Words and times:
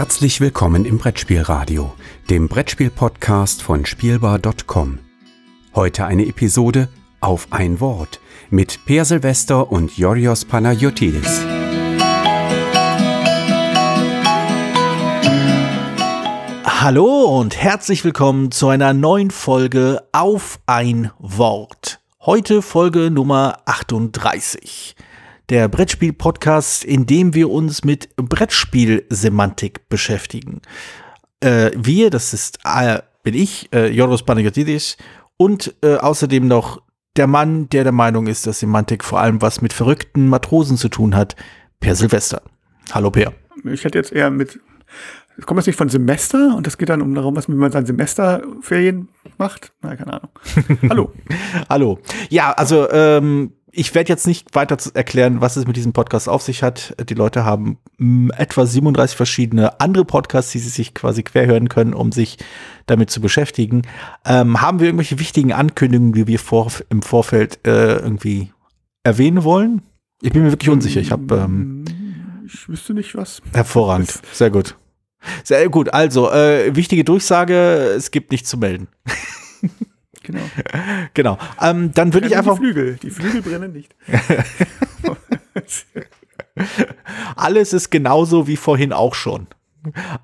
Herzlich 0.00 0.40
willkommen 0.40 0.86
im 0.86 0.96
Brettspielradio, 0.96 1.92
dem 2.30 2.48
Brettspiel-Podcast 2.48 3.60
von 3.60 3.84
Spielbar.com. 3.84 4.98
Heute 5.74 6.06
eine 6.06 6.24
Episode 6.24 6.88
auf 7.20 7.48
ein 7.50 7.80
Wort 7.80 8.18
mit 8.48 8.86
Per 8.86 9.04
Silvester 9.04 9.70
und 9.70 9.98
Yorios 9.98 10.46
Panayotidis. 10.46 11.42
Hallo 16.64 17.38
und 17.38 17.58
herzlich 17.58 18.02
willkommen 18.02 18.50
zu 18.52 18.68
einer 18.68 18.94
neuen 18.94 19.30
Folge 19.30 20.02
auf 20.12 20.60
ein 20.64 21.10
Wort. 21.18 22.00
Heute 22.22 22.62
Folge 22.62 23.10
Nummer 23.10 23.58
38 23.66 24.96
der 25.50 25.68
Brettspiel-Podcast, 25.68 26.84
in 26.84 27.06
dem 27.06 27.34
wir 27.34 27.50
uns 27.50 27.84
mit 27.84 28.14
Brettspielsemantik 28.16 29.88
beschäftigen. 29.88 30.62
Äh, 31.40 31.72
wir, 31.76 32.10
das 32.10 32.32
ist, 32.32 32.60
äh, 32.64 33.00
bin 33.24 33.34
ich, 33.34 33.68
äh, 33.72 33.88
Joros 33.88 34.22
Panagiotidis, 34.22 34.96
und 35.36 35.74
äh, 35.82 35.96
außerdem 35.96 36.46
noch 36.46 36.82
der 37.16 37.26
Mann, 37.26 37.68
der 37.70 37.82
der 37.82 37.92
Meinung 37.92 38.28
ist, 38.28 38.46
dass 38.46 38.60
Semantik 38.60 39.02
vor 39.02 39.20
allem 39.20 39.42
was 39.42 39.60
mit 39.60 39.72
verrückten 39.72 40.28
Matrosen 40.28 40.76
zu 40.76 40.88
tun 40.88 41.16
hat, 41.16 41.34
Per 41.80 41.96
Silvester. 41.96 42.42
Hallo 42.92 43.10
Per. 43.10 43.32
Ich 43.64 43.84
hätte 43.84 43.98
jetzt 43.98 44.12
eher 44.12 44.30
mit 44.30 44.60
kommt 45.46 45.58
jetzt 45.58 45.66
nicht 45.66 45.76
von 45.76 45.88
Semester 45.88 46.54
und 46.56 46.66
es 46.66 46.78
geht 46.78 46.88
dann 46.88 47.02
um 47.02 47.14
darum, 47.14 47.36
was 47.36 47.48
man 47.48 47.72
seine 47.72 47.86
Semesterferien 47.86 49.08
macht. 49.38 49.72
Na, 49.82 49.96
keine 49.96 50.14
Ahnung. 50.14 50.30
Hallo. 50.90 51.12
Hallo. 51.68 51.98
Ja, 52.28 52.52
also 52.52 52.90
ähm, 52.90 53.52
ich 53.72 53.94
werde 53.94 54.08
jetzt 54.08 54.26
nicht 54.26 54.54
weiter 54.54 54.76
erklären, 54.94 55.40
was 55.40 55.56
es 55.56 55.66
mit 55.66 55.76
diesem 55.76 55.92
Podcast 55.92 56.28
auf 56.28 56.42
sich 56.42 56.62
hat. 56.62 56.94
Die 57.08 57.14
Leute 57.14 57.44
haben 57.44 57.78
mh, 57.98 58.34
etwa 58.36 58.66
37 58.66 59.16
verschiedene 59.16 59.80
andere 59.80 60.04
Podcasts, 60.04 60.52
die 60.52 60.58
sie 60.58 60.68
sich 60.68 60.94
quasi 60.94 61.22
querhören 61.22 61.68
können, 61.68 61.94
um 61.94 62.12
sich 62.12 62.38
damit 62.86 63.10
zu 63.10 63.20
beschäftigen. 63.20 63.82
Ähm, 64.24 64.60
haben 64.60 64.80
wir 64.80 64.86
irgendwelche 64.86 65.18
wichtigen 65.18 65.52
Ankündigungen, 65.52 66.12
die 66.12 66.26
wir 66.26 66.38
vor, 66.38 66.72
im 66.88 67.02
Vorfeld 67.02 67.60
äh, 67.66 67.96
irgendwie 67.96 68.52
erwähnen 69.04 69.44
wollen? 69.44 69.82
Ich 70.22 70.32
bin 70.32 70.42
mir 70.42 70.50
wirklich 70.50 70.70
unsicher. 70.70 71.00
Ich 71.00 71.12
habe 71.12 71.34
ähm, 71.36 71.84
ich 72.46 72.68
wüsste 72.68 72.94
nicht 72.94 73.14
was. 73.14 73.40
Hervorragend, 73.52 74.20
sehr 74.32 74.50
gut. 74.50 74.76
Sehr 75.44 75.68
gut. 75.68 75.92
Also 75.92 76.30
äh, 76.30 76.74
wichtige 76.74 77.04
Durchsage: 77.04 77.54
Es 77.96 78.10
gibt 78.10 78.32
nichts 78.32 78.48
zu 78.48 78.58
melden. 78.58 78.88
Genau. 80.30 80.44
genau. 81.14 81.38
Ähm, 81.60 81.92
dann 81.92 82.14
würde 82.14 82.28
ich 82.28 82.36
einfach. 82.36 82.54
Die 82.54 82.60
Flügel. 82.60 82.96
Die 83.02 83.10
Flügel 83.10 83.42
brennen 83.42 83.72
nicht. 83.72 83.94
Alles 87.36 87.72
ist 87.72 87.90
genauso 87.90 88.46
wie 88.46 88.56
vorhin 88.56 88.92
auch 88.92 89.14
schon. 89.14 89.46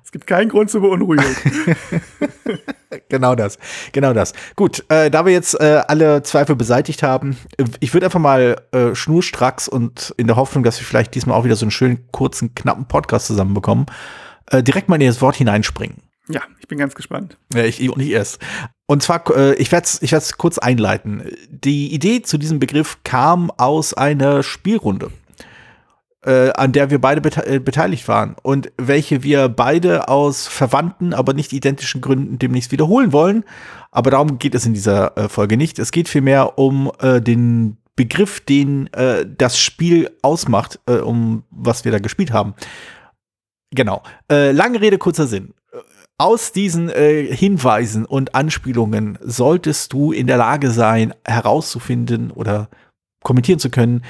Es 0.03 0.11
gibt 0.11 0.27
keinen 0.27 0.49
Grund 0.49 0.69
zur 0.69 0.81
Beunruhigung. 0.81 1.25
genau 3.09 3.33
das, 3.33 3.57
genau 3.91 4.13
das. 4.13 4.33
Gut, 4.55 4.85
äh, 4.89 5.09
da 5.09 5.25
wir 5.25 5.33
jetzt 5.33 5.59
äh, 5.59 5.81
alle 5.87 6.21
Zweifel 6.21 6.55
beseitigt 6.55 7.01
haben, 7.01 7.37
ich 7.79 7.91
würde 7.93 8.05
einfach 8.05 8.19
mal 8.19 8.61
äh, 8.71 8.93
schnurstracks 8.93 9.67
und 9.67 10.13
in 10.17 10.27
der 10.27 10.35
Hoffnung, 10.35 10.63
dass 10.63 10.79
wir 10.79 10.85
vielleicht 10.85 11.15
diesmal 11.15 11.35
auch 11.35 11.43
wieder 11.43 11.55
so 11.55 11.65
einen 11.65 11.71
schönen, 11.71 12.07
kurzen, 12.11 12.53
knappen 12.53 12.87
Podcast 12.87 13.25
zusammenbekommen, 13.25 13.87
äh, 14.51 14.61
direkt 14.61 14.89
mal 14.89 15.01
in 15.01 15.07
das 15.07 15.21
Wort 15.21 15.35
hineinspringen. 15.35 16.03
Ja, 16.29 16.41
ich 16.59 16.67
bin 16.67 16.77
ganz 16.77 16.93
gespannt. 16.93 17.37
Ja, 17.53 17.63
ich, 17.63 17.81
ich 17.81 17.95
nicht 17.95 18.11
erst. 18.11 18.39
Und 18.87 19.03
zwar, 19.03 19.23
äh, 19.35 19.53
ich 19.55 19.71
werde 19.71 19.85
es 19.85 20.01
ich 20.01 20.37
kurz 20.37 20.57
einleiten. 20.57 21.23
Die 21.49 21.93
Idee 21.93 22.21
zu 22.21 22.37
diesem 22.37 22.59
Begriff 22.59 22.99
kam 23.03 23.51
aus 23.51 23.93
einer 23.93 24.43
Spielrunde, 24.43 25.11
äh, 26.23 26.51
an 26.51 26.71
der 26.71 26.89
wir 26.89 26.99
beide 26.99 27.19
bete 27.19 27.45
äh, 27.45 27.59
beteiligt 27.59 28.07
waren 28.07 28.37
und 28.41 28.71
welche 28.77 29.23
wir 29.23 29.49
beide 29.49 30.07
aus 30.07 30.47
verwandten, 30.47 31.13
aber 31.13 31.33
nicht 31.33 31.51
identischen 31.51 31.99
Gründen 31.99 32.39
demnächst 32.39 32.71
wiederholen 32.71 33.11
wollen. 33.11 33.43
Aber 33.91 34.09
darum 34.09 34.39
geht 34.39 34.55
es 34.55 34.65
in 34.65 34.73
dieser 34.73 35.17
äh, 35.17 35.27
Folge 35.27 35.57
nicht. 35.57 35.79
Es 35.79 35.91
geht 35.91 36.07
vielmehr 36.07 36.57
um 36.57 36.89
äh, 36.99 37.21
den 37.21 37.75
Begriff, 37.97 38.39
den 38.39 38.87
äh, 38.93 39.25
das 39.27 39.59
Spiel 39.59 40.11
ausmacht, 40.21 40.79
um 40.85 41.43
was 41.49 41.83
wir 41.83 41.91
da 41.91 41.99
gespielt 41.99 42.31
haben. 42.31 42.53
Genau. 43.71 44.01
lange 44.29 44.79
Rede, 44.79 44.97
kurzer 44.97 45.27
Sinn 45.27 45.53
aus 46.17 46.51
diesen 46.51 46.89
äh, 46.89 47.23
Hinweisen 47.23 48.05
und 48.05 48.33
Anspielungen 48.33 49.19
solltest 49.21 49.93
du 49.93 50.11
in 50.11 50.27
der 50.27 50.37
Lage 50.37 50.71
sein, 50.71 51.13
herauszufinden 51.25 52.31
oder 52.31 52.69
kommentieren 53.23 53.59
zu 53.59 53.69
können, 53.69 54.03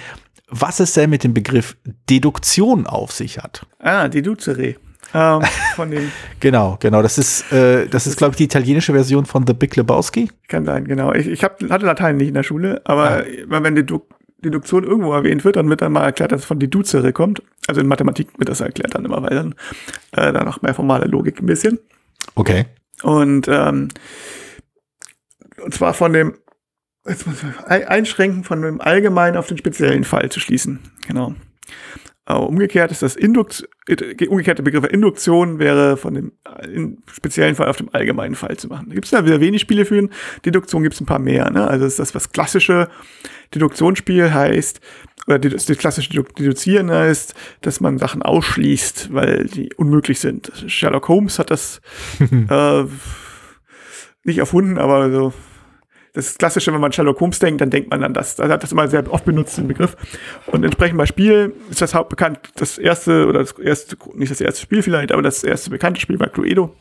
was 0.49 0.79
es 0.79 0.93
denn 0.93 1.09
mit 1.09 1.23
dem 1.23 1.33
Begriff 1.33 1.75
Deduktion 2.09 2.87
auf 2.87 3.11
sich 3.11 3.39
hat. 3.39 3.65
Ah, 3.79 4.07
Deduzere. 4.07 4.75
Ähm, 5.13 5.41
von 5.75 5.91
den 5.91 6.11
genau, 6.39 6.77
genau. 6.79 7.01
Das 7.01 7.17
ist, 7.17 7.51
äh, 7.51 7.87
das 7.87 8.07
ist, 8.07 8.17
glaube 8.17 8.31
ich, 8.31 8.37
die 8.37 8.43
italienische 8.45 8.93
Version 8.93 9.25
von 9.25 9.45
The 9.45 9.53
Big 9.53 9.75
Lebowski. 9.75 10.29
Kann 10.47 10.65
sein, 10.65 10.85
genau. 10.85 11.13
Ich, 11.13 11.27
ich 11.27 11.43
hab, 11.43 11.61
hatte 11.69 11.85
Latein 11.85 12.17
nicht 12.17 12.29
in 12.29 12.33
der 12.33 12.43
Schule, 12.43 12.81
aber 12.85 13.23
ah. 13.23 13.23
wenn 13.47 13.75
Dedu 13.75 14.01
Deduktion 14.39 14.83
irgendwo 14.83 15.13
erwähnt 15.13 15.43
wird, 15.43 15.55
dann 15.55 15.69
wird 15.69 15.81
dann 15.81 15.91
mal 15.91 16.03
erklärt, 16.03 16.31
dass 16.31 16.41
es 16.41 16.45
von 16.45 16.59
Deduzere 16.59 17.11
kommt. 17.13 17.41
Also 17.67 17.81
in 17.81 17.87
Mathematik 17.87 18.27
wird 18.37 18.49
das 18.49 18.61
erklärt 18.61 18.93
dann 18.93 19.05
immer, 19.05 19.21
weil 19.23 19.35
dann 19.35 19.55
äh, 20.11 20.31
da 20.31 20.43
noch 20.43 20.61
mehr 20.61 20.73
formale 20.73 21.05
Logik 21.05 21.39
ein 21.41 21.47
bisschen. 21.47 21.79
Okay. 22.35 22.65
Und, 23.01 23.47
ähm, 23.47 23.89
und 25.63 25.73
zwar 25.73 25.93
von 25.93 26.13
dem 26.13 26.35
jetzt 27.07 27.25
muss 27.25 27.37
ich 27.41 27.87
Einschränken 27.87 28.43
von 28.43 28.61
dem 28.61 28.81
allgemeinen 28.81 29.37
auf 29.37 29.47
den 29.47 29.57
speziellen 29.57 30.03
Fall 30.03 30.29
zu 30.29 30.39
schließen. 30.39 30.79
Genau. 31.07 31.33
Aber 32.25 32.49
umgekehrt 32.49 32.91
ist 32.91 33.01
das 33.01 33.15
Indukt, 33.15 33.69
umgekehrte 34.27 34.61
Begriff 34.61 34.83
Induktion 34.83 35.59
wäre 35.59 35.95
von 35.95 36.13
dem 36.13 36.31
speziellen 37.09 37.55
Fall 37.55 37.69
auf 37.69 37.77
dem 37.77 37.87
allgemeinen 37.93 38.35
Fall 38.35 38.57
zu 38.57 38.67
machen. 38.67 38.87
Da 38.89 38.95
gibt 38.95 39.05
es 39.05 39.11
ja 39.11 39.25
wieder 39.25 39.39
wenig 39.39 39.61
Spiele 39.61 39.85
für. 39.85 40.09
Deduktion 40.43 40.83
gibt 40.83 40.95
es 40.95 41.01
ein 41.01 41.05
paar 41.05 41.19
mehr. 41.19 41.49
Ne? 41.49 41.65
Also 41.65 41.85
ist 41.85 41.99
das 41.99 42.13
was 42.13 42.33
klassische 42.33 42.89
Deduktionsspiel 43.53 44.33
heißt, 44.33 44.81
oder 45.27 45.39
das, 45.39 45.65
klassische 45.77 46.23
Deduzieren 46.23 46.89
heißt, 46.89 47.35
dass 47.61 47.81
man 47.81 47.97
Sachen 47.97 48.21
ausschließt, 48.21 49.13
weil 49.13 49.45
die 49.45 49.73
unmöglich 49.75 50.19
sind. 50.19 50.51
Sherlock 50.67 51.09
Holmes 51.09 51.37
hat 51.37 51.51
das 51.51 51.81
äh, 52.19 52.83
nicht 54.23 54.37
erfunden, 54.37 54.77
aber 54.77 55.11
so 55.11 55.33
das 56.17 56.35
Klassische, 56.35 56.73
wenn 56.73 56.81
man 56.81 56.91
Sherlock 56.91 57.19
Holmes 57.19 57.37
denkt, 57.37 57.61
dann 57.61 57.69
denkt 57.69 57.91
man 57.91 58.03
an 58.03 58.13
das. 58.13 58.39
Er 58.39 58.49
hat 58.49 58.63
das 58.63 58.71
immer 58.71 58.87
sehr 58.87 59.11
oft 59.13 59.23
benutzt, 59.23 59.57
den 59.59 59.67
Begriff. 59.67 59.95
Und 60.47 60.63
entsprechend 60.63 60.97
bei 60.97 61.05
Spiel 61.05 61.53
ist 61.69 61.79
das 61.79 61.93
hauptbekannt, 61.93 62.39
das 62.55 62.79
erste, 62.79 63.27
oder 63.27 63.39
das 63.39 63.51
erste, 63.51 63.97
nicht 64.15 64.31
das 64.31 64.41
erste 64.41 64.61
Spiel 64.61 64.81
vielleicht, 64.81 65.11
aber 65.11 65.21
das 65.21 65.43
erste 65.43 65.69
bekannte 65.69 66.01
Spiel 66.01 66.19
war 66.19 66.29
Cluedo. 66.29 66.75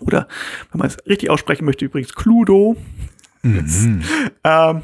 Oder, 0.00 0.26
wenn 0.72 0.78
man 0.78 0.88
es 0.88 0.96
richtig 1.06 1.28
aussprechen 1.28 1.66
möchte, 1.66 1.84
übrigens 1.84 2.14
Cluedo. 2.14 2.76
Mhm. 3.42 4.02
ähm, 4.44 4.82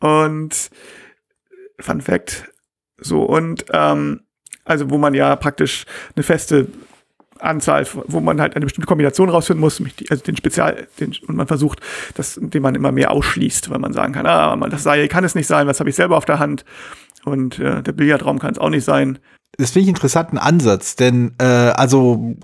und 0.00 0.70
Fun 1.80 2.00
Fact. 2.00 2.52
So, 2.98 3.22
und 3.22 3.66
ähm, 3.72 4.20
also 4.64 4.90
wo 4.90 4.98
man 4.98 5.14
ja 5.14 5.34
praktisch 5.36 5.84
eine 6.14 6.22
feste 6.22 6.66
Anzahl, 7.40 7.86
wo 8.06 8.20
man 8.20 8.40
halt 8.40 8.56
eine 8.56 8.66
bestimmte 8.66 8.88
Kombination 8.88 9.28
rausfinden 9.28 9.60
muss, 9.60 9.80
also 10.10 10.22
den 10.22 10.36
Spezial, 10.36 10.88
den, 10.98 11.14
und 11.26 11.36
man 11.36 11.46
versucht, 11.46 11.80
dass, 12.14 12.36
indem 12.36 12.64
man 12.64 12.74
immer 12.74 12.92
mehr 12.92 13.12
ausschließt, 13.12 13.70
weil 13.70 13.78
man 13.78 13.92
sagen 13.92 14.12
kann, 14.12 14.26
ah, 14.26 14.56
das 14.68 14.82
Seil 14.82 15.08
kann 15.08 15.24
es 15.24 15.34
nicht 15.34 15.46
sein, 15.46 15.66
was 15.66 15.78
habe 15.78 15.90
ich 15.90 15.96
selber 15.96 16.16
auf 16.16 16.24
der 16.24 16.38
Hand 16.40 16.64
und 17.24 17.58
äh, 17.58 17.82
der 17.82 17.92
Billardraum 17.92 18.38
kann 18.38 18.52
es 18.52 18.58
auch 18.58 18.70
nicht 18.70 18.84
sein. 18.84 19.18
Das 19.56 19.70
finde 19.70 19.84
ich 19.84 19.88
interessanten 19.88 20.38
Ansatz, 20.38 20.94
denn 20.94 21.34
äh, 21.38 21.44
also 21.44 22.36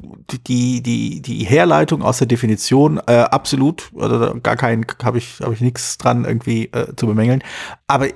die, 0.48 0.82
die, 0.82 1.22
die 1.22 1.44
Herleitung 1.44 2.02
aus 2.02 2.18
der 2.18 2.26
Definition 2.26 3.00
äh, 3.06 3.18
absolut, 3.18 3.92
oder 3.92 4.34
gar 4.40 4.56
kein, 4.56 4.84
habe 5.02 5.18
ich, 5.18 5.38
hab 5.40 5.52
ich 5.52 5.60
nichts 5.60 5.98
dran 5.98 6.24
irgendwie 6.24 6.66
äh, 6.72 6.96
zu 6.96 7.06
bemängeln. 7.06 7.44
Aber 7.86 8.08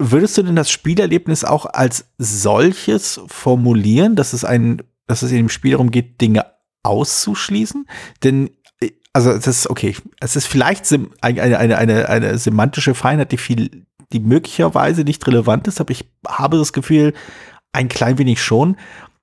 würdest 0.00 0.36
du 0.38 0.42
denn 0.42 0.56
das 0.56 0.70
Spielerlebnis 0.70 1.44
auch 1.44 1.66
als 1.66 2.06
solches 2.18 3.20
formulieren, 3.28 4.16
dass 4.16 4.32
es 4.32 4.44
ein, 4.44 4.82
dass 5.06 5.22
es 5.22 5.30
in 5.30 5.36
dem 5.36 5.48
Spiel 5.48 5.72
darum 5.72 5.90
geht, 5.90 6.20
Dinge 6.20 6.46
auszuschließen? 6.82 7.86
Denn 8.24 8.50
äh, 8.80 8.90
also 9.12 9.30
es 9.30 9.46
ist 9.46 9.70
okay, 9.70 9.94
es 10.18 10.34
ist 10.34 10.46
vielleicht 10.46 10.90
eine, 10.90 11.08
eine, 11.20 11.78
eine, 11.78 12.08
eine 12.08 12.38
semantische 12.38 12.94
Feinheit, 12.94 13.30
die 13.30 13.38
viel, 13.38 13.86
die 14.12 14.20
möglicherweise 14.20 15.04
nicht 15.04 15.24
relevant 15.26 15.68
ist, 15.68 15.80
aber 15.80 15.92
ich 15.92 16.10
habe 16.26 16.58
das 16.58 16.72
Gefühl, 16.72 17.12
ein 17.72 17.88
klein 17.88 18.18
wenig 18.18 18.42
schon, 18.42 18.76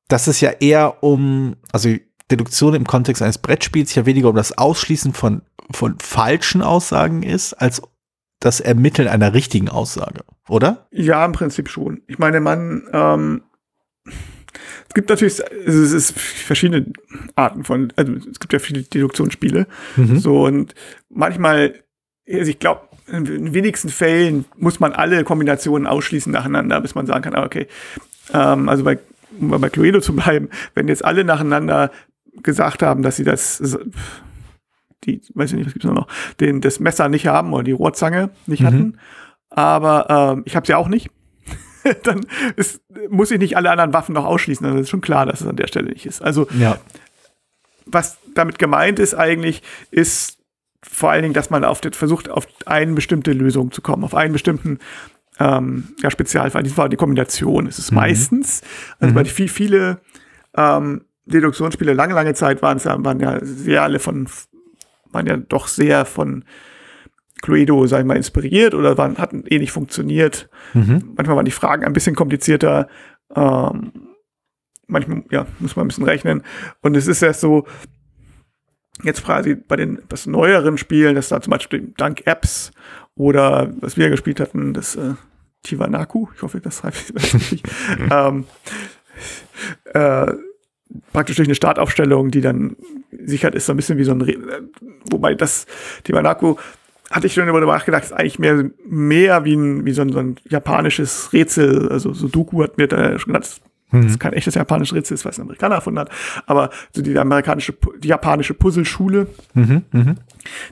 dass 0.07 0.27
es 0.27 0.41
ja 0.41 0.51
eher 0.51 1.03
um, 1.03 1.55
also 1.71 1.89
Deduktion 2.31 2.73
im 2.73 2.85
Kontext 2.85 3.21
eines 3.21 3.38
Brettspiels 3.38 3.95
ja 3.95 4.05
weniger 4.05 4.29
um 4.29 4.35
das 4.35 4.57
Ausschließen 4.57 5.13
von, 5.13 5.41
von 5.71 5.97
falschen 5.99 6.61
Aussagen 6.61 7.23
ist, 7.23 7.53
als 7.53 7.81
das 8.39 8.59
Ermitteln 8.59 9.07
einer 9.07 9.33
richtigen 9.33 9.69
Aussage, 9.69 10.21
oder? 10.47 10.88
Ja, 10.91 11.25
im 11.25 11.31
Prinzip 11.31 11.69
schon. 11.69 12.01
Ich 12.07 12.19
meine, 12.19 12.39
man, 12.39 12.83
ähm, 12.94 13.44
es 14.05 14.93
gibt 14.93 15.09
natürlich, 15.09 15.39
es 15.39 15.75
ist 15.75 16.17
verschiedene 16.17 16.85
Arten 17.35 17.63
von, 17.63 17.91
also 17.95 18.13
es 18.13 18.39
gibt 18.39 18.53
ja 18.53 18.59
viele 18.59 18.83
Deduktionsspiele. 18.83 19.67
Mhm. 19.95 20.19
So, 20.19 20.45
und 20.45 20.75
manchmal, 21.09 21.83
also 22.29 22.50
ich 22.50 22.59
glaube, 22.59 22.81
in 23.07 23.53
wenigsten 23.53 23.89
Fällen 23.89 24.45
muss 24.57 24.79
man 24.79 24.93
alle 24.93 25.23
Kombinationen 25.23 25.88
ausschließen 25.88 26.31
nacheinander, 26.31 26.81
bis 26.81 26.93
man 26.93 27.05
sagen 27.05 27.23
kann, 27.23 27.35
ah, 27.35 27.45
okay. 27.45 27.67
Ähm, 28.33 28.69
also 28.69 28.83
bei 28.83 29.00
um 29.39 29.50
bei 29.50 29.69
Cluedo 29.69 30.00
zu 30.00 30.15
bleiben, 30.15 30.50
wenn 30.74 30.88
jetzt 30.88 31.06
alle 31.06 31.24
nacheinander 31.24 31.91
gesagt 32.44 32.83
haben, 32.83 33.03
dass 33.03 33.18
sie 33.18 33.24
das, 33.24 33.77
die, 35.03 35.21
weiß 35.33 35.51
ich 35.51 35.57
nicht, 35.57 35.65
was 35.65 35.74
gibt's 35.74 35.85
noch, 35.85 36.07
den, 36.39 36.62
das 36.62 36.79
Messer 36.79 37.09
nicht 37.09 37.27
haben 37.27 37.53
oder 37.53 37.63
die 37.63 37.71
Rohrzange 37.71 38.29
nicht 38.45 38.62
mhm. 38.62 38.65
hatten, 38.65 38.97
aber 39.50 40.33
ähm, 40.35 40.44
ich 40.45 40.56
habe 40.56 40.65
sie 40.65 40.75
auch 40.75 40.88
nicht, 40.88 41.09
dann 42.03 42.25
ist, 42.56 42.81
muss 43.09 43.31
ich 43.31 43.39
nicht 43.39 43.57
alle 43.57 43.71
anderen 43.71 43.94
Waffen 43.94 44.13
noch 44.13 44.25
ausschließen. 44.25 44.65
Dann 44.65 44.77
ist 44.77 44.89
schon 44.89 45.01
klar, 45.01 45.25
dass 45.25 45.41
es 45.41 45.47
an 45.47 45.56
der 45.56 45.68
Stelle 45.68 45.89
nicht 45.89 46.06
ist. 46.06 46.21
Also, 46.21 46.47
ja. 46.59 46.77
was 47.85 48.18
damit 48.33 48.59
gemeint 48.59 49.00
ist 49.00 49.13
eigentlich, 49.13 49.63
ist 49.89 50.38
vor 50.83 51.12
allen 51.12 51.24
Dingen, 51.24 51.33
dass 51.33 51.50
man 51.50 51.63
auf 51.63 51.81
den, 51.81 51.94
versucht, 51.94 52.29
auf 52.29 52.47
eine 52.65 52.94
bestimmte 52.94 53.31
Lösung 53.31 53.71
zu 53.71 53.81
kommen, 53.81 54.03
auf 54.03 54.15
einen 54.15 54.33
bestimmten 54.33 54.79
ähm, 55.39 55.89
ja, 56.01 56.10
Spezialfall. 56.12 56.63
Dies 56.63 56.78
war 56.78 56.89
die 56.89 56.98
Kombination. 56.98 57.68
Es 57.68 57.80
ist 57.80 57.92
mhm. 57.92 57.98
meistens, 57.98 58.62
also 59.00 59.12
mhm. 59.12 59.16
weil 59.16 59.24
die 59.24 59.48
viele 59.48 60.00
ähm, 60.56 61.01
Deduktionsspiele 61.25 61.94
lange, 61.94 62.13
lange 62.13 62.34
Zeit 62.34 62.62
waren, 62.62 62.84
waren 63.06 63.19
ja 63.19 63.39
sehr 63.42 63.84
alle 63.84 64.00
von, 64.00 64.28
waren 65.12 65.28
ja 65.28 65.38
doch 65.38 65.68
sehr 65.68 66.06
von 66.06 66.45
Cluedo, 67.42 67.86
sag 67.86 68.00
ich 68.00 68.06
mal, 68.06 68.18
inspiriert 68.18 68.74
oder 68.74 68.98
waren, 68.98 69.18
hatten 69.18 69.44
ähnlich 69.48 69.72
funktioniert. 69.72 70.50
Mhm. 70.74 71.13
Manchmal 71.16 71.38
waren 71.38 71.45
die 71.45 71.51
Fragen 71.51 71.86
ein 71.86 71.94
bisschen 71.94 72.16
komplizierter. 72.16 72.88
Ähm, 73.36 73.92
manchmal, 74.88 75.24
ja, 75.30 75.45
muss 75.60 75.75
man 75.75 75.86
ein 75.86 75.89
bisschen 75.89 76.06
rechnen. 76.06 76.44
Und 76.81 76.95
es 76.95 77.07
ist 77.07 77.22
ja 77.22 77.34
so, 77.34 77.66
jetzt 79.04 79.24
quasi 79.24 79.56
bei 79.56 79.75
den 79.75 80.01
neueren 80.25 80.78
Spielen, 80.78 81.16
das 81.16 81.30
da 81.30 81.42
zum 81.42 81.51
Beispiel 81.51 81.94
dank 81.98 82.25
Apps 82.25 82.72
oder 83.17 83.71
was 83.81 83.97
wir 83.97 84.09
gespielt 84.09 84.39
hatten, 84.39 84.73
das 84.73 84.95
äh, 84.95 85.13
Tivanaku, 85.63 86.27
ich 86.35 86.41
hoffe, 86.41 86.61
das 86.61 86.77
schreibe 86.77 86.95
ich 86.95 87.33
richtig, 87.33 87.63
ähm, 88.11 88.45
äh, 89.93 90.33
praktisch 91.11 91.35
durch 91.35 91.47
eine 91.47 91.55
Startaufstellung, 91.55 92.31
die 92.31 92.41
dann 92.41 92.75
sichert 93.11 93.55
ist, 93.55 93.65
so 93.65 93.73
ein 93.73 93.77
bisschen 93.77 93.97
wie 93.97 94.03
so 94.03 94.11
ein, 94.11 94.21
Re 94.21 94.33
äh, 94.33 94.61
wobei 95.09 95.33
das 95.35 95.65
Tivanaku 96.03 96.55
hatte 97.09 97.27
ich 97.27 97.33
schon 97.33 97.47
darüber 97.47 97.65
nachgedacht, 97.65 98.03
ist 98.03 98.13
eigentlich 98.13 98.39
mehr, 98.39 98.69
mehr 98.85 99.45
wie, 99.45 99.55
ein, 99.55 99.85
wie 99.85 99.93
so, 99.93 100.01
ein, 100.01 100.11
so 100.11 100.19
ein 100.19 100.35
japanisches 100.49 101.31
Rätsel, 101.33 101.89
also 101.89 102.13
Sudoku 102.13 102.63
hat 102.63 102.77
mir 102.77 102.87
da 102.87 103.17
schon 103.17 103.33
das 103.92 104.06
ist 104.06 104.12
mhm. 104.13 104.19
kein 104.19 104.34
echtes 104.34 104.56
japanisches 104.56 104.95
Rätsel, 104.95 105.16
ist, 105.16 105.25
was 105.25 105.38
ein 105.38 105.44
Amerikaner 105.44 105.75
erfunden 105.75 106.00
hat, 106.00 106.10
aber 106.45 106.69
so 106.94 107.01
die 107.01 107.18
amerikanische, 107.18 107.74
die 108.00 108.10
japanische 108.10 108.54
Puzzleschule, 108.54 109.28
mhm, 109.54 109.84
mh. 109.92 110.16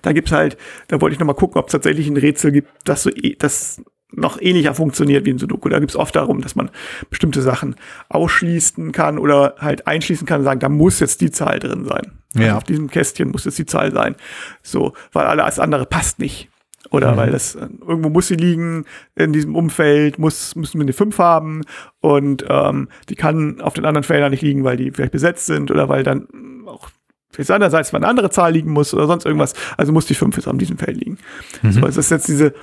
da 0.01 0.11
gibt's 0.11 0.31
halt, 0.31 0.57
da 0.87 0.99
wollte 0.99 1.13
ich 1.13 1.19
noch 1.19 1.27
mal 1.27 1.33
gucken, 1.33 1.59
ob 1.59 1.67
es 1.67 1.71
tatsächlich 1.71 2.07
ein 2.07 2.17
Rätsel 2.17 2.51
gibt, 2.51 2.69
das 2.83 3.03
so, 3.03 3.09
e, 3.09 3.35
das 3.37 3.81
noch 4.11 4.39
ähnlicher 4.39 4.73
funktioniert 4.73 5.25
wie 5.25 5.31
ein 5.31 5.39
Sudoku. 5.39 5.67
Da 5.67 5.79
gibt's 5.79 5.95
oft 5.95 6.15
darum, 6.15 6.41
dass 6.41 6.55
man 6.55 6.71
bestimmte 7.09 7.41
Sachen 7.41 7.75
ausschließen 8.07 8.91
kann 8.91 9.17
oder 9.17 9.55
halt 9.59 9.87
einschließen 9.87 10.25
kann 10.25 10.39
und 10.39 10.45
sagen, 10.45 10.59
da 10.59 10.69
muss 10.69 10.99
jetzt 10.99 11.21
die 11.21 11.31
Zahl 11.31 11.59
drin 11.59 11.83
sein. 11.85 12.19
Also 12.33 12.47
ja. 12.47 12.57
auf 12.57 12.63
diesem 12.63 12.89
Kästchen 12.89 13.31
muss 13.31 13.45
jetzt 13.45 13.57
die 13.57 13.65
Zahl 13.65 13.91
sein. 13.91 14.15
So, 14.61 14.93
weil 15.11 15.25
alles 15.25 15.59
andere 15.59 15.85
passt 15.85 16.19
nicht. 16.19 16.49
Oder 16.91 17.13
mhm. 17.13 17.17
weil 17.17 17.31
das 17.31 17.55
äh, 17.55 17.67
irgendwo 17.87 18.09
muss 18.09 18.27
sie 18.27 18.35
liegen 18.35 18.85
in 19.15 19.33
diesem 19.33 19.55
Umfeld, 19.55 20.19
muss, 20.19 20.55
müssen 20.55 20.79
wir 20.79 20.83
eine 20.83 20.93
5 20.93 21.17
haben 21.17 21.61
und 21.99 22.45
ähm, 22.47 22.89
die 23.09 23.15
kann 23.15 23.61
auf 23.61 23.73
den 23.73 23.85
anderen 23.85 24.03
Feldern 24.03 24.31
nicht 24.31 24.43
liegen, 24.43 24.63
weil 24.63 24.77
die 24.77 24.91
vielleicht 24.91 25.11
besetzt 25.11 25.45
sind 25.45 25.71
oder 25.71 25.89
weil 25.89 26.03
dann 26.03 26.27
auch 26.67 26.89
vielleicht 27.31 27.51
andererseits 27.51 27.91
mal 27.91 27.99
eine 27.99 28.07
andere 28.07 28.29
Zahl 28.29 28.53
liegen 28.53 28.71
muss 28.71 28.93
oder 28.93 29.07
sonst 29.07 29.25
irgendwas. 29.25 29.53
Also 29.77 29.91
muss 29.91 30.05
die 30.05 30.15
5 30.15 30.35
jetzt 30.35 30.47
an 30.47 30.57
diesem 30.57 30.77
Feld 30.77 30.97
liegen. 30.97 31.17
Mhm. 31.61 31.71
So, 31.71 31.85
es 31.85 31.97
ist 31.97 32.11
jetzt 32.11 32.27
diese, 32.27 32.53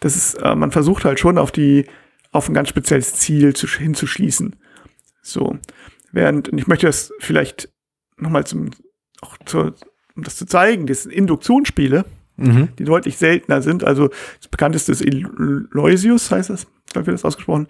das 0.00 0.16
ist, 0.16 0.34
äh, 0.34 0.54
man 0.54 0.70
versucht 0.70 1.04
halt 1.04 1.18
schon 1.18 1.38
auf 1.38 1.50
die, 1.50 1.86
auf 2.32 2.48
ein 2.48 2.54
ganz 2.54 2.68
spezielles 2.68 3.14
Ziel 3.14 3.54
zu, 3.54 3.66
hinzuschließen. 3.66 4.56
So. 5.22 5.58
Während, 6.12 6.48
und 6.48 6.58
ich 6.58 6.66
möchte 6.66 6.86
das 6.86 7.12
vielleicht 7.18 7.68
nochmal 8.16 8.46
zum, 8.46 8.70
auch 9.20 9.36
zur, 9.44 9.74
um 10.16 10.22
das 10.22 10.36
zu 10.36 10.46
zeigen, 10.46 10.86
das 10.86 11.04
sind 11.04 11.12
Induktionsspiele, 11.12 12.04
mhm. 12.40 12.68
die 12.78 12.84
deutlich 12.84 13.16
seltener 13.16 13.62
sind. 13.62 13.84
Also 13.84 14.08
das 14.38 14.48
bekannteste 14.48 14.92
ist 14.92 15.02
Eloisius, 15.02 16.30
heißt 16.30 16.50
das, 16.50 16.66
glaube 16.92 17.10
ich, 17.10 17.14
das 17.14 17.24
ausgesprochen. 17.24 17.68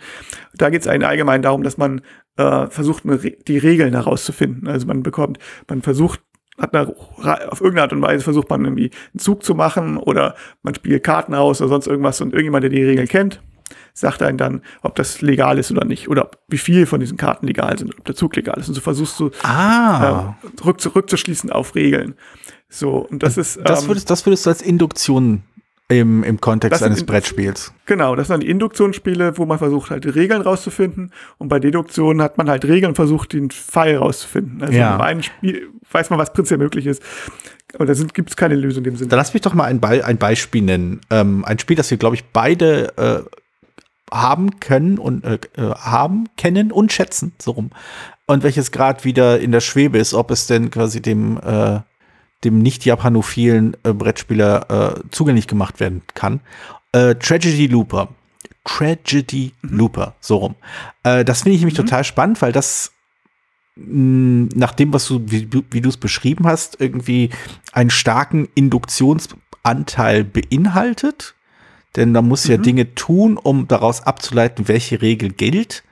Da 0.54 0.70
geht 0.70 0.82
es 0.82 0.86
eigentlich 0.86 1.08
allgemein 1.08 1.42
darum, 1.42 1.62
dass 1.62 1.76
man 1.76 2.02
äh, 2.36 2.66
versucht, 2.68 3.04
eine, 3.04 3.18
die 3.18 3.58
Regeln 3.58 3.94
herauszufinden. 3.94 4.68
Also 4.68 4.86
man 4.86 5.02
bekommt, 5.02 5.38
man 5.68 5.82
versucht 5.82 6.20
hat 6.58 6.74
eine, 6.74 6.88
auf 6.88 7.60
irgendeine 7.60 7.82
Art 7.82 7.92
und 7.92 8.02
Weise 8.02 8.22
versucht 8.22 8.50
man 8.50 8.64
irgendwie 8.64 8.90
einen 9.12 9.18
Zug 9.18 9.42
zu 9.42 9.54
machen 9.54 9.96
oder 9.96 10.34
man 10.62 10.74
spielt 10.74 11.02
Karten 11.02 11.34
aus 11.34 11.60
oder 11.60 11.70
sonst 11.70 11.86
irgendwas 11.86 12.20
und 12.20 12.32
irgendjemand, 12.32 12.64
der 12.64 12.70
die 12.70 12.82
Regeln 12.82 13.08
kennt, 13.08 13.40
sagt 13.92 14.22
einen 14.22 14.38
dann, 14.38 14.62
ob 14.82 14.94
das 14.96 15.20
legal 15.20 15.58
ist 15.58 15.70
oder 15.70 15.84
nicht 15.84 16.08
oder 16.08 16.30
wie 16.48 16.58
viel 16.58 16.86
von 16.86 17.00
diesen 17.00 17.16
Karten 17.16 17.46
legal 17.46 17.78
sind, 17.78 17.96
ob 17.98 18.04
der 18.04 18.14
Zug 18.14 18.36
legal 18.36 18.58
ist 18.58 18.68
und 18.68 18.74
so 18.74 18.80
versuchst 18.80 19.18
du 19.20 19.30
ah. 19.42 20.34
äh, 20.42 20.64
rück, 20.64 20.80
zurückzuschließen 20.80 21.50
auf 21.50 21.74
Regeln. 21.74 22.14
So, 22.68 22.98
und 23.10 23.22
das 23.22 23.36
ist. 23.36 23.58
Das, 23.64 23.82
ähm, 23.82 23.88
würdest, 23.88 24.10
das 24.10 24.24
würdest 24.24 24.46
du 24.46 24.50
als 24.50 24.62
Induktion 24.62 25.42
im, 25.90 26.22
im 26.22 26.40
Kontext 26.40 26.82
eines 26.82 27.04
Brettspiels. 27.04 27.72
Genau, 27.86 28.14
das 28.14 28.28
sind 28.28 28.34
dann 28.34 28.40
die 28.40 28.48
Induktionsspiele, 28.48 29.36
wo 29.36 29.44
man 29.44 29.58
versucht 29.58 29.90
halt 29.90 30.06
Regeln 30.14 30.40
rauszufinden 30.40 31.12
und 31.38 31.48
bei 31.48 31.58
Deduktion 31.58 32.22
hat 32.22 32.38
man 32.38 32.48
halt 32.48 32.64
Regeln 32.64 32.94
versucht, 32.94 33.32
den 33.32 33.50
Pfeil 33.50 33.96
rauszufinden. 33.96 34.62
Also 34.62 34.72
ja. 34.72 34.96
bei 34.96 35.04
einem 35.06 35.22
Spiel 35.22 35.68
weiß 35.90 36.10
man, 36.10 36.18
was 36.18 36.32
prinzipiell 36.32 36.58
möglich 36.58 36.86
ist. 36.86 37.02
Aber 37.74 37.86
da 37.86 37.92
gibt 37.92 38.30
es 38.30 38.36
keine 38.36 38.54
Lösung 38.54 38.78
in 38.78 38.90
dem 38.90 38.96
Sinne. 38.96 39.08
Dann 39.08 39.18
lass 39.18 39.34
mich 39.34 39.42
doch 39.42 39.54
mal 39.54 39.64
ein, 39.64 39.80
Be 39.80 40.04
ein 40.04 40.18
Beispiel 40.18 40.62
nennen. 40.62 41.00
Ähm, 41.10 41.44
ein 41.44 41.58
Spiel, 41.58 41.76
das 41.76 41.90
wir, 41.90 41.98
glaube 41.98 42.16
ich, 42.16 42.24
beide 42.26 42.96
äh, 42.96 43.39
haben 44.10 44.60
können 44.60 44.98
und 44.98 45.24
äh, 45.24 45.38
äh, 45.56 45.74
haben, 45.74 46.28
kennen 46.36 46.72
und 46.72 46.92
schätzen, 46.92 47.32
so 47.40 47.52
rum. 47.52 47.70
Und 48.26 48.42
welches 48.42 48.70
gerade 48.70 49.04
wieder 49.04 49.40
in 49.40 49.52
der 49.52 49.60
Schwebe 49.60 49.98
ist, 49.98 50.14
ob 50.14 50.30
es 50.30 50.46
denn 50.46 50.70
quasi 50.70 51.02
dem 51.02 51.38
äh, 51.38 51.80
dem 52.44 52.60
nicht 52.60 52.84
japanophilen 52.84 53.76
äh, 53.82 53.92
Brettspieler 53.92 54.96
äh, 54.96 55.00
zugänglich 55.10 55.46
gemacht 55.46 55.80
werden 55.80 56.02
kann. 56.14 56.40
Äh, 56.92 57.14
Tragedy 57.16 57.66
Looper. 57.66 58.08
Tragedy 58.64 59.52
mhm. 59.62 59.78
Looper, 59.78 60.14
so 60.20 60.36
rum. 60.36 60.54
Das 61.02 61.42
finde 61.42 61.56
ich 61.56 61.60
nämlich 61.60 61.78
mhm. 61.78 61.84
total 61.84 62.04
spannend, 62.04 62.42
weil 62.42 62.52
das 62.52 62.92
mh, 63.76 64.50
nach 64.54 64.72
dem, 64.72 64.92
was 64.92 65.06
du, 65.08 65.22
wie, 65.24 65.48
wie 65.70 65.80
du 65.80 65.88
es 65.88 65.96
beschrieben 65.96 66.46
hast, 66.46 66.78
irgendwie 66.78 67.30
einen 67.72 67.90
starken 67.90 68.48
Induktionsanteil 68.54 70.24
beinhaltet. 70.24 71.34
Denn 71.96 72.12
man 72.12 72.28
muss 72.28 72.44
mhm. 72.44 72.50
ja 72.50 72.56
Dinge 72.58 72.94
tun, 72.94 73.36
um 73.36 73.68
daraus 73.68 74.02
abzuleiten, 74.02 74.68
welche 74.68 75.02
Regel 75.02 75.30
gilt. 75.30 75.82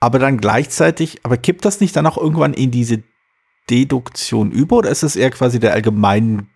Aber 0.00 0.18
dann 0.18 0.38
gleichzeitig, 0.38 1.20
aber 1.22 1.36
kippt 1.36 1.64
das 1.64 1.80
nicht 1.80 1.96
dann 1.96 2.06
auch 2.06 2.18
irgendwann 2.18 2.54
in 2.54 2.70
diese 2.70 3.02
Deduktion 3.70 4.50
über 4.50 4.76
oder 4.76 4.90
ist 4.90 5.02
es 5.02 5.16
eher 5.16 5.30
quasi 5.30 5.58
der 5.58 5.72
allgemein 5.72 6.48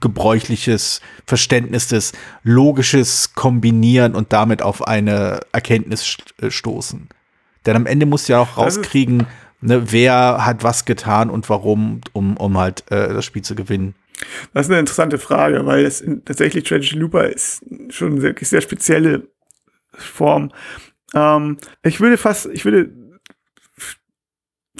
gebräuchliches 0.00 1.00
Verständnis 1.26 1.88
des 1.88 2.12
logisches 2.42 3.34
Kombinieren 3.34 4.14
und 4.14 4.32
damit 4.32 4.62
auf 4.62 4.86
eine 4.86 5.40
Erkenntnis 5.52 6.16
äh, 6.40 6.50
stoßen? 6.50 7.08
Denn 7.66 7.76
am 7.76 7.86
Ende 7.86 8.06
musst 8.06 8.28
du 8.28 8.32
ja 8.32 8.40
auch 8.40 8.56
rauskriegen, 8.56 9.26
ne, 9.60 9.92
wer 9.92 10.46
hat 10.46 10.64
was 10.64 10.84
getan 10.84 11.28
und 11.28 11.48
warum, 11.50 12.00
um, 12.12 12.36
um 12.36 12.56
halt 12.56 12.90
äh, 12.90 13.12
das 13.12 13.24
Spiel 13.24 13.42
zu 13.42 13.54
gewinnen. 13.54 13.94
Das 14.52 14.66
ist 14.66 14.70
eine 14.70 14.80
interessante 14.80 15.18
Frage, 15.18 15.64
weil 15.66 15.84
in, 16.04 16.24
tatsächlich 16.24 16.64
Tragedy 16.64 16.96
Looper 16.96 17.28
ist 17.28 17.64
schon 17.88 18.12
eine 18.12 18.20
sehr, 18.20 18.34
sehr 18.40 18.60
spezielle 18.60 19.28
Form. 19.92 20.50
Ähm, 21.14 21.58
ich 21.82 22.00
würde 22.00 22.16
fast, 22.16 22.46
ich 22.46 22.64
würde 22.64 22.90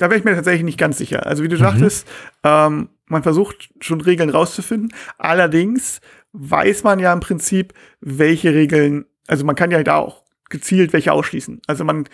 da 0.00 0.06
wäre 0.06 0.18
ich 0.18 0.24
mir 0.24 0.34
tatsächlich 0.34 0.64
nicht 0.64 0.78
ganz 0.78 0.98
sicher. 0.98 1.26
Also 1.26 1.42
wie 1.42 1.48
du 1.48 1.56
mhm. 1.56 1.60
sagtest, 1.60 2.08
ähm, 2.42 2.88
man 3.06 3.22
versucht 3.22 3.70
schon 3.80 4.00
Regeln 4.00 4.30
rauszufinden. 4.30 4.94
Allerdings 5.18 6.00
weiß 6.32 6.84
man 6.84 6.98
ja 6.98 7.12
im 7.12 7.20
Prinzip, 7.20 7.74
welche 8.00 8.54
Regeln, 8.54 9.04
also 9.26 9.44
man 9.44 9.56
kann 9.56 9.70
ja 9.70 9.82
da 9.82 9.96
auch 9.96 10.24
gezielt 10.48 10.92
welche 10.92 11.12
ausschließen. 11.12 11.60
Also 11.66 11.84
man, 11.84 12.08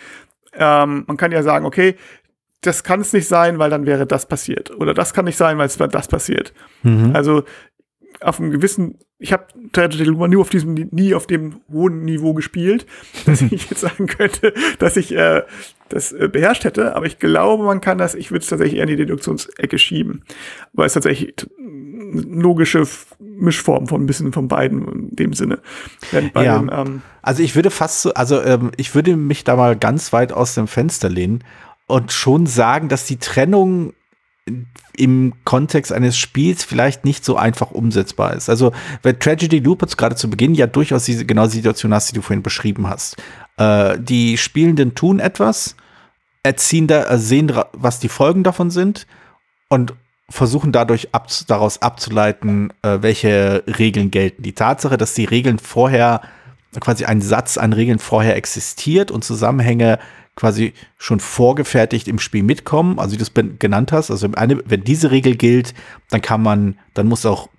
ähm, 0.53 1.05
man 1.07 1.17
kann 1.17 1.31
ja 1.31 1.43
sagen, 1.43 1.65
okay, 1.65 1.95
das 2.61 2.83
kann 2.83 3.01
es 3.01 3.13
nicht 3.13 3.27
sein, 3.27 3.59
weil 3.59 3.69
dann 3.69 3.85
wäre 3.85 4.07
das 4.07 4.27
passiert. 4.27 4.71
Oder 4.71 4.93
das 4.93 5.13
kann 5.13 5.25
nicht 5.25 5.37
sein, 5.37 5.57
weil 5.57 5.67
es 5.67 5.77
das 5.77 6.07
passiert. 6.07 6.53
Mhm. 6.83 7.11
Also 7.13 7.43
auf 8.21 8.39
einem 8.39 8.51
gewissen, 8.51 8.97
ich 9.19 9.31
habe 9.31 9.45
Tragedy 9.73 10.05
Luma 10.05 10.27
nie 10.27 10.37
auf 10.37 10.49
diesem, 10.49 10.73
nie 10.73 11.13
auf 11.13 11.27
dem 11.27 11.61
hohen 11.71 12.03
Niveau 12.03 12.33
gespielt, 12.33 12.85
dass 13.25 13.41
ich 13.41 13.69
jetzt 13.69 13.81
sagen 13.81 14.07
könnte, 14.07 14.53
dass 14.79 14.97
ich 14.97 15.15
äh, 15.15 15.43
das 15.89 16.11
äh, 16.11 16.27
beherrscht 16.27 16.63
hätte, 16.63 16.95
aber 16.95 17.05
ich 17.05 17.19
glaube, 17.19 17.63
man 17.63 17.79
kann 17.79 17.97
das, 17.97 18.15
ich 18.15 18.31
würde 18.31 18.43
es 18.43 18.49
tatsächlich 18.49 18.77
eher 18.77 18.83
in 18.83 18.89
die 18.89 18.95
Deduktionsecke 18.95 19.77
schieben, 19.77 20.23
weil 20.73 20.87
es 20.87 20.93
tatsächlich 20.93 21.33
logische 22.11 22.83
Mischform 23.19 23.87
von 23.87 24.01
ein 24.01 24.07
bisschen 24.07 24.33
von 24.33 24.47
beiden 24.47 24.87
in 24.87 25.15
dem 25.15 25.33
Sinne. 25.33 25.59
ja. 26.11 26.57
Dem, 26.59 26.69
ähm, 26.71 27.01
also 27.21 27.43
ich 27.43 27.55
würde 27.55 27.69
fast 27.69 28.01
so, 28.01 28.13
also 28.13 28.41
ähm, 28.41 28.71
ich 28.77 28.95
würde 28.95 29.15
mich 29.15 29.43
da 29.43 29.55
mal 29.55 29.75
ganz 29.75 30.13
weit 30.13 30.31
aus 30.31 30.55
dem 30.55 30.67
Fenster 30.67 31.09
lehnen 31.09 31.43
und 31.87 32.11
schon 32.11 32.45
sagen, 32.45 32.89
dass 32.89 33.05
die 33.05 33.17
Trennung 33.17 33.93
im 34.97 35.33
Kontext 35.43 35.91
eines 35.91 36.17
Spiels 36.17 36.63
vielleicht 36.63 37.05
nicht 37.05 37.23
so 37.23 37.35
einfach 37.35 37.71
umsetzbar 37.71 38.33
ist. 38.33 38.49
Also, 38.49 38.71
weil 39.03 39.13
Tragedy 39.13 39.59
Loop 39.59 39.81
jetzt 39.81 39.97
gerade 39.97 40.15
zu 40.15 40.29
Beginn 40.29 40.53
ja 40.53 40.67
durchaus 40.67 41.05
diese 41.05 41.25
genau 41.25 41.45
die 41.45 41.57
Situation 41.57 41.93
hast, 41.93 42.09
die 42.09 42.15
du 42.15 42.21
vorhin 42.21 42.43
beschrieben 42.43 42.87
hast. 42.87 43.17
Äh, 43.57 43.99
die 43.99 44.37
Spielenden 44.37 44.95
tun 44.95 45.19
etwas, 45.19 45.75
erziehen 46.43 46.87
da, 46.87 47.05
äh, 47.05 47.17
sehen, 47.17 47.51
was 47.73 47.99
die 47.99 48.09
Folgen 48.09 48.43
davon 48.43 48.71
sind 48.71 49.05
und 49.69 49.93
versuchen 50.29 50.71
dadurch 50.71 51.13
ab, 51.13 51.27
daraus 51.47 51.81
abzuleiten, 51.81 52.73
äh, 52.81 52.97
welche 53.01 53.63
Regeln 53.67 54.11
gelten. 54.11 54.43
Die 54.43 54.53
Tatsache, 54.53 54.97
dass 54.97 55.13
die 55.13 55.25
Regeln 55.25 55.59
vorher, 55.59 56.21
quasi 56.79 57.05
ein 57.05 57.21
Satz 57.21 57.57
an 57.57 57.73
Regeln 57.73 57.99
vorher 57.99 58.35
existiert 58.35 59.11
und 59.11 59.23
Zusammenhänge 59.23 59.99
quasi 60.37 60.73
schon 60.97 61.19
vorgefertigt 61.19 62.07
im 62.07 62.19
Spiel 62.19 62.43
mitkommen, 62.43 62.99
also 62.99 63.13
wie 63.13 63.17
du 63.17 63.23
es 63.23 63.59
genannt 63.59 63.91
hast, 63.91 64.11
also 64.11 64.29
eine, 64.35 64.61
wenn 64.65 64.83
diese 64.83 65.11
Regel 65.11 65.35
gilt, 65.35 65.73
dann 66.11 66.21
kann 66.21 66.41
man, 66.41 66.77
dann 66.93 67.07
muss 67.07 67.25
auch 67.25 67.49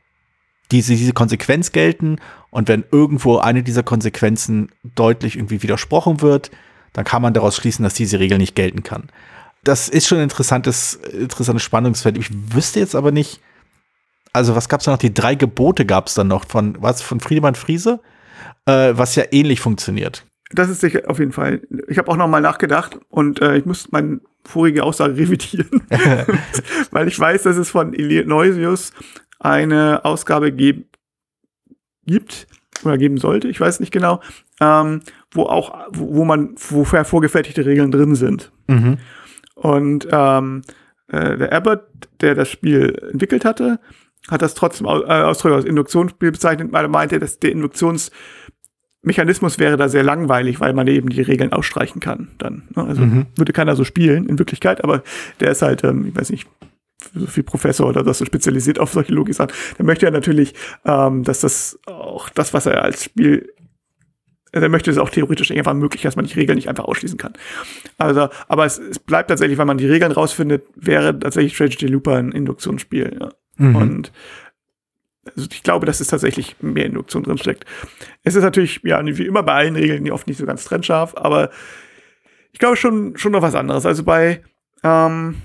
diese, 0.71 0.95
diese 0.95 1.13
Konsequenz 1.13 1.73
gelten 1.73 2.17
und 2.51 2.69
wenn 2.69 2.85
irgendwo 2.93 3.39
eine 3.39 3.65
dieser 3.65 3.83
Konsequenzen 3.83 4.71
deutlich 4.95 5.37
irgendwie 5.37 5.63
widersprochen 5.63 6.23
wird, 6.23 6.53
dann 6.93 7.05
kann 7.05 7.21
man 7.21 7.35
daraus 7.35 7.57
schließen, 7.57 7.83
dass 7.83 7.95
diese 7.95 8.21
Regel 8.21 8.39
nicht 8.39 8.55
gelten 8.55 8.85
kann. 8.85 9.09
Das 9.65 9.89
ist 9.89 10.07
schon 10.07 10.19
ein 10.19 10.25
interessantes, 10.25 10.95
interessantes 10.95 11.65
Spannungsfeld. 11.65 12.17
Ich 12.17 12.29
wüsste 12.55 12.79
jetzt 12.79 12.95
aber 12.95 13.11
nicht, 13.11 13.41
also 14.33 14.55
was 14.55 14.69
gab 14.69 14.81
es 14.81 14.85
da 14.85 14.93
noch? 14.93 14.99
Die 14.99 15.13
drei 15.13 15.35
Gebote 15.35 15.85
gab 15.85 16.07
es 16.07 16.15
dann 16.15 16.29
noch 16.29 16.47
von, 16.47 16.77
was, 16.81 17.03
von 17.03 17.19
Friedemann 17.19 17.57
Friese, 17.57 18.01
äh, 18.67 18.93
was 18.93 19.17
ja 19.17 19.25
ähnlich 19.33 19.61
funktioniert. 19.61 20.25
Das 20.53 20.71
ist 20.71 20.81
sicher 20.81 21.03
auf 21.07 21.19
jeden 21.19 21.33
Fall. 21.33 21.61
Ich 21.89 21.99
habe 21.99 22.11
auch 22.11 22.17
noch 22.17 22.29
mal 22.29 22.41
nachgedacht 22.41 22.99
und 23.09 23.41
äh, 23.43 23.57
ich 23.59 23.67
muss 23.67 23.93
meine 23.93 24.21
vorige 24.45 24.83
Aussage 24.83 25.17
revidieren, 25.19 25.83
weil 26.91 27.09
ich 27.09 27.19
weiß, 27.19 27.43
dass 27.43 27.57
es 27.57 27.71
von 27.71 27.93
Eleusius 27.95 28.93
eine 29.39 30.05
Ausgabe 30.05 30.53
gibt 30.53 30.87
oder 32.85 32.97
geben 32.97 33.19
sollte, 33.19 33.49
ich 33.49 33.61
weiß 33.61 33.81
nicht 33.81 33.93
genau, 33.93 34.21
ähm, 34.61 35.03
wo 35.33 35.43
auch, 35.45 35.87
wo, 35.91 36.17
wo 36.17 36.25
man, 36.25 36.55
wo 36.57 36.85
vorgefertigte 36.85 37.67
Regeln 37.67 37.91
drin 37.91 38.15
sind. 38.15 38.51
Mhm. 38.69 38.99
Und 39.55 40.09
ähm, 40.11 40.63
äh, 41.09 41.37
der 41.37 41.53
Abbott, 41.53 41.83
der 42.21 42.35
das 42.35 42.51
Spiel 42.51 42.95
entwickelt 43.11 43.45
hatte, 43.45 43.81
hat 44.29 44.43
das 44.43 44.55
trotzdem 44.55 44.87
äh, 44.87 44.91
Ausdruck 44.91 45.53
als 45.53 45.65
Induktionsspiel 45.65 46.33
bezeichnet, 46.33 46.73
weil 46.73 46.85
er 46.85 46.89
meinte, 46.89 47.19
dass 47.19 47.39
der 47.39 47.53
Induktions 47.53 48.11
Mechanismus 49.03 49.59
wäre 49.59 49.77
da 49.77 49.89
sehr 49.89 50.03
langweilig, 50.03 50.61
weil 50.61 50.73
man 50.73 50.87
eben 50.87 51.09
die 51.09 51.23
Regeln 51.23 51.53
ausstreichen 51.53 52.01
kann. 52.01 52.29
Dann, 52.39 52.65
ne? 52.75 52.85
Also 52.85 53.03
mhm. 53.03 53.27
würde 53.37 53.53
keiner 53.53 53.77
so 53.77 53.85
spielen 53.85 54.27
in 54.27 54.39
Wirklichkeit, 54.39 54.83
aber 54.83 55.03
der 55.41 55.53
ist 55.53 55.63
halt, 55.63 55.85
ähm, 55.85 56.07
ich 56.07 56.17
weiß 56.17 56.31
nicht, 56.31 56.49
so 57.15 57.27
viel 57.27 57.45
Professor 57.45 57.89
oder 57.89 58.03
das 58.03 58.19
so 58.19 58.25
spezialisiert 58.25 58.81
auf 58.81 58.93
solche 58.93 59.13
Logik-Sachen. 59.13 59.53
Der 59.79 59.85
möchte 59.85 60.07
ja 60.07 60.11
natürlich, 60.11 60.55
ähm, 60.85 61.23
dass 61.23 61.41
das 61.41 61.79
auch 61.87 62.29
das, 62.31 62.53
was 62.55 62.67
er 62.67 62.83
als 62.83 63.05
Spiel 63.05 63.53
er 64.53 64.69
möchte 64.69 64.91
es 64.91 64.99
auch 64.99 65.11
theoretisch 65.11 65.51
einfach 65.51 65.75
möglich, 65.75 66.03
dass 66.03 66.17
man 66.17 66.25
die 66.25 66.35
Regeln 66.35 66.57
nicht 66.57 66.69
einfach 66.69 66.85
ausschließen 66.85 67.19
kann. 67.19 67.35
Also, 67.99 68.29
aber 68.49 68.65
es, 68.65 68.79
es 68.79 68.99
bleibt 68.99 69.29
tatsächlich, 69.29 69.59
wenn 69.59 69.67
man 69.67 69.79
die 69.79 69.87
Regeln 69.87 70.13
rausfindet, 70.13 70.65
wäre 70.75 71.19
tatsächlich 71.19 71.57
Tragedy 71.57 71.87
Looper 71.87 72.17
ein 72.17 72.33
Induktionsspiel. 72.33 73.19
Ja. 73.21 73.29
Mhm. 73.57 73.77
Und 73.77 74.13
also 75.37 75.49
ich 75.51 75.63
glaube, 75.63 75.87
dass 75.87 76.01
es 76.01 76.09
tatsächlich 76.09 76.57
mehr 76.61 76.87
Induktion 76.87 77.23
drin 77.23 77.39
steckt. 77.39 77.65
Es 78.25 78.35
ist 78.35 78.43
natürlich, 78.43 78.81
ja, 78.85 79.05
wie 79.05 79.27
immer 79.27 79.43
bei 79.43 79.55
allen 79.55 79.77
Regeln, 79.77 80.05
die 80.05 80.13
oft 80.13 80.27
nicht 80.27 80.39
so 80.39 80.47
ganz 80.47 80.65
trennscharf, 80.65 81.17
aber 81.17 81.51
ich 82.53 82.59
glaube 82.59 82.77
schon, 82.77 83.17
schon 83.17 83.33
noch 83.33 83.43
was 83.43 83.55
anderes. 83.55 83.87
Also 83.87 84.05
bei, 84.05 84.43
ähm, 84.83 85.37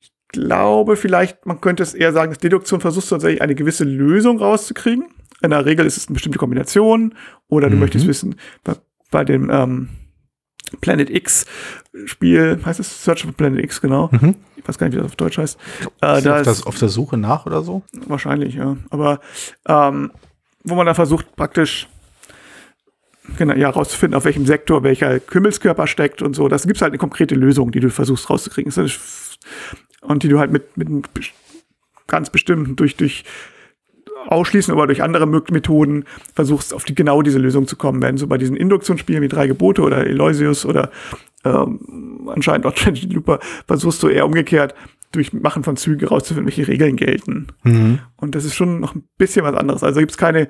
ich 0.00 0.12
glaube 0.28 0.96
vielleicht, 0.96 1.46
man 1.46 1.60
könnte 1.60 1.82
es 1.82 1.94
eher 1.94 2.12
sagen, 2.12 2.30
dass 2.30 2.38
Deduktion 2.38 2.80
versucht 2.80 3.08
tatsächlich 3.08 3.42
eine 3.42 3.54
gewisse 3.54 3.84
Lösung 3.84 4.38
rauszukriegen. 4.38 5.08
In 5.42 5.50
der 5.50 5.66
Regel 5.66 5.86
ist 5.86 5.96
es 5.96 6.06
eine 6.06 6.14
bestimmte 6.14 6.38
Kombination 6.38 7.14
oder 7.48 7.68
du 7.68 7.74
mhm. 7.74 7.80
möchtest 7.80 8.06
wissen, 8.06 8.36
bei, 8.62 8.74
bei 9.10 9.24
dem 9.24 9.50
ähm, 9.50 9.88
Planet 10.80 11.10
X 11.10 11.46
Spiel, 12.06 12.60
heißt 12.64 12.80
es 12.80 13.04
Search 13.04 13.22
for 13.22 13.32
Planet 13.32 13.62
X, 13.64 13.80
genau. 13.80 14.08
Mhm. 14.12 14.36
Ich 14.62 14.68
weiß 14.68 14.78
gar 14.78 14.86
nicht, 14.86 14.94
wie 14.94 15.00
das 15.00 15.06
auf 15.06 15.16
Deutsch 15.16 15.38
heißt. 15.38 15.58
Äh, 16.00 16.22
da 16.22 16.38
auf, 16.38 16.42
das, 16.42 16.66
auf 16.66 16.78
der 16.78 16.88
Suche 16.88 17.16
nach 17.16 17.46
oder 17.46 17.62
so? 17.62 17.82
Wahrscheinlich, 18.06 18.54
ja. 18.54 18.76
Aber 18.90 19.20
ähm, 19.66 20.12
wo 20.64 20.74
man 20.76 20.86
dann 20.86 20.94
versucht, 20.94 21.34
praktisch 21.34 21.88
genau, 23.36 23.54
ja, 23.54 23.70
rauszufinden, 23.70 24.16
auf 24.16 24.24
welchem 24.24 24.46
Sektor 24.46 24.82
welcher 24.82 25.20
Kümmelskörper 25.20 25.86
steckt 25.86 26.22
und 26.22 26.34
so. 26.34 26.48
Das 26.48 26.64
gibt 26.64 26.76
es 26.76 26.82
halt 26.82 26.92
eine 26.92 26.98
konkrete 26.98 27.34
Lösung, 27.34 27.72
die 27.72 27.80
du 27.80 27.90
versuchst 27.90 28.30
rauszukriegen. 28.30 28.72
Und 30.02 30.22
die 30.22 30.28
du 30.28 30.38
halt 30.38 30.52
mit, 30.52 30.76
mit 30.76 30.88
ganz 32.06 32.30
bestimmten, 32.30 32.76
durch, 32.76 32.96
durch 32.96 33.24
ausschließen, 34.28 34.72
aber 34.72 34.86
durch 34.86 35.02
andere 35.02 35.26
Methoden 35.26 36.04
versuchst, 36.34 36.74
auf 36.74 36.84
die, 36.84 36.94
genau 36.94 37.22
diese 37.22 37.38
Lösung 37.38 37.66
zu 37.66 37.76
kommen. 37.76 38.02
Wenn 38.02 38.16
so 38.16 38.26
bei 38.26 38.38
diesen 38.38 38.56
Induktionsspielen 38.56 39.22
wie 39.22 39.28
Drei 39.28 39.46
Gebote 39.46 39.82
oder 39.82 40.06
Eloisius 40.06 40.64
oder 40.64 40.90
ähm, 41.44 42.28
anscheinend 42.32 42.66
auch 42.66 42.74
Tragedy 42.74 43.14
Looper, 43.14 43.40
versuchst 43.66 44.02
du 44.02 44.08
eher 44.08 44.26
umgekehrt 44.26 44.74
durch 45.12 45.32
Machen 45.32 45.62
von 45.62 45.76
Zügen 45.76 46.06
rauszufinden, 46.06 46.46
welche 46.46 46.68
Regeln 46.68 46.96
gelten. 46.96 47.48
Mhm. 47.64 47.98
Und 48.16 48.34
das 48.34 48.44
ist 48.44 48.54
schon 48.54 48.80
noch 48.80 48.94
ein 48.94 49.04
bisschen 49.18 49.44
was 49.44 49.54
anderes. 49.54 49.82
Also 49.82 50.00
gibt 50.00 50.12
es 50.12 50.16
keine 50.16 50.48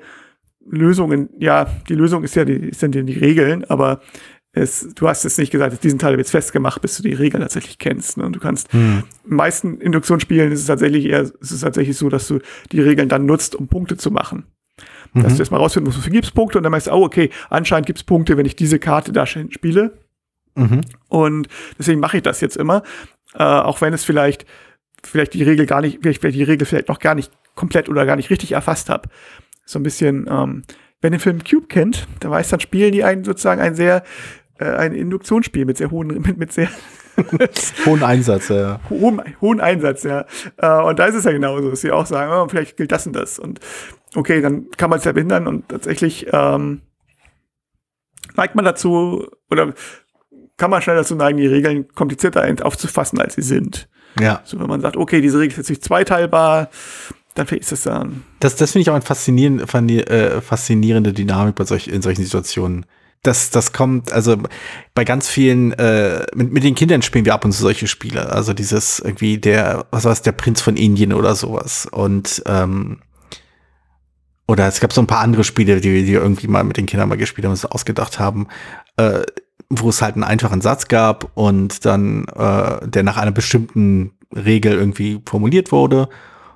Lösungen. 0.65 1.29
Ja, 1.39 1.65
die 1.89 1.95
Lösung 1.95 2.23
ist 2.23 2.35
ja 2.35 2.45
die, 2.45 2.73
sind 2.73 2.95
ja 2.95 3.01
die 3.01 3.17
Regeln, 3.17 3.65
aber 3.65 4.01
es, 4.53 4.93
du 4.93 5.07
hast 5.07 5.23
jetzt 5.23 5.39
nicht 5.39 5.51
gesagt, 5.51 5.83
diesen 5.83 5.97
Teil 5.97 6.17
jetzt 6.17 6.31
festgemacht, 6.31 6.81
bis 6.81 6.95
du 6.97 7.03
die 7.03 7.13
Regeln 7.13 7.41
tatsächlich 7.41 7.79
kennst. 7.79 8.17
Ne? 8.17 8.25
Und 8.25 8.35
du 8.35 8.39
kannst 8.39 8.71
hm. 8.71 9.03
in 9.27 9.35
meisten 9.35 9.81
Induktionsspielen 9.81 10.51
ist 10.51 10.61
es 10.61 10.67
tatsächlich 10.67 11.05
eher, 11.05 11.21
ist 11.21 11.51
es 11.51 11.61
tatsächlich 11.61 11.97
so, 11.97 12.07
dass 12.07 12.27
du 12.27 12.39
die 12.71 12.79
Regeln 12.79 13.09
dann 13.09 13.25
nutzt, 13.25 13.55
um 13.55 13.67
Punkte 13.67 13.97
zu 13.97 14.11
machen. 14.11 14.45
Mhm. 15.13 15.23
Dass 15.23 15.33
du 15.33 15.39
erstmal 15.39 15.59
rausfinden 15.59 15.87
musst, 15.87 15.99
wofür 15.99 16.11
gibt 16.11 16.25
es 16.25 16.31
Punkte 16.31 16.57
und 16.57 16.63
dann 16.63 16.71
meinst 16.71 16.87
du, 16.87 16.91
oh, 16.91 17.03
okay, 17.03 17.29
anscheinend 17.49 17.85
gibt 17.85 17.99
es 17.99 18.03
Punkte, 18.03 18.37
wenn 18.37 18.45
ich 18.45 18.55
diese 18.55 18.79
Karte 18.79 19.11
da 19.11 19.25
spiele. 19.25 19.99
Mhm. 20.55 20.81
Und 21.07 21.47
deswegen 21.77 21.99
mache 21.99 22.17
ich 22.17 22.23
das 22.23 22.41
jetzt 22.41 22.57
immer. 22.57 22.83
Äh, 23.35 23.43
auch 23.43 23.81
wenn 23.81 23.93
es 23.93 24.03
vielleicht, 24.03 24.45
vielleicht 25.03 25.33
die 25.33 25.43
Regel 25.43 25.65
gar 25.65 25.81
nicht, 25.81 25.99
vielleicht, 26.01 26.21
vielleicht 26.21 26.37
die 26.37 26.43
Regel 26.43 26.65
vielleicht 26.65 26.89
noch 26.89 26.99
gar 26.99 27.15
nicht 27.15 27.31
komplett 27.55 27.89
oder 27.89 28.05
gar 28.05 28.15
nicht 28.15 28.29
richtig 28.29 28.53
erfasst 28.53 28.89
habe. 28.89 29.09
So 29.65 29.79
ein 29.79 29.83
bisschen, 29.83 30.27
ähm, 30.29 30.63
wenn 31.01 31.11
den 31.11 31.19
Film 31.19 31.43
Cube 31.43 31.67
kennt, 31.67 32.07
da 32.19 32.29
weiß 32.29 32.49
dann 32.49 32.59
spielen 32.59 32.91
die 32.91 33.03
einen 33.03 33.23
sozusagen 33.23 33.61
ein 33.61 33.75
sehr 33.75 34.03
äh, 34.59 34.65
ein 34.65 34.93
Induktionsspiel 34.93 35.65
mit 35.65 35.77
sehr 35.77 35.91
hohen, 35.91 36.07
mit, 36.25 36.37
mit 36.37 36.51
sehr 36.51 36.69
hohen 37.85 38.03
Einsatz, 38.03 38.49
ja. 38.49 38.79
Hohen, 38.89 39.21
hohen 39.41 39.61
Einsatz, 39.61 40.03
ja. 40.03 40.25
Äh, 40.57 40.81
und 40.83 40.99
da 40.99 41.05
ist 41.05 41.15
es 41.15 41.25
ja 41.25 41.31
genauso, 41.31 41.69
dass 41.69 41.81
sie 41.81 41.91
auch 41.91 42.05
sagen, 42.05 42.31
oh, 42.31 42.47
vielleicht 42.49 42.77
gilt 42.77 42.91
das 42.91 43.05
und 43.07 43.13
das. 43.13 43.39
Und 43.39 43.59
okay, 44.15 44.41
dann 44.41 44.69
kann 44.77 44.89
man 44.89 44.99
es 44.99 45.05
ja 45.05 45.11
behindern 45.11 45.47
und 45.47 45.69
tatsächlich 45.69 46.27
ähm, 46.31 46.81
neigt 48.35 48.55
man 48.55 48.65
dazu, 48.65 49.27
oder 49.49 49.73
kann 50.57 50.71
man 50.71 50.81
schnell 50.81 50.95
dazu 50.95 51.15
neigen, 51.15 51.37
die 51.37 51.47
Regeln 51.47 51.87
komplizierter 51.89 52.43
aufzufassen, 52.65 53.19
als 53.19 53.35
sie 53.35 53.41
sind. 53.41 53.87
Ja. 54.19 54.41
So, 54.43 54.59
wenn 54.59 54.67
man 54.67 54.81
sagt, 54.81 54.97
okay, 54.97 55.21
diese 55.21 55.39
Regel 55.39 55.51
ist 55.51 55.57
jetzt 55.57 55.69
nicht 55.69 55.83
zweiteilbar, 55.83 56.69
dann 57.35 57.47
ist 57.47 57.71
das 57.71 57.81
dann. 57.83 58.23
Das, 58.39 58.55
das 58.55 58.71
finde 58.71 58.83
ich 58.83 58.89
auch 58.89 58.95
eine 58.95 59.01
faszinierende, 59.01 59.65
äh, 60.07 60.41
faszinierende 60.41 61.13
Dynamik 61.13 61.55
bei 61.55 61.63
solch, 61.63 61.87
in 61.87 62.01
solchen 62.01 62.23
Situationen 62.23 62.85
das, 63.23 63.49
das 63.49 63.71
kommt, 63.71 64.11
also 64.11 64.37
bei 64.93 65.05
ganz 65.05 65.29
vielen, 65.29 65.71
äh, 65.73 66.25
mit, 66.35 66.51
mit 66.51 66.63
den 66.63 66.75
Kindern 66.75 67.01
spielen 67.01 67.25
wir 67.25 67.33
ab 67.33 67.45
und 67.45 67.53
zu 67.53 67.61
solche 67.61 67.87
Spiele. 67.87 68.29
Also 68.29 68.53
dieses 68.53 68.99
irgendwie 68.99 69.37
der, 69.37 69.85
was 69.91 70.03
war 70.03 70.11
es, 70.11 70.21
der 70.21 70.33
Prinz 70.33 70.61
von 70.61 70.75
Indien 70.75 71.13
oder 71.13 71.33
sowas. 71.33 71.87
Und 71.89 72.43
ähm, 72.45 72.99
oder 74.45 74.67
es 74.67 74.81
gab 74.81 74.91
so 74.91 75.01
ein 75.01 75.07
paar 75.07 75.21
andere 75.21 75.45
Spiele, 75.45 75.79
die 75.79 76.05
wir 76.05 76.21
irgendwie 76.21 76.47
mal 76.47 76.65
mit 76.65 76.75
den 76.75 76.85
Kindern 76.85 77.07
mal 77.07 77.17
gespielt 77.17 77.45
haben, 77.45 77.51
uns 77.51 77.65
ausgedacht 77.65 78.19
haben, 78.19 78.47
äh, 78.97 79.21
wo 79.69 79.89
es 79.89 80.01
halt 80.01 80.15
einen 80.15 80.25
einfachen 80.25 80.59
Satz 80.59 80.89
gab 80.89 81.31
und 81.35 81.85
dann, 81.85 82.25
äh, 82.25 82.87
der 82.87 83.03
nach 83.03 83.15
einer 83.15 83.31
bestimmten 83.31 84.11
Regel 84.35 84.73
irgendwie 84.73 85.21
formuliert 85.25 85.71
wurde. 85.71 86.09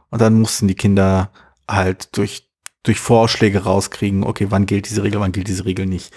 Und 0.09 0.21
dann 0.21 0.33
mussten 0.33 0.67
die 0.67 0.75
Kinder 0.75 1.31
halt 1.69 2.15
durch 2.17 2.47
durch 2.83 2.99
Vorschläge 2.99 3.63
rauskriegen, 3.63 4.23
okay, 4.23 4.47
wann 4.49 4.65
gilt 4.65 4.89
diese 4.89 5.03
Regel, 5.03 5.19
wann 5.19 5.33
gilt 5.33 5.49
diese 5.49 5.65
Regel 5.65 5.85
nicht. 5.85 6.13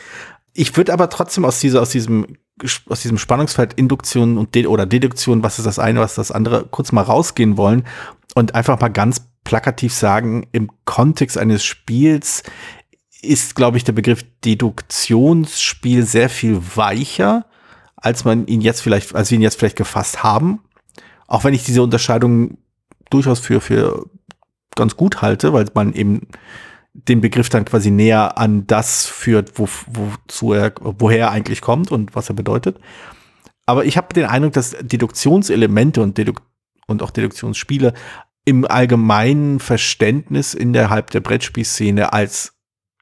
Ich 0.60 0.76
würde 0.76 0.92
aber 0.92 1.08
trotzdem 1.08 1.46
aus, 1.46 1.58
dieser, 1.58 1.80
aus, 1.80 1.88
diesem, 1.88 2.36
aus 2.86 3.00
diesem 3.00 3.16
Spannungsfeld 3.16 3.72
Induktion 3.72 4.36
und 4.36 4.54
De 4.54 4.66
oder 4.66 4.84
Deduktion, 4.84 5.42
was 5.42 5.58
ist 5.58 5.64
das 5.64 5.78
eine, 5.78 6.00
was 6.00 6.10
ist 6.10 6.18
das 6.18 6.32
andere, 6.32 6.66
kurz 6.66 6.92
mal 6.92 7.00
rausgehen 7.00 7.56
wollen 7.56 7.86
und 8.34 8.54
einfach 8.54 8.78
mal 8.78 8.90
ganz 8.90 9.26
plakativ 9.42 9.94
sagen, 9.94 10.48
im 10.52 10.70
Kontext 10.84 11.38
eines 11.38 11.64
Spiels 11.64 12.42
ist, 13.22 13.56
glaube 13.56 13.78
ich, 13.78 13.84
der 13.84 13.94
Begriff 13.94 14.22
Deduktionsspiel 14.44 16.04
sehr 16.04 16.28
viel 16.28 16.60
weicher, 16.74 17.46
als 17.96 18.26
man 18.26 18.46
ihn 18.46 18.60
jetzt 18.60 18.82
vielleicht, 18.82 19.14
als 19.14 19.30
wir 19.30 19.36
ihn 19.36 19.42
jetzt 19.42 19.58
vielleicht 19.58 19.76
gefasst 19.76 20.22
haben. 20.22 20.60
Auch 21.26 21.42
wenn 21.44 21.54
ich 21.54 21.64
diese 21.64 21.82
Unterscheidung 21.82 22.58
durchaus 23.08 23.40
für, 23.40 23.62
für 23.62 24.10
ganz 24.76 24.94
gut 24.94 25.22
halte, 25.22 25.54
weil 25.54 25.64
man 25.72 25.94
eben 25.94 26.28
den 26.92 27.20
Begriff 27.20 27.48
dann 27.48 27.64
quasi 27.64 27.90
näher 27.90 28.38
an 28.38 28.66
das 28.66 29.06
führt, 29.06 29.58
wo, 29.58 29.68
wozu 29.86 30.52
er, 30.52 30.72
woher 30.80 31.18
er 31.18 31.30
eigentlich 31.30 31.60
kommt 31.60 31.90
und 31.90 32.14
was 32.14 32.28
er 32.28 32.34
bedeutet. 32.34 32.78
Aber 33.66 33.84
ich 33.84 33.96
habe 33.96 34.12
den 34.14 34.24
Eindruck, 34.24 34.52
dass 34.54 34.76
Deduktionselemente 34.80 36.02
und, 36.02 36.18
Deduk 36.18 36.42
und 36.86 37.02
auch 37.02 37.10
Deduktionsspiele 37.10 37.94
im 38.44 38.64
allgemeinen 38.64 39.60
Verständnis 39.60 40.54
innerhalb 40.54 41.10
der 41.10 41.20
Brettspielszene 41.20 42.12
als 42.12 42.54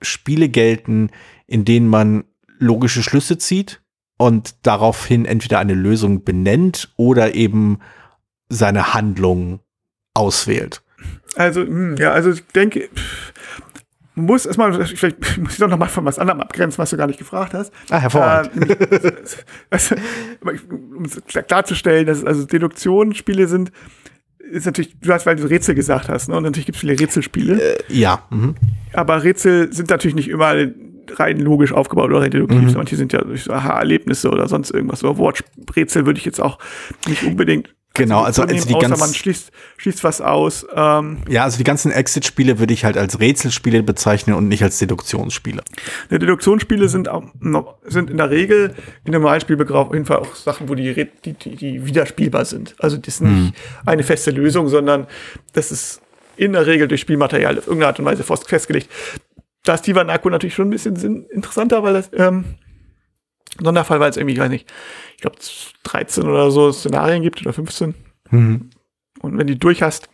Spiele 0.03 0.49
gelten, 0.49 1.11
in 1.47 1.65
denen 1.65 1.89
man 1.89 2.25
logische 2.59 3.03
Schlüsse 3.03 3.39
zieht 3.39 3.81
und 4.19 4.67
daraufhin 4.67 5.25
entweder 5.25 5.59
eine 5.59 5.75
Lösung 5.75 6.25
benennt 6.25 6.93
oder 6.97 7.35
eben 7.35 7.79
seine 8.49 8.93
Handlung 8.93 9.61
auswählt. 10.15 10.83
Also, 11.37 11.63
hm, 11.63 11.97
ja, 11.97 12.13
also 12.13 12.33
ich 12.33 12.45
denke, 12.49 12.89
man 14.19 14.27
muss 14.27 14.47
erstmal, 14.47 14.73
vielleicht 14.85 15.39
muss 15.39 15.53
ich 15.53 15.59
doch 15.59 15.69
noch 15.69 15.79
mal 15.79 15.87
von 15.87 16.05
was 16.05 16.19
anderem 16.19 16.41
abgrenzen, 16.41 16.79
was 16.79 16.91
du 16.91 16.97
gar 16.97 17.07
nicht 17.07 17.19
gefragt 17.19 17.55
hast. 17.55 17.73
Ah, 17.91 17.99
hervorragend. 17.99 18.53
Also, 19.71 19.95
um 20.97 21.05
es 21.05 21.23
klarzustellen, 21.47 22.07
dass 22.07 22.25
also 22.25 22.45
Deduktionsspiele 22.45 23.47
sind, 23.47 23.71
ist 24.39 24.67
natürlich, 24.67 24.99
du 25.01 25.13
hast, 25.13 25.27
weil 25.27 25.37
du 25.37 25.49
Rätsel 25.49 25.75
gesagt 25.75 26.09
hast, 26.09 26.29
ne? 26.29 26.37
und 26.37 26.43
natürlich 26.43 26.67
gibt 26.67 26.77
es 26.77 26.81
viele 26.81 26.99
Rätselspiele. 26.99 27.61
Äh, 27.61 27.79
ja. 27.89 28.25
Mhm. 28.31 28.55
Aber 28.93 29.23
Rätsel 29.23 29.73
sind 29.73 29.91
natürlich 29.91 30.15
nicht 30.15 30.29
immer 30.29 30.55
rein 31.11 31.39
logisch 31.39 31.73
aufgebaut 31.73 32.11
oder 32.11 32.29
deduktiv, 32.29 32.63
mhm. 32.63 32.73
manche 32.75 32.97
sind 32.97 33.13
ja 33.13 33.23
durch 33.23 33.45
so 33.45 33.53
Aha-Erlebnisse 33.53 34.31
oder 34.31 34.49
sonst 34.49 34.71
irgendwas. 34.71 35.01
So 35.01 35.17
Worträtsel 35.19 36.07
würde 36.07 36.19
ich 36.19 36.25
jetzt 36.25 36.41
auch 36.41 36.59
nicht 37.07 37.23
unbedingt 37.23 37.75
Genau, 37.99 38.23
also, 38.23 38.43
also 38.43 38.67
die 38.67 38.75
außer 38.75 38.97
man 38.97 39.13
schließt, 39.13 39.51
schließt 39.77 40.05
was 40.05 40.21
aus. 40.21 40.67
Ähm, 40.75 41.19
ja, 41.29 41.45
also 41.45 41.59
die 41.59 41.65
ganzen 41.65 41.93
Exit-Spiele 41.93 42.59
würde 42.59 42.73
ich 42.73 42.85
halt 42.85 42.97
als 42.97 43.21
Rätselspiele 43.21 43.83
bezeichnen 43.83 44.37
und 44.37 44.49
nicht 44.49 44.63
als 44.63 44.79
Deduktionsspiele. 44.79 45.63
Die 46.11 46.19
Deduktionsspiele 46.19 46.89
sind, 46.89 47.09
auch, 47.09 47.25
sind 47.85 48.11
in 48.11 48.17
der 48.17 48.31
Regel 48.31 48.75
in 49.05 49.13
normalen 49.13 49.41
Spielbegriff 49.41 49.77
auf 49.77 49.93
jeden 49.93 50.07
Fall 50.07 50.19
auch 50.19 50.35
Sachen, 50.35 50.69
wo 50.69 50.75
die, 50.75 50.95
die, 51.25 51.33
die, 51.33 51.57
die 51.57 51.87
wiederspielbar 51.87 52.45
sind. 52.45 52.75
Also 52.79 52.97
das 52.97 53.15
ist 53.15 53.21
nicht 53.21 53.33
hm. 53.33 53.53
eine 53.87 54.03
feste 54.03 54.31
Lösung, 54.31 54.69
sondern 54.69 55.07
das 55.53 55.71
ist 55.71 56.01
in 56.37 56.53
der 56.53 56.67
Regel 56.67 56.89
durch 56.89 57.01
Spielmaterial 57.01 57.59
auf 57.59 57.67
irgendeine 57.67 57.89
Art 57.89 57.99
und 57.99 58.05
Weise 58.05 58.23
festgelegt. 58.23 58.89
Da 59.65 59.75
ist 59.75 59.83
Tiwanaku 59.83 60.31
natürlich 60.31 60.55
schon 60.55 60.69
ein 60.69 60.71
bisschen 60.71 61.27
interessanter, 61.27 61.83
weil 61.83 61.95
das 61.95 62.11
ähm, 62.15 62.45
Sonderfall, 63.61 64.01
weil 64.01 64.11
es 64.11 64.17
irgendwie, 64.17 64.35
ich 64.35 64.41
weiß 64.41 64.51
nicht, 64.51 64.73
ich 65.19 65.23
glaube 65.23 65.37
13 65.83 66.29
oder 66.29 66.49
so 66.53 66.71
Szenarien 66.71 67.25
gibt 67.25 67.41
oder 67.41 67.53
15. 67.53 67.93
Mhm. 68.31 68.71
Und 69.21 69.37
wenn 69.37 69.49
die 69.49 69.59
durch 69.59 69.83
hast, 69.83 70.09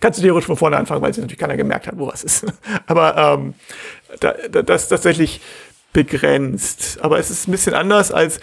kannst 0.00 0.18
du 0.18 0.22
theoretisch 0.24 0.48
von 0.48 0.56
vorne 0.56 0.76
anfangen, 0.76 1.00
weil 1.00 1.14
sich 1.14 1.22
natürlich 1.22 1.38
keiner 1.38 1.56
gemerkt 1.56 1.86
hat, 1.86 1.96
wo 1.96 2.08
was 2.08 2.24
ist. 2.24 2.44
Aber 2.86 3.16
ähm, 3.16 3.54
da, 4.18 4.34
da, 4.50 4.62
das 4.62 4.82
ist 4.82 4.88
tatsächlich 4.88 5.40
begrenzt. 5.92 6.98
Aber 7.02 7.20
es 7.20 7.30
ist 7.30 7.46
ein 7.46 7.52
bisschen 7.52 7.74
anders 7.74 8.10
als 8.10 8.40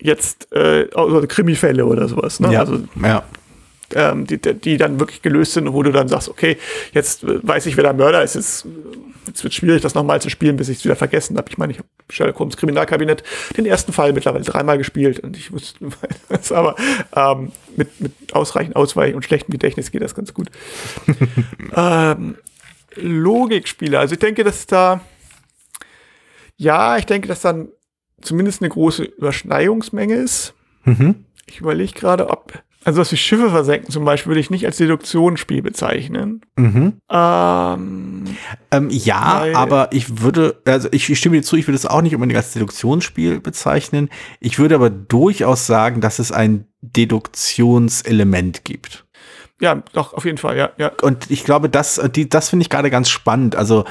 jetzt 0.00 0.50
äh, 0.52 0.88
also 0.94 1.26
Krimifälle 1.28 1.84
oder 1.84 2.08
sowas. 2.08 2.40
Ne? 2.40 2.50
Ja, 2.50 2.60
also, 2.60 2.80
ja. 3.02 3.22
Ähm, 3.94 4.26
die, 4.26 4.38
die 4.38 4.76
dann 4.76 4.98
wirklich 4.98 5.22
gelöst 5.22 5.52
sind, 5.52 5.72
wo 5.72 5.82
du 5.82 5.92
dann 5.92 6.08
sagst, 6.08 6.28
okay, 6.28 6.58
jetzt 6.92 7.24
weiß 7.24 7.66
ich, 7.66 7.76
wer 7.76 7.84
der 7.84 7.92
Mörder 7.94 8.22
ist, 8.22 8.34
jetzt 8.34 8.66
Jetzt 9.26 9.42
wird 9.42 9.54
schwierig, 9.54 9.82
das 9.82 9.94
nochmal 9.94 10.20
zu 10.20 10.28
spielen, 10.28 10.56
bis 10.56 10.68
ich 10.68 10.78
es 10.78 10.84
wieder 10.84 10.96
vergessen 10.96 11.36
habe. 11.36 11.48
Ich 11.48 11.56
meine, 11.56 11.72
ich 11.72 11.78
habe 11.78 11.88
Sherlock 12.10 12.38
Holmes 12.38 12.56
Kriminalkabinett 12.56 13.22
den 13.56 13.66
ersten 13.66 13.92
Fall 13.92 14.12
mittlerweile 14.12 14.44
dreimal 14.44 14.78
gespielt 14.78 15.20
und 15.20 15.36
ich 15.36 15.52
wusste, 15.52 15.88
aber 16.50 16.76
ähm, 17.16 17.52
mit, 17.76 18.00
mit 18.00 18.12
ausreichend 18.34 18.76
Ausweich 18.76 19.14
und 19.14 19.24
schlechtem 19.24 19.52
Gedächtnis 19.52 19.90
geht 19.90 20.02
das 20.02 20.14
ganz 20.14 20.34
gut. 20.34 20.50
ähm, 21.76 22.36
Logikspiele, 22.96 23.98
also 23.98 24.14
ich 24.14 24.20
denke, 24.20 24.44
dass 24.44 24.66
da, 24.66 25.00
ja, 26.56 26.98
ich 26.98 27.06
denke, 27.06 27.28
dass 27.28 27.40
dann 27.40 27.68
zumindest 28.20 28.62
eine 28.62 28.68
große 28.68 29.04
Überschneidungsmenge 29.04 30.14
ist. 30.14 30.54
Mhm. 30.84 31.24
Ich 31.46 31.60
überlege 31.60 31.92
gerade, 31.92 32.28
ob 32.28 32.62
also 32.84 33.00
was 33.00 33.12
wie 33.12 33.16
Schiffe 33.16 33.50
versenken 33.50 33.90
zum 33.90 34.04
Beispiel 34.04 34.30
würde 34.30 34.40
ich 34.40 34.50
nicht 34.50 34.66
als 34.66 34.76
Deduktionsspiel 34.76 35.62
bezeichnen. 35.62 36.42
Mhm. 36.56 36.94
Ähm, 37.10 38.24
ähm, 38.70 38.88
ja, 38.90 39.46
aber 39.54 39.88
ich 39.92 40.20
würde, 40.20 40.60
also 40.66 40.88
ich, 40.92 41.08
ich 41.08 41.18
stimme 41.18 41.36
dir 41.36 41.42
zu, 41.42 41.56
ich 41.56 41.66
würde 41.66 41.76
es 41.76 41.86
auch 41.86 42.02
nicht 42.02 42.14
unbedingt 42.14 42.36
als 42.36 42.52
Deduktionsspiel 42.52 43.40
bezeichnen. 43.40 44.10
Ich 44.40 44.58
würde 44.58 44.74
aber 44.74 44.90
durchaus 44.90 45.66
sagen, 45.66 46.00
dass 46.00 46.18
es 46.18 46.30
ein 46.30 46.66
Deduktionselement 46.82 48.64
gibt. 48.64 49.06
Ja, 49.60 49.82
doch, 49.92 50.12
auf 50.12 50.24
jeden 50.24 50.38
Fall, 50.38 50.56
ja. 50.56 50.70
ja. 50.76 50.92
Und 51.02 51.30
ich 51.30 51.44
glaube, 51.44 51.68
das, 51.70 52.00
die, 52.14 52.28
das 52.28 52.50
finde 52.50 52.64
ich 52.64 52.70
gerade 52.70 52.90
ganz 52.90 53.08
spannend. 53.08 53.56
Also, 53.56 53.84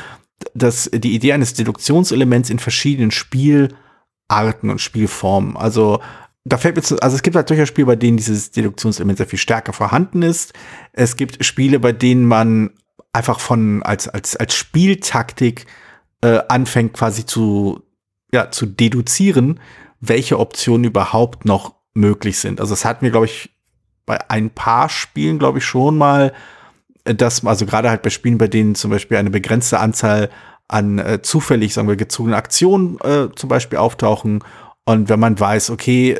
dass 0.53 0.89
die 0.93 1.15
Idee 1.15 1.33
eines 1.33 1.53
Deduktionselements 1.53 2.49
in 2.49 2.59
verschiedenen 2.59 3.11
Spielarten 3.11 4.69
und 4.69 4.81
Spielformen. 4.81 5.55
Also 5.57 6.01
da 6.45 6.57
fällt 6.57 6.75
mir 6.75 6.81
zu, 6.81 6.99
also 6.99 7.15
es 7.15 7.23
gibt 7.23 7.35
halt 7.35 7.49
durchaus 7.49 7.69
Spiele, 7.69 7.87
bei 7.87 7.95
denen 7.95 8.17
dieses 8.17 8.51
Deduktionselement 8.51 9.17
sehr 9.17 9.27
viel 9.27 9.39
stärker 9.39 9.73
vorhanden 9.73 10.21
ist. 10.21 10.53
Es 10.91 11.15
gibt 11.15 11.43
Spiele, 11.43 11.79
bei 11.79 11.93
denen 11.93 12.25
man 12.25 12.71
einfach 13.13 13.39
von 13.39 13.81
als 13.83 14.09
als 14.09 14.35
als 14.35 14.53
Spieltaktik 14.53 15.65
äh, 16.21 16.39
anfängt 16.49 16.93
quasi 16.93 17.25
zu 17.25 17.83
ja 18.33 18.51
zu 18.51 18.65
deduzieren, 18.65 19.59
welche 20.01 20.39
Optionen 20.39 20.83
überhaupt 20.83 21.45
noch 21.45 21.75
möglich 21.93 22.39
sind. 22.39 22.59
Also 22.59 22.73
das 22.73 22.83
hatten 22.83 23.03
wir 23.03 23.11
glaube 23.11 23.27
ich 23.27 23.51
bei 24.05 24.29
ein 24.29 24.49
paar 24.49 24.89
Spielen 24.89 25.39
glaube 25.39 25.59
ich 25.59 25.65
schon 25.65 25.97
mal, 25.97 26.33
äh, 27.05 27.15
dass 27.15 27.45
also 27.45 27.65
gerade 27.65 27.89
halt 27.89 28.01
bei 28.01 28.09
Spielen, 28.09 28.37
bei 28.37 28.49
denen 28.49 28.75
zum 28.75 28.91
Beispiel 28.91 29.15
eine 29.15 29.29
begrenzte 29.29 29.79
Anzahl 29.79 30.29
an 30.67 30.99
äh, 30.99 31.21
zufällig 31.21 31.73
sagen 31.73 31.87
wir 31.87 31.95
gezogenen 31.95 32.35
Aktionen 32.35 32.99
äh, 33.01 33.29
zum 33.33 33.47
Beispiel 33.47 33.77
auftauchen 33.77 34.43
und 34.85 35.07
wenn 35.07 35.19
man 35.19 35.39
weiß, 35.39 35.69
okay, 35.69 36.19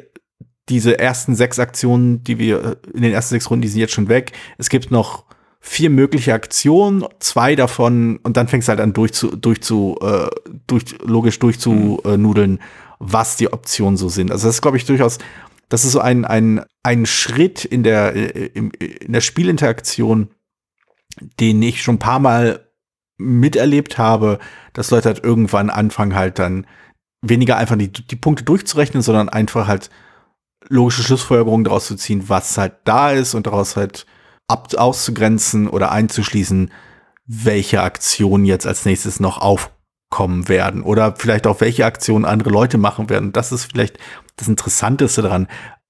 diese 0.69 0.97
ersten 0.97 1.36
sechs 1.36 1.60
Aktionen, 1.60 2.23
die 2.23 2.39
wir 2.39 2.63
äh, 2.63 2.76
in 2.93 3.02
den 3.02 3.13
ersten 3.13 3.36
sechs 3.36 3.49
Runden, 3.49 3.62
die 3.62 3.67
sind 3.67 3.80
jetzt 3.80 3.93
schon 3.93 4.10
weg. 4.10 4.32
Es 4.58 4.69
gibt 4.69 4.91
noch 4.91 5.26
vier 5.60 5.89
mögliche 5.89 6.34
Aktionen, 6.34 7.06
zwei 7.19 7.56
davon 7.56 8.17
und 8.23 8.36
dann 8.36 8.47
fängst 8.47 8.67
du 8.67 8.71
halt 8.71 8.82
an 8.82 8.93
durch 8.93 9.13
zu, 9.13 9.36
durch 9.36 9.62
zu, 9.62 9.97
äh, 10.02 10.28
durch, 10.67 10.84
logisch 11.04 11.39
durchzunudeln, 11.39 12.60
was 12.99 13.38
die 13.38 13.52
Optionen 13.52 13.95
so 13.95 14.10
sind. 14.10 14.30
Also 14.30 14.47
das 14.47 14.58
ist, 14.58 14.62
glaube 14.62 14.78
ich, 14.78 14.86
durchaus, 14.86 15.19
das 15.69 15.86
ist 15.86 15.93
so 15.93 16.02
ein, 16.02 16.26
ein, 16.26 16.63
ein 16.84 17.06
Schritt 17.06 17.63
in 17.63 17.84
der, 17.84 18.13
äh, 18.13 18.47
in 18.47 19.13
der 19.13 19.21
Spielinteraktion, 19.21 20.30
den 21.39 21.62
ich 21.62 21.82
schon 21.82 21.95
ein 21.95 21.99
paar 21.99 22.19
Mal 22.19 22.67
miterlebt 23.17 23.97
habe, 23.97 24.39
dass 24.73 24.91
Leute 24.91 25.10
halt 25.10 25.23
irgendwann 25.23 25.69
anfangen 25.69 26.15
halt 26.15 26.39
dann 26.39 26.67
weniger 27.21 27.56
einfach 27.56 27.78
die, 27.78 27.91
die 27.91 28.15
Punkte 28.17 28.43
durchzurechnen, 28.43 29.02
sondern 29.02 29.30
einfach 29.30 29.67
halt 29.67 29.89
logische 30.69 31.04
Schlussfolgerungen 31.04 31.63
daraus 31.63 31.88
zu 31.88 31.95
ziehen, 31.95 32.28
was 32.28 32.58
halt 32.58 32.73
da 32.86 33.12
ist 33.12 33.34
und 33.34 33.47
daraus 33.47 33.76
halt 33.76 34.06
ab 34.47 34.73
auszugrenzen 34.76 35.67
oder 35.67 35.91
einzuschließen, 35.91 36.71
welche 37.26 37.82
Aktionen 37.82 38.45
jetzt 38.45 38.67
als 38.67 38.86
nächstes 38.86 39.19
noch 39.19 39.39
aufkommen 39.39 40.49
werden 40.49 40.84
oder 40.84 41.15
vielleicht 41.17 41.47
auch 41.47 41.62
welche 41.62 41.86
Aktionen 41.86 42.26
andere 42.26 42.49
Leute 42.49 42.78
machen 42.78 43.10
werden. 43.10 43.32
Das 43.32 43.52
ist 43.52 43.65
vielleicht 43.65 43.97
das 44.36 44.47
Interessanteste 44.47 45.21
daran. 45.21 45.47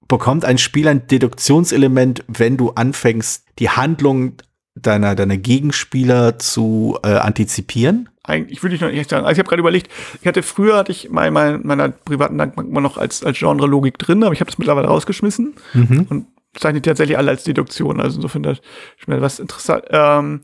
Bekommt 0.07 0.45
ein 0.45 0.57
Spiel 0.57 0.87
ein 0.87 1.07
Deduktionselement, 1.07 2.23
wenn 2.27 2.57
du 2.57 2.71
anfängst, 2.71 3.45
die 3.59 3.69
Handlung 3.69 4.33
deiner, 4.75 5.15
deiner 5.15 5.37
Gegenspieler 5.37 6.39
zu 6.39 6.97
äh, 7.03 7.09
antizipieren? 7.09 8.09
Eigentlich 8.23 8.63
würde 8.63 8.75
ich 8.75 8.81
noch 8.81 8.89
nicht 8.89 9.09
sagen. 9.09 9.25
Also 9.25 9.33
ich 9.33 9.39
habe 9.39 9.49
gerade 9.49 9.59
überlegt, 9.59 9.91
ich 10.21 10.27
hatte 10.27 10.43
früher 10.43 10.77
hatte 10.77 10.91
ich 10.91 11.09
mein, 11.09 11.33
mein, 11.33 11.61
meiner 11.65 11.89
privaten 11.89 12.37
Dankbank 12.37 12.69
immer 12.69 12.81
noch 12.81 12.97
als, 12.97 13.23
als 13.23 13.37
Genre-Logik 13.37 13.97
drin, 13.97 14.23
aber 14.23 14.33
ich 14.33 14.39
habe 14.39 14.49
das 14.49 14.57
mittlerweile 14.57 14.87
rausgeschmissen 14.87 15.55
mhm. 15.73 16.07
und 16.09 16.27
zeichne 16.55 16.81
tatsächlich 16.81 17.17
alle 17.17 17.31
als 17.31 17.43
Deduktion. 17.43 17.99
Also 17.99 18.17
insofern 18.17 18.43
das 18.43 18.61
ist 18.97 19.07
mir 19.07 19.21
was 19.21 19.39
interessant. 19.39 19.85
Ähm, 19.89 20.41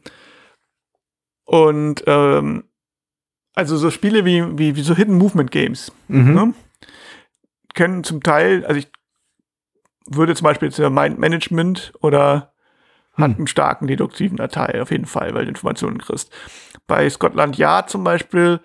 und 1.46 2.04
ähm, 2.06 2.66
also 3.56 3.78
so 3.78 3.90
Spiele 3.92 4.26
wie, 4.26 4.58
wie, 4.58 4.76
wie 4.76 4.84
so 4.84 4.96
Hidden 4.96 5.18
Movement 5.18 5.52
Games 5.52 5.92
mhm. 6.08 6.34
ne, 6.34 6.54
können 7.74 8.04
zum 8.04 8.22
Teil, 8.22 8.66
also 8.66 8.80
ich 8.80 8.88
würde 10.06 10.36
zum 10.36 10.46
Beispiel 10.46 10.70
jetzt 10.70 10.80
Mind 10.80 11.18
Management 11.18 11.94
oder 12.02 12.54
hat 13.20 13.38
einen 13.38 13.48
starken 13.48 13.88
deduktiven 13.88 14.38
Teil 14.38 14.82
auf 14.82 14.92
jeden 14.92 15.06
Fall, 15.06 15.34
weil 15.34 15.44
du 15.44 15.50
Informationen 15.50 15.98
kriegst. 15.98 16.32
Bei 16.88 17.10
Scotland 17.10 17.58
Yard 17.58 17.90
zum 17.90 18.04
Beispiel 18.04 18.60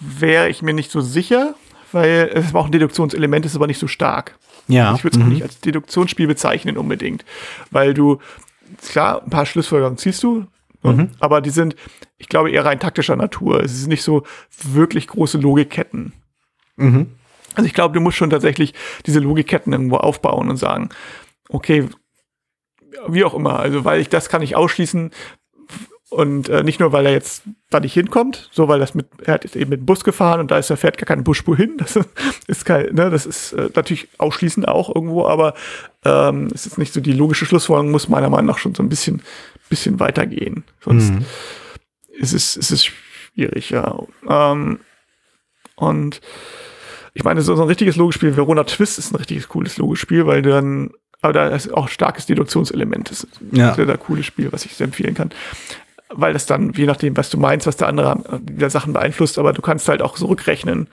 wäre 0.00 0.48
ich 0.48 0.62
mir 0.62 0.74
nicht 0.74 0.90
so 0.90 1.00
sicher, 1.00 1.54
weil 1.92 2.30
es 2.34 2.54
auch 2.54 2.66
ein 2.66 2.72
Deduktionselement 2.72 3.44
ist, 3.46 3.56
aber 3.56 3.66
nicht 3.66 3.78
so 3.78 3.88
stark. 3.88 4.38
Ja. 4.68 4.94
Ich 4.94 5.04
würde 5.04 5.18
es 5.18 5.24
mhm. 5.24 5.30
nicht 5.30 5.42
als 5.42 5.60
Deduktionsspiel 5.60 6.26
bezeichnen 6.26 6.76
unbedingt, 6.76 7.24
weil 7.70 7.94
du, 7.94 8.18
klar, 8.86 9.22
ein 9.22 9.30
paar 9.30 9.46
Schlussfolgerungen 9.46 9.98
ziehst 9.98 10.22
du, 10.22 10.46
ne? 10.82 10.92
mhm. 10.92 11.10
aber 11.20 11.40
die 11.40 11.50
sind, 11.50 11.76
ich 12.18 12.28
glaube, 12.28 12.50
eher 12.50 12.64
rein 12.64 12.80
taktischer 12.80 13.16
Natur. 13.16 13.62
Es 13.62 13.72
ist 13.72 13.88
nicht 13.88 14.02
so 14.02 14.24
wirklich 14.62 15.08
große 15.08 15.38
Logikketten. 15.38 16.12
Mhm. 16.76 17.08
Also 17.54 17.66
ich 17.66 17.74
glaube, 17.74 17.94
du 17.94 18.00
musst 18.00 18.16
schon 18.16 18.30
tatsächlich 18.30 18.72
diese 19.04 19.18
Logikketten 19.18 19.72
irgendwo 19.72 19.96
aufbauen 19.96 20.48
und 20.48 20.56
sagen, 20.56 20.88
okay, 21.48 21.88
wie 23.08 23.24
auch 23.24 23.34
immer. 23.34 23.58
Also, 23.58 23.84
weil 23.84 24.00
ich 24.00 24.08
das 24.08 24.28
kann 24.28 24.42
ich 24.42 24.56
ausschließen. 24.56 25.10
Und 26.10 26.50
äh, 26.50 26.62
nicht 26.62 26.78
nur, 26.78 26.92
weil 26.92 27.06
er 27.06 27.12
jetzt 27.12 27.44
da 27.70 27.80
nicht 27.80 27.94
hinkommt, 27.94 28.50
so 28.52 28.68
weil 28.68 28.78
das 28.78 28.94
mit, 28.94 29.06
er 29.24 29.32
hat 29.32 29.44
jetzt 29.44 29.56
eben 29.56 29.70
mit 29.70 29.80
dem 29.80 29.86
Bus 29.86 30.04
gefahren 30.04 30.40
und 30.40 30.50
da 30.50 30.58
ist 30.58 30.68
er 30.68 30.76
fährt 30.76 30.98
gar 30.98 31.06
keine 31.06 31.22
Busspur 31.22 31.56
hin. 31.56 31.78
Das 31.78 31.98
ist 32.46 32.66
kein, 32.66 32.94
ne, 32.94 33.08
das 33.08 33.24
ist 33.24 33.54
äh, 33.54 33.70
natürlich 33.74 34.08
ausschließend 34.18 34.68
auch 34.68 34.94
irgendwo, 34.94 35.26
aber 35.26 35.54
ähm, 36.04 36.50
es 36.52 36.66
ist 36.66 36.76
nicht 36.76 36.92
so 36.92 37.00
die 37.00 37.14
logische 37.14 37.46
Schlussfolgerung, 37.46 37.90
muss 37.90 38.10
meiner 38.10 38.28
Meinung 38.28 38.44
nach 38.44 38.58
schon 38.58 38.74
so 38.74 38.82
ein 38.82 38.90
bisschen, 38.90 39.22
bisschen 39.70 40.00
weitergehen. 40.00 40.64
Sonst 40.80 41.12
mhm. 41.12 41.24
ist 42.12 42.34
es, 42.34 42.58
ist 42.58 42.72
es 42.72 42.84
schwierig, 42.84 43.70
ja. 43.70 43.98
Ähm, 44.28 44.80
und 45.76 46.20
ich 47.14 47.24
meine, 47.24 47.42
so, 47.42 47.54
so 47.56 47.62
ein 47.62 47.68
richtiges 47.68 47.96
Logospiel, 47.96 48.36
Verona 48.36 48.64
Twist 48.64 48.98
ist 48.98 49.12
ein 49.12 49.16
richtiges 49.16 49.48
cooles 49.48 49.76
Logospiel, 49.78 50.26
weil 50.26 50.42
du 50.42 50.50
dann, 50.50 50.90
aber 51.22 51.32
da 51.32 51.48
ist 51.48 51.72
auch 51.72 51.88
starkes 51.88 52.26
Deduktionselement. 52.26 53.10
Das 53.10 53.24
ist 53.24 53.40
ein 53.40 53.56
Ja. 53.56 53.74
sehr, 53.74 53.86
sehr 53.86 53.96
cooles 53.98 54.26
Spiel, 54.26 54.52
was 54.52 54.64
ich 54.66 54.74
sehr 54.74 54.84
empfehlen 54.86 55.14
kann. 55.14 55.30
Weil 56.10 56.34
das 56.34 56.44
dann, 56.46 56.72
je 56.74 56.84
nachdem, 56.84 57.16
was 57.16 57.30
du 57.30 57.38
meinst, 57.38 57.66
was 57.66 57.78
der 57.78 57.88
andere 57.88 58.20
wieder 58.46 58.68
Sachen 58.68 58.92
beeinflusst, 58.92 59.38
aber 59.38 59.52
du 59.54 59.62
kannst 59.62 59.88
halt 59.88 60.02
auch 60.02 60.16
so 60.18 60.26
rückrechnen. 60.26 60.88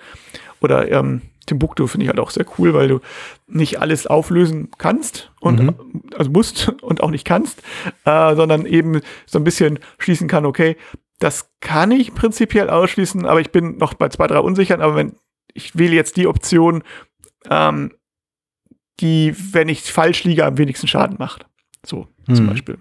Oder 0.61 0.89
ähm, 0.91 1.21
Timbuktu 1.45 1.87
finde 1.87 2.05
ich 2.05 2.09
halt 2.09 2.19
auch 2.19 2.29
sehr 2.29 2.45
cool, 2.57 2.73
weil 2.73 2.87
du 2.87 2.99
nicht 3.47 3.81
alles 3.81 4.07
auflösen 4.07 4.69
kannst 4.77 5.31
und 5.41 5.59
Mhm. 5.61 5.75
also 6.17 6.29
musst 6.31 6.69
und 6.81 7.01
auch 7.01 7.09
nicht 7.11 7.25
kannst, 7.25 7.61
äh, 8.05 8.35
sondern 8.35 8.65
eben 8.65 9.01
so 9.25 9.39
ein 9.39 9.43
bisschen 9.43 9.79
schließen 9.97 10.27
kann, 10.27 10.45
okay, 10.45 10.77
das 11.19 11.49
kann 11.59 11.91
ich 11.91 12.13
prinzipiell 12.13 12.69
ausschließen, 12.69 13.25
aber 13.25 13.41
ich 13.41 13.51
bin 13.51 13.77
noch 13.77 13.93
bei 13.93 14.07
zwei, 14.09 14.27
drei 14.27 14.39
unsichern, 14.39 14.79
aber 14.81 14.95
wenn 14.95 15.15
ich 15.53 15.77
wähle 15.77 15.95
jetzt 15.95 16.15
die 16.15 16.27
Option, 16.27 16.83
ähm, 17.49 17.91
die, 18.99 19.35
wenn 19.53 19.69
ich 19.69 19.81
falsch 19.91 20.23
liege, 20.23 20.45
am 20.45 20.57
wenigsten 20.57 20.87
Schaden 20.87 21.17
macht. 21.19 21.45
So 21.85 22.07
zum 22.25 22.45
Mhm. 22.45 22.49
Beispiel. 22.49 22.77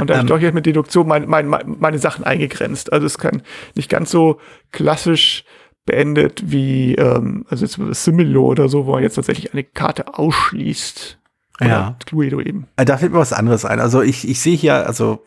Und 0.00 0.10
da 0.10 0.14
habe 0.14 0.20
Ähm. 0.20 0.26
ich 0.26 0.30
doch 0.30 0.40
jetzt 0.40 0.54
mit 0.54 0.66
Deduktion 0.66 1.08
mein, 1.08 1.26
mein, 1.28 1.46
mein, 1.48 1.76
meine 1.78 1.98
Sachen 1.98 2.24
eingegrenzt. 2.24 2.92
Also 2.92 3.06
es 3.06 3.18
kann 3.18 3.42
nicht 3.74 3.88
ganz 3.90 4.10
so 4.10 4.40
klassisch 4.72 5.44
beendet 5.86 6.42
wie, 6.50 6.94
ähm, 6.96 7.44
also 7.48 7.64
jetzt 7.64 7.78
Similo 8.02 8.44
oder 8.44 8.68
so, 8.68 8.86
wo 8.86 8.92
man 8.92 9.02
jetzt 9.02 9.14
tatsächlich 9.14 9.52
eine 9.52 9.64
Karte 9.64 10.14
ausschließt. 10.18 11.18
Oder 11.60 11.68
Ja. 11.68 11.96
Cluedo 12.04 12.40
eben. 12.40 12.66
Äh, 12.76 12.84
Da 12.84 12.98
fällt 12.98 13.12
mir 13.12 13.18
was 13.18 13.32
anderes 13.32 13.64
ein. 13.64 13.80
Also 13.80 14.02
ich, 14.02 14.28
ich 14.28 14.40
sehe 14.40 14.56
hier, 14.56 14.86
also 14.86 15.24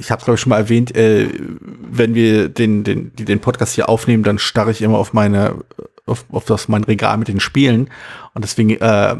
ich 0.00 0.10
habe 0.10 0.24
glaube 0.24 0.34
ich 0.36 0.40
schon 0.40 0.50
mal 0.50 0.56
erwähnt, 0.56 0.96
äh, 0.96 1.28
wenn 1.60 2.14
wir 2.14 2.48
den, 2.48 2.82
den, 2.84 3.12
den 3.14 3.40
Podcast 3.40 3.74
hier 3.74 3.88
aufnehmen, 3.88 4.22
dann 4.22 4.38
starre 4.38 4.70
ich 4.70 4.82
immer 4.82 4.98
auf 4.98 5.12
meine, 5.12 5.56
auf, 6.06 6.24
auf 6.30 6.44
das 6.46 6.68
mein 6.68 6.84
Regal 6.84 7.16
mit 7.18 7.28
den 7.28 7.38
Spielen. 7.38 7.90
Und 8.34 8.42
deswegen, 8.42 8.70
äh, 8.70 9.16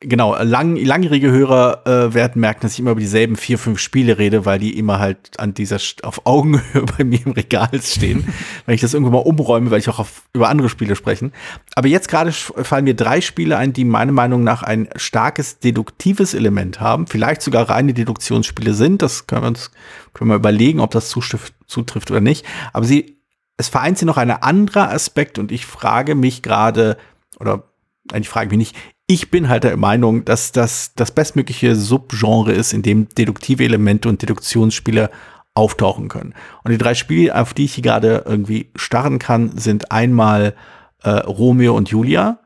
genau, 0.00 0.36
lang, 0.42 0.76
langjährige 0.76 1.30
Hörer 1.30 1.86
äh, 1.86 2.14
werden 2.14 2.40
merken, 2.40 2.60
dass 2.62 2.72
ich 2.72 2.80
immer 2.80 2.92
über 2.92 3.00
dieselben 3.00 3.36
vier, 3.36 3.58
fünf 3.58 3.78
Spiele 3.78 4.18
rede, 4.18 4.46
weil 4.46 4.58
die 4.58 4.78
immer 4.78 4.98
halt 4.98 5.38
an 5.38 5.54
dieser 5.54 5.78
auf 6.02 6.26
Augenhöhe 6.26 6.84
bei 6.98 7.04
mir 7.04 7.24
im 7.24 7.32
Regal 7.32 7.68
stehen. 7.82 8.26
wenn 8.66 8.74
ich 8.74 8.80
das 8.80 8.94
irgendwann 8.94 9.14
mal 9.14 9.20
umräume, 9.20 9.70
werde 9.70 9.80
ich 9.80 9.88
auch 9.88 9.98
auf, 9.98 10.22
über 10.32 10.48
andere 10.48 10.68
Spiele 10.68 10.96
sprechen. 10.96 11.32
Aber 11.74 11.88
jetzt 11.88 12.08
gerade 12.08 12.32
fallen 12.32 12.84
mir 12.84 12.94
drei 12.94 13.20
Spiele 13.20 13.56
ein, 13.56 13.72
die 13.72 13.84
meiner 13.84 14.12
Meinung 14.12 14.42
nach 14.42 14.62
ein 14.62 14.88
starkes 14.96 15.58
deduktives 15.58 16.34
Element 16.34 16.80
haben, 16.80 17.06
vielleicht 17.06 17.42
sogar 17.42 17.68
reine 17.68 17.94
Deduktionsspiele 17.94 18.74
sind. 18.74 19.02
Das 19.02 19.26
können 19.26 19.42
wir 19.42 19.48
uns 19.48 19.70
können 20.12 20.30
wir 20.30 20.36
überlegen, 20.36 20.80
ob 20.80 20.90
das 20.90 21.08
zustift, 21.08 21.54
zutrifft 21.66 22.10
oder 22.10 22.20
nicht. 22.20 22.44
Aber 22.72 22.84
sie, 22.84 23.18
es 23.56 23.68
vereint 23.68 23.98
sie 23.98 24.06
noch 24.06 24.16
ein 24.16 24.30
anderer 24.30 24.90
Aspekt 24.90 25.38
und 25.38 25.52
ich 25.52 25.66
frage 25.66 26.14
mich 26.14 26.42
gerade, 26.42 26.96
oder 27.38 27.64
nein, 28.10 28.22
ich 28.22 28.28
frage 28.28 28.50
mich 28.50 28.58
nicht, 28.58 28.76
ich 29.10 29.32
bin 29.32 29.48
halt 29.48 29.64
der 29.64 29.76
Meinung, 29.76 30.24
dass 30.24 30.52
das 30.52 30.94
das 30.94 31.10
bestmögliche 31.10 31.74
Subgenre 31.74 32.52
ist, 32.52 32.72
in 32.72 32.82
dem 32.82 33.08
deduktive 33.08 33.64
Elemente 33.64 34.08
und 34.08 34.22
Deduktionsspiele 34.22 35.10
auftauchen 35.54 36.08
können. 36.08 36.32
Und 36.62 36.70
die 36.70 36.78
drei 36.78 36.94
Spiele, 36.94 37.36
auf 37.36 37.52
die 37.52 37.64
ich 37.64 37.74
hier 37.74 37.82
gerade 37.82 38.22
irgendwie 38.24 38.70
starren 38.76 39.18
kann, 39.18 39.58
sind 39.58 39.90
einmal 39.90 40.54
äh, 41.02 41.10
Romeo 41.10 41.76
und 41.76 41.88
Julia, 41.88 42.38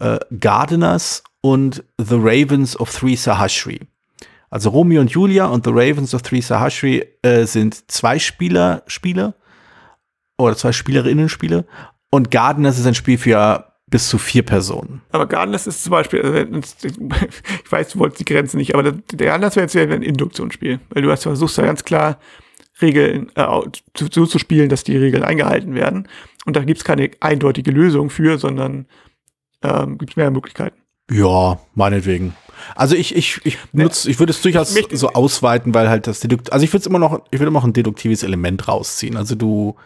äh, 0.00 0.18
Gardeners 0.36 1.22
und 1.42 1.84
The 1.98 2.16
Ravens 2.16 2.78
of 2.80 2.92
Three 2.92 3.14
Sahashri. 3.14 3.78
Also 4.50 4.70
Romeo 4.70 5.00
und 5.00 5.12
Julia 5.12 5.46
und 5.46 5.64
The 5.64 5.70
Ravens 5.70 6.12
of 6.12 6.22
Three 6.22 6.40
Sahashri 6.40 7.06
äh, 7.22 7.44
sind 7.44 7.88
zwei 7.88 8.18
Spieler-Spiele 8.18 9.34
oder 10.38 10.56
zwei 10.56 10.72
Spielerinnen-Spiele 10.72 11.66
und 12.10 12.32
Gardeners 12.32 12.80
ist 12.80 12.86
ein 12.86 12.96
Spiel 12.96 13.16
für 13.16 13.69
bis 13.90 14.08
zu 14.08 14.18
vier 14.18 14.42
Personen. 14.44 15.02
Aber 15.10 15.26
Gardeners 15.26 15.66
ist 15.66 15.82
zum 15.82 15.90
Beispiel, 15.90 16.22
also 16.22 16.38
ich 17.64 17.72
weiß, 17.72 17.90
du 17.90 17.98
wolltest 17.98 18.20
die 18.20 18.24
Grenze 18.24 18.56
nicht, 18.56 18.74
aber 18.74 18.92
der 18.92 19.26
Gardeners 19.26 19.56
wäre 19.56 19.64
jetzt 19.64 19.74
wieder 19.74 19.92
ein 19.92 20.02
Induktionsspiel, 20.02 20.80
weil 20.90 21.02
du 21.02 21.10
hast 21.10 21.24
versuchst 21.24 21.58
ja 21.58 21.64
ganz 21.64 21.84
klar 21.84 22.18
Regeln 22.80 23.30
äh, 23.34 23.46
so 23.96 24.26
zu 24.26 24.38
spielen, 24.38 24.68
dass 24.68 24.84
die 24.84 24.96
Regeln 24.96 25.22
eingehalten 25.22 25.74
werden. 25.74 26.08
Und 26.46 26.56
da 26.56 26.64
gibt 26.64 26.78
es 26.78 26.84
keine 26.84 27.10
eindeutige 27.20 27.70
Lösung 27.70 28.10
für, 28.10 28.38
sondern 28.38 28.86
ähm, 29.62 29.98
gibt 29.98 30.12
es 30.12 30.16
mehr 30.16 30.30
Möglichkeiten. 30.30 30.76
Ja, 31.10 31.60
meinetwegen. 31.74 32.34
Also 32.76 32.94
ich, 32.94 33.14
ich, 33.16 33.40
ich 33.44 33.58
nutze, 33.72 34.10
ich 34.10 34.18
würde 34.18 34.30
es 34.30 34.42
durchaus 34.42 34.74
so 34.92 35.08
ausweiten, 35.08 35.74
weil 35.74 35.88
halt 35.88 36.06
das 36.06 36.20
Dedukt, 36.20 36.52
also 36.52 36.64
ich 36.64 36.72
würde 36.72 36.80
es 36.80 36.86
immer 36.86 36.98
noch, 36.98 37.22
ich 37.30 37.40
würde 37.40 37.48
immer 37.48 37.60
noch 37.60 37.64
ein 37.64 37.72
deduktives 37.72 38.22
Element 38.22 38.68
rausziehen. 38.68 39.16
Also 39.16 39.34
du, 39.34 39.76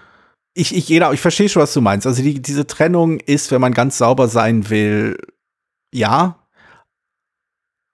ich, 0.54 0.74
ich, 0.74 0.88
jeder, 0.88 1.12
ich 1.12 1.20
verstehe 1.20 1.48
schon, 1.48 1.62
was 1.62 1.72
du 1.74 1.80
meinst. 1.80 2.06
Also 2.06 2.22
die, 2.22 2.40
diese 2.40 2.66
Trennung 2.66 3.18
ist, 3.20 3.50
wenn 3.50 3.60
man 3.60 3.74
ganz 3.74 3.98
sauber 3.98 4.28
sein 4.28 4.70
will, 4.70 5.18
ja. 5.92 6.38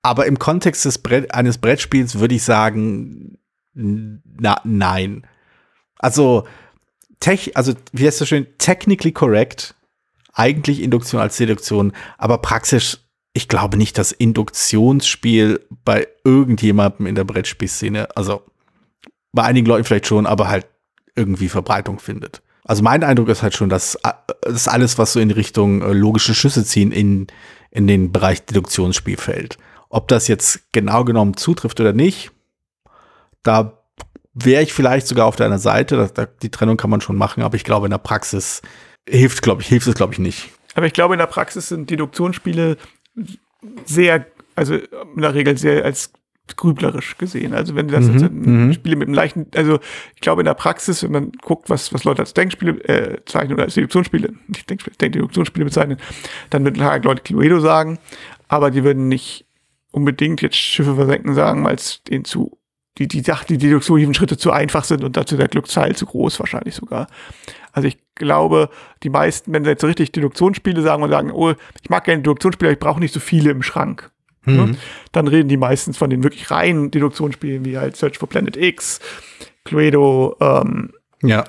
Aber 0.03 0.27
im 0.27 0.38
Kontext 0.38 0.85
des 0.85 0.99
Brett, 0.99 1.35
eines 1.35 1.59
Brettspiels 1.59 2.18
würde 2.18 2.35
ich 2.35 2.42
sagen, 2.42 3.38
na, 3.73 4.61
nein. 4.64 5.27
Also, 5.99 6.46
tech, 7.18 7.57
also, 7.57 7.75
wie 7.92 8.07
heißt 8.07 8.20
das 8.20 8.29
schön? 8.29 8.46
Technically 8.59 9.12
correct. 9.12 9.75
Eigentlich 10.33 10.81
Induktion 10.81 11.20
als 11.20 11.37
Deduktion, 11.37 11.92
aber 12.16 12.38
praxisch, 12.38 12.99
ich 13.33 13.49
glaube 13.49 13.77
nicht, 13.77 13.99
dass 13.99 14.12
Induktionsspiel 14.12 15.66
bei 15.85 16.09
irgendjemandem 16.25 17.07
in 17.07 17.14
der 17.14 17.25
Brettspielszene, 17.25 18.16
also 18.16 18.42
bei 19.33 19.42
einigen 19.42 19.66
Leuten 19.66 19.85
vielleicht 19.85 20.07
schon, 20.07 20.27
aber 20.27 20.49
halt 20.49 20.66
irgendwie 21.14 21.49
Verbreitung 21.49 21.99
findet. 21.99 22.42
Also 22.71 22.85
mein 22.85 23.03
Eindruck 23.03 23.29
ist 23.29 23.43
halt 23.43 23.57
schon, 23.57 23.69
dass 23.69 23.97
äh, 23.97 24.13
das 24.43 24.69
alles, 24.69 24.97
was 24.97 25.15
so 25.15 25.19
in 25.19 25.33
Richtung 25.33 25.83
äh, 25.83 25.93
logische 25.93 26.37
Schlüsse 26.37 26.65
ziehen, 26.65 26.93
in, 26.93 27.27
in 27.73 27.89
den 27.89 28.13
Bereich 28.13 28.47
Deduktionsspiel 28.47 29.17
fällt. 29.17 29.59
Ob 29.89 30.07
das 30.07 30.29
jetzt 30.29 30.71
genau 30.71 31.03
genommen 31.03 31.37
zutrifft 31.37 31.81
oder 31.81 31.93
nicht, 31.93 32.31
da 33.43 33.83
wäre 34.35 34.63
ich 34.63 34.73
vielleicht 34.73 35.09
sogar 35.09 35.27
auf 35.27 35.35
deiner 35.35 35.59
Seite. 35.59 35.97
Da, 35.97 36.07
da, 36.07 36.27
die 36.27 36.53
Trennung 36.53 36.77
kann 36.77 36.91
man 36.91 37.01
schon 37.01 37.17
machen, 37.17 37.43
aber 37.43 37.57
ich 37.57 37.65
glaube, 37.65 37.89
in 37.89 37.91
der 37.91 37.99
Praxis 37.99 38.63
hilft, 39.05 39.43
glaube 39.43 39.63
ich, 39.63 39.67
hilft 39.67 39.89
es, 39.89 39.97
glaube 39.97 40.13
ich, 40.13 40.21
nicht. 40.21 40.51
Aber 40.77 40.87
ich 40.87 40.93
glaube, 40.93 41.15
in 41.15 41.19
der 41.19 41.27
Praxis 41.27 41.71
sind 41.71 41.91
Deduktionsspiele 41.91 42.77
sehr, 43.85 44.27
also 44.55 44.77
in 44.77 45.23
der 45.23 45.35
Regel 45.35 45.59
sehr 45.59 45.85
als 45.85 46.13
grüblerisch 46.57 47.17
gesehen. 47.19 47.55
Also 47.55 47.75
wenn 47.75 47.89
du 47.89 47.95
das 47.95 48.07
Mhm, 48.07 48.13
jetzt 48.13 48.23
in 48.23 48.67
mhm. 48.67 48.73
Spiele 48.73 48.97
mit 48.97 49.09
einem 49.09 49.15
leichten, 49.15 49.47
also 49.55 49.79
ich 50.15 50.21
glaube 50.21 50.43
in 50.43 50.47
der 50.47 50.55
Praxis, 50.55 51.03
wenn 51.03 51.13
man 51.13 51.33
guckt, 51.43 51.71
was, 51.71 51.93
was 51.93 52.05
Leute 52.05 52.21
als 52.23 52.35
Denkspiele 52.35 52.73
äh, 52.85 53.25
zeichnen 53.27 53.55
oder 53.55 53.65
als 53.65 53.75
Deduktionsspiele, 53.75 54.33
nicht 54.49 54.69
Denkspiele, 54.69 54.97
Denk 54.97 55.13
Deduktionsspiele 55.13 55.65
bezeichnen, 55.65 55.99
dann 56.51 56.65
würden 56.65 56.83
halt 56.83 57.05
Leute 57.05 57.23
Cluedo 57.23 57.61
sagen, 57.61 57.99
aber 58.49 58.71
die 58.71 58.85
würden 58.85 59.09
nicht 59.09 59.47
unbedingt 59.93 60.43
jetzt 60.43 60.57
Schiffe 60.57 60.95
versenken 60.95 61.35
sagen, 61.35 61.65
weil 61.65 61.75
es 61.75 62.03
denen 62.05 62.25
zu 62.25 62.57
die, 62.99 63.09
die, 63.09 63.21
Sach- 63.23 63.45
die 63.45 63.57
deduktiven 63.57 64.13
Schritte 64.15 64.37
zu 64.37 64.51
einfach 64.51 64.85
sind 64.85 65.05
und 65.05 65.17
dazu 65.17 65.37
der 65.37 65.49
Glücksteil 65.49 65.97
zu 65.97 66.07
groß 66.07 66.39
wahrscheinlich 66.41 66.75
sogar. 66.75 67.07
Also 67.73 67.89
ich 67.89 67.99
glaube, 68.17 68.69
die 69.05 69.09
meisten, 69.11 69.53
wenn 69.53 69.65
sie 69.65 69.71
jetzt 69.71 69.81
so 69.81 69.87
richtig 69.87 70.13
Deduktionsspiele 70.13 70.83
sagen 70.83 71.03
und 71.03 71.11
sagen, 71.11 71.31
oh, 71.31 71.53
ich 71.83 71.89
mag 71.89 72.05
gerne 72.05 72.23
Deduktionsspiele, 72.23 72.69
aber 72.69 72.73
ich 72.75 72.81
brauche 72.81 73.01
nicht 73.01 73.15
so 73.15 73.21
viele 73.21 73.51
im 73.51 73.63
Schrank. 73.63 74.11
Ne? 74.46 74.76
Dann 75.12 75.29
reden 75.29 75.48
die 75.48 75.57
meistens 75.59 75.98
von 75.98 76.09
den 76.11 76.22
wirklich 76.22 76.50
reinen 76.50 76.90
Deduktionsspielen, 76.90 77.64
wie 77.64 77.76
halt 77.79 77.96
Search 77.96 78.18
for 78.18 78.29
Planet 78.29 78.57
X, 78.57 79.00
Cluedo, 79.64 80.37
ähm, 80.40 80.92
Ja. 81.22 81.44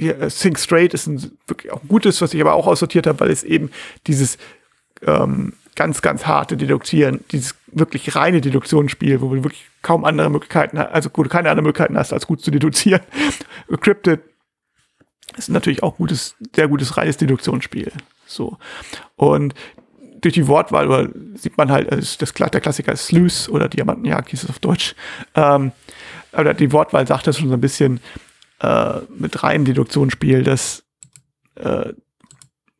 äh, 0.00 0.28
Think 0.28 0.58
Straight 0.58 0.94
ist 0.94 1.06
ein 1.08 1.32
wirklich 1.46 1.72
auch 1.72 1.82
ein 1.82 1.88
gutes, 1.88 2.20
was 2.20 2.34
ich 2.34 2.40
aber 2.40 2.54
auch 2.54 2.66
aussortiert 2.66 3.06
habe, 3.06 3.20
weil 3.20 3.30
es 3.30 3.42
eben 3.42 3.70
dieses 4.06 4.38
ähm, 5.02 5.54
ganz, 5.74 6.02
ganz 6.02 6.26
harte 6.26 6.56
Deduktieren, 6.56 7.24
dieses 7.30 7.54
wirklich 7.68 8.14
reine 8.16 8.40
Deduktionsspiel, 8.40 9.20
wo 9.20 9.34
du 9.34 9.44
wirklich 9.44 9.66
kaum 9.82 10.04
andere 10.04 10.30
Möglichkeiten 10.30 10.78
hast, 10.78 10.90
also 10.92 11.10
wo 11.14 11.22
du 11.22 11.28
keine 11.28 11.50
anderen 11.50 11.66
Möglichkeiten 11.66 11.96
hast, 11.98 12.12
als 12.12 12.26
gut 12.26 12.40
zu 12.40 12.50
deduzieren. 12.50 13.00
Cryptid 13.80 14.20
ist 15.36 15.50
natürlich 15.50 15.82
auch 15.82 15.96
gutes, 15.96 16.34
sehr 16.54 16.68
gutes 16.68 16.96
reines 16.96 17.16
Deduktionsspiel. 17.16 17.92
So. 18.26 18.58
Und 19.16 19.54
durch 20.20 20.34
die 20.34 20.46
Wortwahl 20.46 20.88
oder 20.88 21.08
sieht 21.34 21.56
man 21.56 21.70
halt, 21.70 21.90
also 21.90 22.16
das, 22.18 22.32
der 22.32 22.60
Klassiker 22.60 22.92
ist 22.92 23.06
Sleuth 23.06 23.48
oder 23.50 23.68
Diamantenjagd 23.68 24.30
hieß 24.30 24.44
es 24.44 24.50
auf 24.50 24.58
Deutsch. 24.58 24.94
Ähm, 25.34 25.72
aber 26.32 26.54
die 26.54 26.72
Wortwahl 26.72 27.06
sagt 27.06 27.26
das 27.26 27.38
schon 27.38 27.48
so 27.48 27.54
ein 27.54 27.60
bisschen 27.60 28.00
äh, 28.60 29.00
mit 29.16 29.42
reinem 29.42 29.64
Deduktionsspiel, 29.64 30.42
dass 30.42 30.84
äh, 31.56 31.92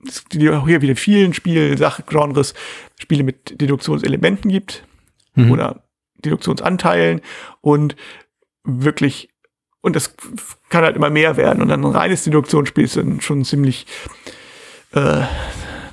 es 0.06 0.24
hier 0.30 0.82
wieder 0.82 0.90
in 0.90 0.96
vielen 0.96 1.34
Spielen, 1.34 1.76
Sachgenres, 1.76 2.54
Spiele 3.00 3.24
mit 3.24 3.60
Deduktionselementen 3.60 4.50
gibt 4.50 4.84
Mhm. 5.38 5.50
oder 5.52 5.82
Deduktionsanteilen 6.24 7.20
und 7.60 7.96
wirklich, 8.64 9.30
und 9.80 9.94
das 9.94 10.14
kann 10.68 10.84
halt 10.84 10.96
immer 10.96 11.10
mehr 11.10 11.36
werden. 11.36 11.62
Und 11.62 11.68
dann 11.68 11.84
ein 11.84 11.92
reines 11.92 12.24
Deduktionsspiel 12.24 12.84
ist 12.84 12.96
dann 12.96 13.20
schon 13.20 13.44
ziemlich, 13.44 13.86
äh, 14.92 15.22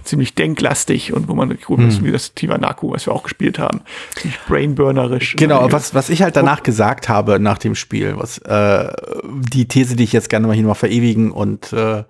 ziemlich 0.06 0.36
denklastig 0.36 1.14
und 1.14 1.28
wo 1.28 1.36
man 1.36 1.58
gut 1.58 1.80
ist, 1.80 2.04
wie 2.04 2.12
das 2.12 2.34
Tivanaku, 2.34 2.92
was 2.92 3.06
wir 3.06 3.14
auch 3.14 3.24
gespielt 3.24 3.60
haben, 3.60 3.82
ziemlich 4.16 4.40
brainburnerisch. 4.48 5.36
Genau, 5.36 5.72
was, 5.72 5.94
was 5.94 6.10
ich 6.10 6.22
halt 6.22 6.36
danach 6.36 6.64
gesagt 6.64 7.10
habe 7.10 7.40
nach 7.40 7.58
dem 7.58 7.76
Spiel, 7.76 8.16
was 8.18 8.38
äh, 8.40 8.92
die 9.24 9.68
These, 9.68 9.96
die 9.96 10.04
ich 10.04 10.14
jetzt 10.14 10.30
gerne 10.30 10.48
mal 10.48 10.54
hier 10.56 10.66
mal 10.66 10.74
verewigen 10.74 11.32
und 11.32 11.74
äh, 11.74 12.04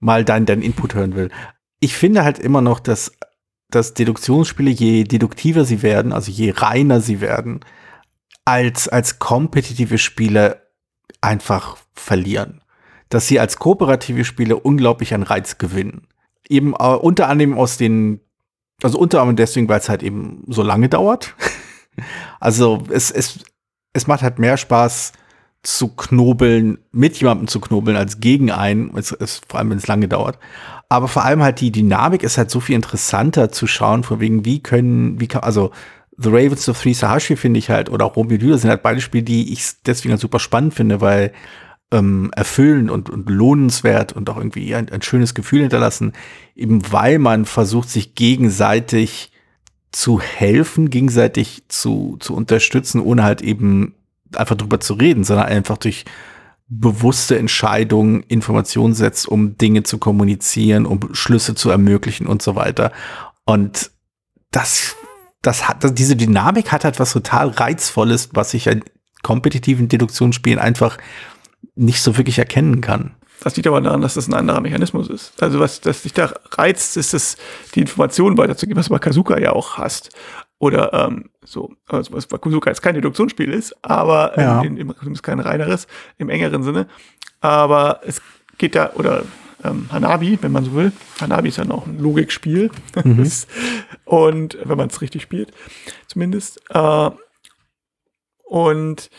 mal 0.00 0.24
deinen 0.24 0.46
dein 0.46 0.62
Input 0.62 0.94
hören 0.94 1.14
will. 1.14 1.30
Ich 1.80 1.94
finde 1.94 2.24
halt 2.24 2.38
immer 2.38 2.60
noch, 2.60 2.80
dass, 2.80 3.12
dass 3.70 3.94
Deduktionsspiele, 3.94 4.70
je 4.70 5.04
deduktiver 5.04 5.64
sie 5.64 5.82
werden, 5.82 6.12
also 6.12 6.30
je 6.30 6.52
reiner 6.56 7.00
sie 7.00 7.20
werden, 7.20 7.60
als, 8.44 8.88
als 8.88 9.18
kompetitive 9.18 9.98
Spiele 9.98 10.62
einfach 11.20 11.76
verlieren. 11.92 12.62
Dass 13.08 13.28
sie 13.28 13.38
als 13.38 13.58
kooperative 13.58 14.24
Spiele 14.24 14.56
unglaublich 14.56 15.14
an 15.14 15.22
Reiz 15.22 15.58
gewinnen. 15.58 16.08
Eben 16.48 16.74
äh, 16.74 16.76
unter 16.76 17.28
anderem 17.28 17.58
aus 17.58 17.76
den, 17.76 18.20
also 18.82 18.98
unter 18.98 19.20
anderem 19.20 19.36
deswegen, 19.36 19.68
weil 19.68 19.80
es 19.80 19.88
halt 19.88 20.02
eben 20.02 20.44
so 20.48 20.62
lange 20.62 20.88
dauert. 20.88 21.34
also 22.40 22.84
es, 22.90 23.10
es, 23.10 23.40
es 23.92 24.06
macht 24.06 24.22
halt 24.22 24.38
mehr 24.38 24.56
Spaß 24.56 25.12
zu 25.62 25.88
knobeln, 25.88 26.78
mit 26.92 27.16
jemandem 27.20 27.48
zu 27.48 27.60
knobeln, 27.60 27.96
als 27.96 28.20
gegen 28.20 28.50
einen, 28.52 28.96
es, 28.96 29.10
es, 29.12 29.40
vor 29.48 29.58
allem 29.58 29.70
wenn 29.70 29.78
es 29.78 29.88
lange 29.88 30.06
dauert. 30.06 30.38
Aber 30.88 31.08
vor 31.08 31.24
allem 31.24 31.42
halt 31.42 31.60
die 31.60 31.72
Dynamik 31.72 32.22
ist 32.22 32.38
halt 32.38 32.50
so 32.50 32.60
viel 32.60 32.76
interessanter 32.76 33.50
zu 33.50 33.66
schauen, 33.66 34.04
von 34.04 34.20
wegen, 34.20 34.44
wie 34.44 34.62
können, 34.62 35.20
wie 35.20 35.26
kann, 35.26 35.42
also 35.42 35.72
The 36.18 36.30
Ravens 36.30 36.68
of 36.68 36.80
Three 36.80 36.94
Sahashi 36.94 37.36
finde 37.36 37.58
ich 37.58 37.68
halt, 37.68 37.90
oder 37.90 38.06
auch 38.06 38.16
Romeo 38.16 38.38
Julia 38.38 38.56
sind 38.58 38.70
halt 38.70 38.82
beide 38.82 39.00
Spiele, 39.00 39.24
die 39.24 39.52
ich 39.52 39.82
deswegen 39.84 40.12
halt 40.12 40.20
super 40.20 40.38
spannend 40.38 40.72
finde, 40.72 41.00
weil 41.00 41.32
ähm, 41.92 42.30
erfüllend 42.34 42.90
und, 42.90 43.10
und 43.10 43.28
lohnenswert 43.30 44.12
und 44.12 44.28
auch 44.28 44.36
irgendwie 44.36 44.74
ein, 44.74 44.90
ein 44.90 45.02
schönes 45.02 45.34
Gefühl 45.34 45.60
hinterlassen, 45.60 46.12
eben 46.54 46.92
weil 46.92 47.18
man 47.18 47.44
versucht, 47.44 47.90
sich 47.90 48.14
gegenseitig 48.14 49.30
zu 49.92 50.20
helfen, 50.20 50.90
gegenseitig 50.90 51.62
zu, 51.68 52.16
zu 52.20 52.34
unterstützen, 52.34 53.00
ohne 53.00 53.22
halt 53.22 53.40
eben 53.40 53.94
einfach 54.34 54.56
drüber 54.56 54.80
zu 54.80 54.94
reden, 54.94 55.24
sondern 55.24 55.46
einfach 55.46 55.78
durch 55.78 56.04
bewusste 56.68 57.38
Entscheidungen 57.38 58.24
Informationen 58.24 58.94
setzt, 58.94 59.28
um 59.28 59.56
Dinge 59.56 59.84
zu 59.84 59.98
kommunizieren, 59.98 60.84
um 60.84 61.14
Schlüsse 61.14 61.54
zu 61.54 61.70
ermöglichen 61.70 62.26
und 62.26 62.42
so 62.42 62.56
weiter. 62.56 62.92
Und 63.44 63.92
das 64.50 64.96
das 65.46 65.68
hat, 65.68 65.98
diese 65.98 66.16
Dynamik 66.16 66.72
hat 66.72 66.84
halt 66.84 66.98
was 66.98 67.12
total 67.12 67.50
Reizvolles, 67.50 68.30
was 68.32 68.52
ich 68.54 68.66
in 68.66 68.82
kompetitiven 69.22 69.88
Deduktionsspielen 69.88 70.58
einfach 70.58 70.98
nicht 71.74 72.02
so 72.02 72.16
wirklich 72.16 72.38
erkennen 72.38 72.80
kann. 72.80 73.14
Das 73.40 73.54
liegt 73.56 73.66
aber 73.66 73.80
daran, 73.80 74.00
dass 74.00 74.14
das 74.14 74.28
ein 74.28 74.34
anderer 74.34 74.60
Mechanismus 74.60 75.08
ist. 75.08 75.42
Also 75.42 75.60
was 75.60 75.80
das 75.80 76.02
dich 76.02 76.12
da 76.14 76.32
reizt, 76.52 76.96
ist 76.96 77.12
es, 77.12 77.36
die 77.74 77.80
Informationen 77.80 78.38
weiterzugeben, 78.38 78.78
was 78.78 78.86
du 78.86 78.92
bei 78.92 78.98
Kazuka 78.98 79.38
ja 79.38 79.52
auch 79.52 79.76
hast. 79.76 80.10
Oder 80.58 80.92
ähm, 80.94 81.30
so, 81.44 81.74
also 81.86 82.14
was 82.14 82.26
bei 82.26 82.38
Kazuka 82.38 82.70
jetzt 82.70 82.80
kein 82.80 82.94
Deduktionsspiel 82.94 83.52
ist, 83.52 83.74
aber 83.82 84.38
ja. 84.40 84.62
in, 84.62 84.78
in, 84.78 84.90
in, 84.90 85.14
kein 85.16 85.40
reineres 85.40 85.86
im 86.16 86.30
engeren 86.30 86.62
Sinne. 86.62 86.88
Aber 87.40 88.00
es 88.06 88.22
geht 88.56 88.74
da, 88.74 88.92
oder 88.94 89.24
ähm, 89.62 89.86
Hanabi, 89.92 90.38
wenn 90.40 90.52
man 90.52 90.64
so 90.64 90.74
will. 90.74 90.92
Hanabi 91.20 91.48
ist 91.48 91.58
ja 91.58 91.64
noch 91.64 91.86
ein 91.86 91.98
Logikspiel. 91.98 92.70
Mhm. 93.04 93.30
und 94.06 94.58
wenn 94.64 94.78
man 94.78 94.88
es 94.88 95.00
richtig 95.02 95.22
spielt, 95.22 95.52
zumindest. 96.06 96.62
Äh, 96.70 97.10
und 98.44 99.10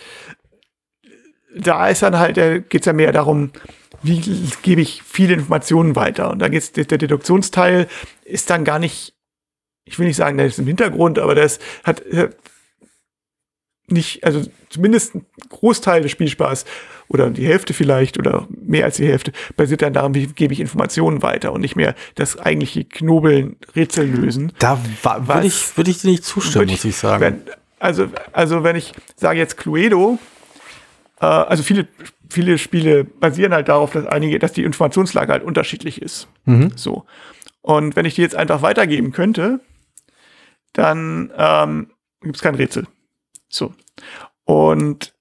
da 1.56 1.88
ist 1.88 2.04
dann 2.04 2.18
halt, 2.18 2.36
geht 2.70 2.82
es 2.82 2.86
ja 2.86 2.94
mehr 2.94 3.12
darum, 3.12 3.52
wie 4.04 4.22
gebe 4.62 4.82
ich 4.82 5.02
viele 5.04 5.34
Informationen 5.34 5.96
weiter. 5.96 6.32
Und 6.32 6.40
da 6.40 6.50
geht's, 6.50 6.72
der, 6.72 6.86
der 6.86 6.98
Deduktionsteil 6.98 7.88
ist 8.24 8.50
dann 8.50 8.64
gar 8.64 8.80
nicht, 8.80 9.14
ich 9.86 9.98
will 9.98 10.08
nicht 10.08 10.18
sagen, 10.18 10.38
der 10.38 10.48
ist 10.48 10.60
im 10.60 10.68
Hintergrund, 10.68 11.20
aber 11.20 11.36
das 11.36 11.60
hat, 11.84 12.04
nicht, 13.90 14.24
also 14.26 14.42
zumindest 14.70 15.16
ein 15.16 15.26
Großteil 15.50 16.02
des 16.02 16.12
Spielspaß 16.12 16.66
oder 17.08 17.30
die 17.30 17.48
Hälfte 17.48 17.74
vielleicht 17.74 18.20
oder 18.20 18.48
mehr 18.50 18.86
als 18.86 18.98
die 18.98 19.08
Hälfte 19.08 19.32
basiert 19.56 19.82
dann 19.82 19.94
daran, 19.94 20.14
wie 20.14 20.28
gebe 20.28 20.54
ich 20.54 20.60
Informationen 20.60 21.22
weiter 21.22 21.54
und 21.54 21.62
nicht 21.62 21.78
mehr 21.78 21.96
das 22.16 22.38
eigentliche 22.38 22.84
Knobeln, 22.84 23.56
Rätsel 23.76 24.08
lösen. 24.08 24.52
Da 24.60 24.80
würde 25.04 25.48
ich, 25.48 25.78
würde 25.78 25.92
ich 25.92 26.02
dir 26.02 26.10
nicht 26.12 26.26
zustimmen, 26.26 26.70
muss 26.70 26.84
ich 26.84 26.98
sagen. 26.98 27.22
Wenn, 27.22 27.42
also, 27.80 28.08
also 28.34 28.64
wenn 28.64 28.76
ich 28.76 28.92
sage 29.16 29.40
jetzt 29.40 29.56
Cluedo, 29.56 30.20
also 31.26 31.64
viele, 31.64 31.88
viele 32.30 32.58
Spiele 32.58 33.04
basieren 33.04 33.54
halt 33.54 33.70
darauf, 33.70 33.92
dass 33.92 34.06
einige, 34.06 34.40
dass 34.40 34.54
die 34.54 34.64
Informationslage 34.64 35.32
halt 35.32 35.44
unterschiedlich 35.44 36.02
ist. 36.02 36.28
Mhm. 36.46 36.72
So. 36.76 37.06
Und 37.62 37.96
wenn 37.96 38.06
ich 38.06 38.16
die 38.16 38.22
jetzt 38.22 38.36
einfach 38.36 38.62
weitergeben 38.62 39.12
könnte, 39.12 39.60
dann 40.74 41.32
ähm, 41.36 41.92
gibt 42.22 42.36
es 42.36 42.42
kein 42.42 42.56
Rätsel. 42.56 42.88
So. 43.50 43.74
Und 44.46 45.14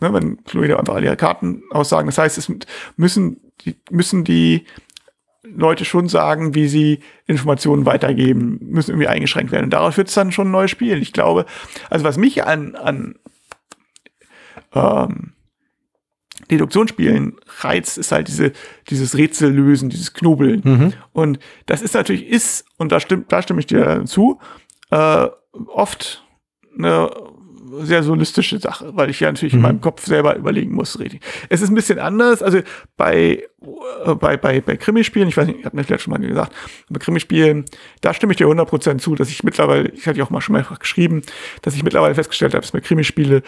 ne, 0.00 0.12
wenn 0.12 0.42
Cluedo 0.44 0.76
einfach 0.76 0.94
alle 0.94 1.06
ihre 1.06 1.16
Karten 1.16 1.62
aussagen, 1.70 2.06
das 2.06 2.18
heißt, 2.18 2.38
es 2.38 2.52
müssen 2.96 3.40
die, 3.64 3.76
müssen 3.90 4.24
die 4.24 4.66
Leute 5.42 5.84
schon 5.84 6.08
sagen, 6.08 6.54
wie 6.54 6.68
sie 6.68 7.00
Informationen 7.26 7.86
weitergeben, 7.86 8.58
müssen 8.62 8.90
irgendwie 8.90 9.08
eingeschränkt 9.08 9.52
werden. 9.52 9.64
Und 9.64 9.70
darauf 9.70 9.96
wird 9.96 10.08
es 10.08 10.14
dann 10.14 10.32
schon 10.32 10.48
ein 10.48 10.52
neues 10.52 10.70
Spiel. 10.70 11.00
Ich 11.00 11.12
glaube, 11.12 11.46
also 11.88 12.04
was 12.04 12.18
mich 12.18 12.44
an, 12.44 12.74
an 12.74 13.14
ähm, 14.74 15.32
Deduktionsspielen 16.50 17.36
reizt, 17.60 17.98
ist 17.98 18.12
halt 18.12 18.28
diese, 18.28 18.52
dieses 18.88 19.16
Rätsellösen, 19.16 19.90
dieses 19.90 20.14
Knobeln. 20.14 20.62
Mhm. 20.64 20.92
Und 21.12 21.38
das 21.66 21.82
ist 21.82 21.94
natürlich, 21.94 22.26
ist, 22.26 22.64
und 22.76 22.92
da, 22.92 23.00
stimmt, 23.00 23.30
da 23.30 23.42
stimme 23.42 23.60
ich 23.60 23.66
dir 23.66 24.04
zu, 24.06 24.40
äh, 24.90 25.28
oft 25.66 26.24
eine 26.76 27.10
sehr 27.78 28.02
solistische 28.02 28.58
Sache, 28.58 28.90
weil 28.96 29.10
ich 29.10 29.20
ja 29.20 29.30
natürlich 29.30 29.52
mhm. 29.52 29.58
in 29.58 29.62
meinem 29.62 29.80
Kopf 29.80 30.04
selber 30.04 30.36
überlegen 30.36 30.74
muss. 30.74 30.98
Es 31.48 31.62
ist 31.62 31.68
ein 31.68 31.74
bisschen 31.74 31.98
anders. 31.98 32.42
Also 32.42 32.60
bei, 32.96 33.44
äh, 34.04 34.14
bei, 34.14 34.36
bei, 34.36 34.60
bei 34.60 34.76
Krimispielen, 34.76 35.28
ich 35.28 35.36
weiß 35.36 35.46
nicht, 35.46 35.60
ich 35.60 35.64
habe 35.64 35.76
mir 35.76 35.84
vielleicht 35.84 36.02
schon 36.02 36.12
mal 36.12 36.18
gesagt, 36.18 36.52
bei 36.88 36.98
Krimispielen, 36.98 37.64
da 38.00 38.12
stimme 38.12 38.32
ich 38.32 38.38
dir 38.38 38.46
100% 38.46 38.98
zu, 38.98 39.14
dass 39.14 39.28
ich 39.28 39.44
mittlerweile, 39.44 39.88
ich 39.90 40.06
hatte 40.06 40.18
ja 40.18 40.24
auch 40.24 40.30
mal 40.30 40.40
schon 40.40 40.54
mehrfach 40.54 40.78
geschrieben, 40.78 41.22
dass 41.62 41.74
ich 41.74 41.84
mittlerweile 41.84 42.14
festgestellt 42.14 42.54
habe, 42.54 42.62
dass 42.62 42.72
mir 42.72 42.80
Krimispiele 42.80 43.42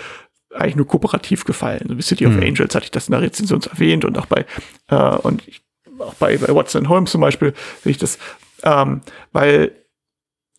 eigentlich 0.55 0.77
nur 0.77 0.87
kooperativ 0.87 1.45
gefallen. 1.45 1.87
So 1.89 1.97
wie 1.97 2.03
City 2.03 2.27
mhm. 2.27 2.37
of 2.37 2.43
Angels 2.43 2.75
hatte 2.75 2.85
ich 2.85 2.91
das 2.91 3.09
in 3.09 3.13
der 3.13 3.23
Rezension 3.23 3.61
erwähnt 3.63 4.05
und 4.05 4.19
auch 4.19 4.27
bei, 4.27 4.47
äh, 4.89 5.17
und 5.17 5.47
ich, 5.47 5.63
auch 5.99 6.15
bei, 6.15 6.37
bei 6.37 6.55
Watson 6.55 6.89
Holmes 6.89 7.11
zum 7.11 7.21
Beispiel 7.21 7.55
sehe 7.83 7.93
ich 7.93 7.99
das, 7.99 8.19
ähm, 8.65 9.03
weil 9.33 9.73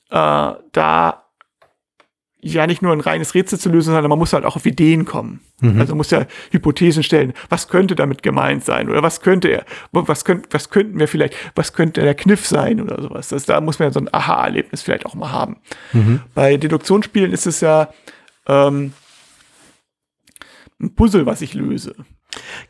äh, 0.10 0.54
da 0.72 1.24
ja 2.44 2.68
nicht 2.68 2.82
nur 2.82 2.92
ein 2.92 3.00
reines 3.00 3.34
Rätsel 3.34 3.58
zu 3.58 3.70
lösen, 3.70 3.94
sondern 3.94 4.10
man 4.10 4.20
muss 4.20 4.34
halt 4.34 4.44
auch 4.44 4.58
auf 4.58 4.66
Ideen 4.66 5.06
kommen. 5.06 5.40
Mhm. 5.62 5.80
Also 5.80 5.94
man 5.94 5.98
muss 5.98 6.12
ja 6.12 6.26
Hypothesen 6.52 7.02
stellen. 7.02 7.34
Was 7.50 7.70
könnte 7.70 7.96
damit 7.96 8.22
gemeint 8.22 8.66
sein? 8.66 8.90
Oder 8.90 9.02
was 9.02 9.22
könnte 9.22 9.48
er, 9.48 9.66
was, 9.92 10.26
könnt, 10.26 10.48
was 10.52 10.70
könnten 10.70 11.00
wir 11.00 11.08
vielleicht, 11.08 11.36
was 11.56 11.74
könnte 11.74 12.02
der 12.02 12.16
Kniff 12.16 12.46
sein 12.46 12.82
oder 12.82 13.02
sowas? 13.02 13.30
Das, 13.30 13.46
da 13.46 13.62
muss 13.62 13.80
man 13.80 13.90
ja 13.90 13.94
so 13.94 14.02
ein 14.02 14.14
Aha-Erlebnis 14.14 14.82
vielleicht 14.82 15.06
auch 15.06 15.16
mal 15.16 15.32
haben. 15.32 15.58
Mhm. 15.94 16.20
Bei 16.36 16.58
Deduktionsspielen 16.58 17.32
ist 17.32 17.48
es 17.48 17.62
ja 17.62 17.90
ähm, 18.46 18.94
ein 20.84 20.96
Puzzle, 20.96 21.26
was 21.26 21.42
ich 21.42 21.54
löse. 21.54 21.96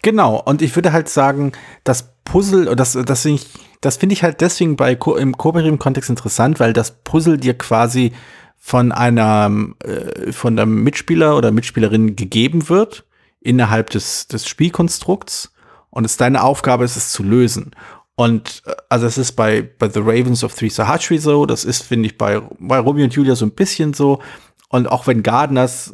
Genau, 0.01 0.41
und 0.41 0.61
ich 0.61 0.75
würde 0.75 0.93
halt 0.93 1.09
sagen, 1.09 1.53
das 1.83 2.13
Puzzle, 2.25 2.75
das, 2.75 2.93
das, 2.93 3.25
ich, 3.25 3.47
das 3.81 3.97
finde 3.97 4.13
ich 4.13 4.23
halt 4.23 4.41
deswegen 4.41 4.75
bei 4.75 4.93
im 5.17 5.37
kooperativen 5.37 5.79
Kontext 5.79 6.09
interessant, 6.09 6.59
weil 6.59 6.73
das 6.73 7.03
Puzzle 7.03 7.37
dir 7.37 7.57
quasi 7.57 8.13
von 8.57 8.91
einer 8.91 9.51
äh, 9.83 10.31
von 10.31 10.57
einem 10.57 10.83
Mitspieler 10.83 11.35
oder 11.35 11.51
Mitspielerin 11.51 12.15
gegeben 12.15 12.69
wird 12.69 13.05
innerhalb 13.41 13.89
des, 13.89 14.27
des 14.27 14.47
Spielkonstrukts 14.47 15.51
und 15.89 16.05
es 16.05 16.15
deine 16.15 16.43
Aufgabe 16.43 16.85
ist, 16.85 16.95
es 16.95 17.11
zu 17.11 17.23
lösen. 17.23 17.71
Und 18.15 18.63
äh, 18.65 18.73
also 18.89 19.05
es 19.05 19.17
ist 19.17 19.33
bei, 19.33 19.61
bei 19.61 19.89
The 19.89 19.99
Ravens 19.99 20.43
of 20.43 20.55
Three 20.55 20.69
Sahatri 20.69 21.17
so, 21.17 21.45
das 21.45 21.65
ist, 21.65 21.83
finde 21.83 22.07
ich, 22.07 22.17
bei, 22.17 22.41
bei 22.59 22.79
Romeo 22.79 23.03
und 23.03 23.13
Julia 23.13 23.35
so 23.35 23.45
ein 23.45 23.51
bisschen 23.51 23.93
so. 23.93 24.21
Und 24.69 24.87
auch 24.87 25.07
wenn 25.07 25.23
Gardeners 25.23 25.93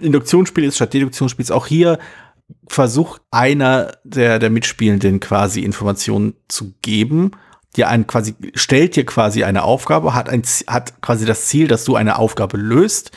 Induktionsspiel 0.00 0.64
ist 0.64 0.76
statt 0.76 0.94
Deduktionsspiel 0.94 1.42
ist 1.42 1.52
auch 1.52 1.66
hier 1.66 1.98
versucht 2.66 3.22
einer 3.30 3.92
der, 4.02 4.38
der 4.38 4.50
Mitspielenden 4.50 5.20
quasi 5.20 5.62
Informationen 5.62 6.34
zu 6.48 6.74
geben 6.82 7.32
dir 7.76 7.88
ein 7.88 8.06
quasi, 8.06 8.34
stellt 8.54 8.96
dir 8.96 9.06
quasi 9.06 9.44
eine 9.44 9.62
Aufgabe, 9.62 10.14
hat 10.14 10.28
ein, 10.28 10.42
hat 10.66 11.00
quasi 11.02 11.24
das 11.24 11.46
Ziel, 11.46 11.68
dass 11.68 11.84
du 11.84 11.96
eine 11.96 12.18
Aufgabe 12.18 12.56
löst. 12.56 13.12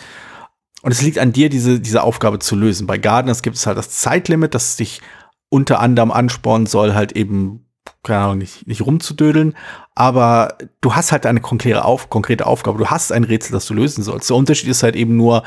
Und 0.82 0.92
es 0.92 1.02
liegt 1.02 1.18
an 1.18 1.34
dir, 1.34 1.50
diese, 1.50 1.80
diese 1.80 2.04
Aufgabe 2.04 2.40
zu 2.40 2.56
lösen. 2.56 2.88
Bei 2.88 2.98
Gardeners 2.98 3.42
gibt 3.42 3.56
es 3.56 3.66
halt 3.66 3.78
das 3.78 3.90
Zeitlimit, 3.90 4.54
das 4.54 4.76
dich 4.76 5.02
unter 5.50 5.80
anderem 5.80 6.12
anspornen 6.12 6.68
soll, 6.68 6.94
halt 6.94 7.14
eben, 7.14 7.66
keine 8.04 8.20
Ahnung, 8.20 8.40
nicht, 8.40 8.68
nicht 8.68 8.82
rumzudödeln. 8.82 9.56
Aber 9.96 10.58
du 10.82 10.94
hast 10.96 11.12
halt 11.12 11.26
eine 11.26 11.42
konkrete, 11.42 11.86
auf, 11.86 12.10
konkrete 12.10 12.46
Aufgabe. 12.46 12.78
Du 12.80 12.88
hast 12.88 13.12
ein 13.12 13.24
Rätsel, 13.24 13.54
das 13.54 13.66
du 13.66 13.74
lösen 13.74 14.04
sollst. 14.04 14.30
Der 14.30 14.38
Unterschied 14.38 14.70
ist 14.70 14.84
halt 14.84 14.96
eben 14.96 15.16
nur, 15.16 15.44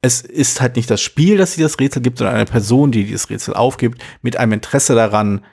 es 0.00 0.20
ist 0.20 0.60
halt 0.60 0.76
nicht 0.76 0.90
das 0.90 1.00
Spiel, 1.00 1.36
das 1.38 1.54
dir 1.54 1.64
das 1.64 1.80
Rätsel 1.80 2.02
gibt, 2.02 2.18
sondern 2.18 2.36
eine 2.36 2.44
Person, 2.44 2.92
die 2.92 3.04
dieses 3.04 3.30
Rätsel 3.30 3.54
aufgibt, 3.54 4.02
mit 4.22 4.36
einem 4.36 4.52
Interesse 4.52 4.94
daran, 4.94 5.44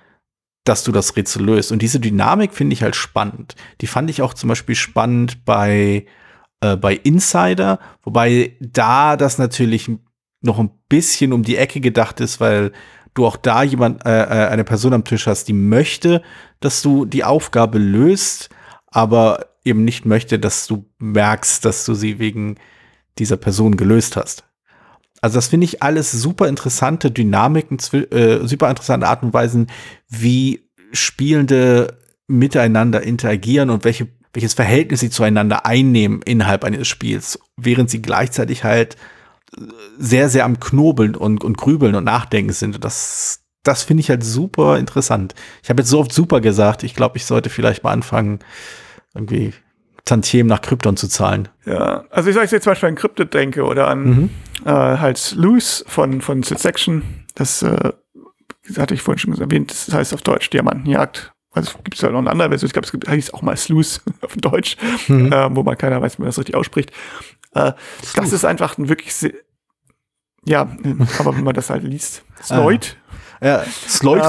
dass 0.65 0.83
du 0.83 0.91
das 0.91 1.15
Rätsel 1.15 1.43
löst. 1.43 1.71
Und 1.71 1.81
diese 1.81 1.99
Dynamik 1.99 2.53
finde 2.53 2.73
ich 2.73 2.83
halt 2.83 2.95
spannend. 2.95 3.55
Die 3.81 3.87
fand 3.87 4.09
ich 4.09 4.21
auch 4.21 4.33
zum 4.33 4.49
Beispiel 4.49 4.75
spannend 4.75 5.45
bei, 5.45 6.05
äh, 6.61 6.75
bei 6.75 6.95
Insider, 6.95 7.79
wobei 8.03 8.55
da 8.59 9.17
das 9.17 9.37
natürlich 9.37 9.89
noch 10.41 10.59
ein 10.59 10.71
bisschen 10.89 11.33
um 11.33 11.43
die 11.43 11.57
Ecke 11.57 11.81
gedacht 11.81 12.19
ist, 12.19 12.39
weil 12.39 12.71
du 13.15 13.25
auch 13.25 13.37
da 13.37 13.63
jemand, 13.63 14.05
äh, 14.05 14.23
äh, 14.23 14.47
eine 14.47 14.63
Person 14.63 14.93
am 14.93 15.03
Tisch 15.03 15.25
hast, 15.25 15.47
die 15.47 15.53
möchte, 15.53 16.21
dass 16.59 16.81
du 16.81 17.05
die 17.05 17.23
Aufgabe 17.23 17.79
löst, 17.79 18.49
aber 18.87 19.47
eben 19.63 19.83
nicht 19.83 20.05
möchte, 20.05 20.37
dass 20.37 20.67
du 20.67 20.85
merkst, 20.99 21.65
dass 21.65 21.85
du 21.85 21.95
sie 21.95 22.19
wegen 22.19 22.57
dieser 23.17 23.37
Person 23.37 23.77
gelöst 23.77 24.15
hast. 24.15 24.43
Also 25.21 25.35
das 25.35 25.47
finde 25.47 25.65
ich 25.65 25.81
alles 25.81 26.11
super 26.11 26.47
interessante 26.47 27.09
Dynamiken, 27.09 27.79
äh, 28.11 28.45
super 28.45 28.69
interessante 28.69 29.07
Art 29.07 29.23
und 29.23 29.33
Weisen, 29.33 29.67
wie 30.07 30.69
Spielende 30.91 31.97
miteinander 32.27 33.01
interagieren 33.01 33.69
und 33.69 33.85
welche, 33.85 34.07
welches 34.33 34.53
Verhältnis 34.53 34.99
sie 34.99 35.09
zueinander 35.09 35.65
einnehmen 35.65 36.21
innerhalb 36.23 36.63
eines 36.63 36.87
Spiels, 36.87 37.39
während 37.57 37.89
sie 37.89 38.01
gleichzeitig 38.01 38.63
halt 38.63 38.97
sehr, 39.97 40.29
sehr 40.29 40.45
am 40.45 40.59
Knobeln 40.59 41.15
und, 41.15 41.43
und 41.43 41.57
Grübeln 41.57 41.95
und 41.95 42.03
Nachdenken 42.03 42.53
sind. 42.53 42.83
das, 42.83 43.41
das 43.63 43.83
finde 43.83 44.01
ich 44.01 44.09
halt 44.09 44.23
super 44.23 44.77
interessant. 44.77 45.33
Ich 45.63 45.69
habe 45.69 45.81
jetzt 45.81 45.89
so 45.89 45.99
oft 45.99 46.11
super 46.11 46.41
gesagt, 46.41 46.83
ich 46.83 46.93
glaube, 46.93 47.17
ich 47.17 47.25
sollte 47.25 47.49
vielleicht 47.49 47.83
mal 47.83 47.91
anfangen, 47.91 48.39
irgendwie 49.13 49.53
Tantiem 50.05 50.47
nach 50.47 50.61
Krypton 50.61 50.97
zu 50.97 51.07
zahlen. 51.07 51.47
Ja, 51.65 52.05
also 52.11 52.29
ich 52.29 52.35
sage 52.35 52.47
jetzt 52.51 52.63
zum 52.63 52.71
Beispiel 52.71 52.89
an 52.89 52.95
Cryptid 52.95 53.33
denke 53.33 53.63
oder 53.63 53.87
an 53.87 54.05
mhm. 54.05 54.29
äh, 54.63 54.69
halt 54.69 55.33
Loose 55.35 55.83
von, 55.87 56.21
von 56.21 56.43
Section. 56.43 57.03
Das 57.33 57.63
äh, 57.63 57.91
hatte 58.77 58.93
ich 58.93 59.01
vorhin 59.01 59.19
schon 59.19 59.33
erwähnt, 59.39 59.71
das 59.71 59.93
heißt 59.93 60.13
auf 60.13 60.21
Deutsch 60.21 60.49
Diamantenjagd. 60.51 61.31
Also 61.51 61.77
gibt 61.83 61.95
es 61.95 62.01
ja 62.01 62.09
noch 62.09 62.19
eine 62.19 62.29
andere 62.29 62.49
Version, 62.49 62.67
ich 62.67 62.73
glaube, 62.73 62.85
es 62.85 62.91
gibt, 62.91 63.07
heißt 63.07 63.33
auch 63.33 63.41
mal 63.41 63.55
Sluice 63.57 64.01
auf 64.21 64.35
Deutsch, 64.35 64.77
mhm. 65.07 65.31
äh, 65.31 65.55
wo 65.55 65.63
man 65.63 65.77
keiner 65.77 66.01
weiß, 66.01 66.17
wie 66.17 66.21
man 66.21 66.29
das 66.29 66.37
richtig 66.37 66.55
ausspricht. 66.55 66.91
Äh, 67.53 67.71
das 68.15 68.33
ist 68.33 68.45
einfach 68.45 68.77
ein 68.77 68.89
wirklich 68.89 69.13
ja, 70.47 70.69
aber 71.19 71.35
wenn 71.35 71.43
man 71.43 71.55
das 71.55 71.69
halt 71.69 71.83
liest. 71.83 72.23
Sloyd. 72.41 72.97
Ah. 73.41 73.47
Ja, 73.47 73.65
Sloyd. 73.65 74.23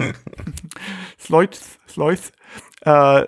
Ähm, 0.00 0.12
Sloyd, 1.20 1.60
Sloyd. 1.88 2.18
Äh, 2.80 3.26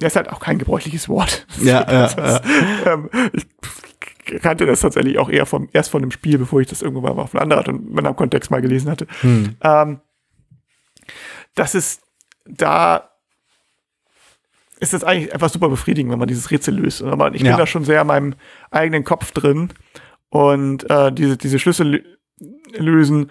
das 0.00 0.12
ist 0.12 0.16
halt 0.16 0.30
auch 0.30 0.40
kein 0.40 0.58
gebräuchliches 0.58 1.08
Wort. 1.08 1.46
Ja, 1.62 1.86
ja, 1.90 2.10
ja. 2.16 2.40
Ähm, 2.86 3.10
ich 3.34 4.40
kannte 4.42 4.66
das 4.66 4.80
tatsächlich 4.80 5.18
auch 5.18 5.28
eher 5.28 5.46
vom, 5.46 5.68
erst 5.72 5.90
von 5.90 6.02
dem 6.02 6.10
Spiel, 6.10 6.38
bevor 6.38 6.60
ich 6.60 6.66
das 6.66 6.82
irgendwann 6.82 7.16
mal 7.16 7.22
auf 7.22 7.34
einem 7.34 7.42
anderen 7.42 7.76
und 7.76 7.98
in 7.98 7.98
einem 7.98 8.16
Kontext 8.16 8.50
mal 8.50 8.62
gelesen 8.62 8.90
hatte. 8.90 9.06
Hm. 9.20 9.56
Ähm, 9.62 10.00
das 11.54 11.74
ist 11.74 12.02
da 12.46 13.10
ist 14.80 14.94
das 14.94 15.04
eigentlich 15.04 15.32
einfach 15.34 15.50
super 15.50 15.68
befriedigend, 15.68 16.10
wenn 16.10 16.18
man 16.18 16.28
dieses 16.28 16.50
Rätsel 16.50 16.74
löst. 16.74 17.02
Aber 17.02 17.34
ich 17.34 17.42
ja. 17.42 17.50
bin 17.50 17.58
da 17.58 17.66
schon 17.66 17.84
sehr 17.84 18.00
in 18.00 18.06
meinem 18.06 18.34
eigenen 18.70 19.04
Kopf 19.04 19.30
drin 19.32 19.72
und 20.30 20.88
äh, 20.88 21.12
diese, 21.12 21.36
diese 21.36 21.58
Schlüssel 21.58 22.18
lösen. 22.72 23.30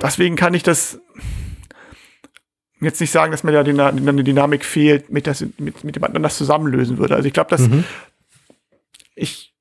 Deswegen 0.00 0.36
kann 0.36 0.54
ich 0.54 0.62
das 0.62 1.00
jetzt 2.80 3.00
nicht 3.00 3.10
sagen, 3.10 3.32
dass 3.32 3.44
mir 3.44 3.52
da 3.52 3.62
die, 3.62 3.72
die 3.72 4.24
Dynamik 4.24 4.64
fehlt, 4.64 5.10
mit, 5.10 5.26
das, 5.26 5.44
mit, 5.58 5.84
mit 5.84 5.96
dem 5.96 6.04
anderen 6.04 6.22
das 6.22 6.36
zusammenlösen 6.36 6.98
würde. 6.98 7.14
Also 7.14 7.26
ich 7.26 7.32
glaube, 7.32 7.50
dass 7.50 7.62
mhm. 7.62 7.84
ich 9.14 9.52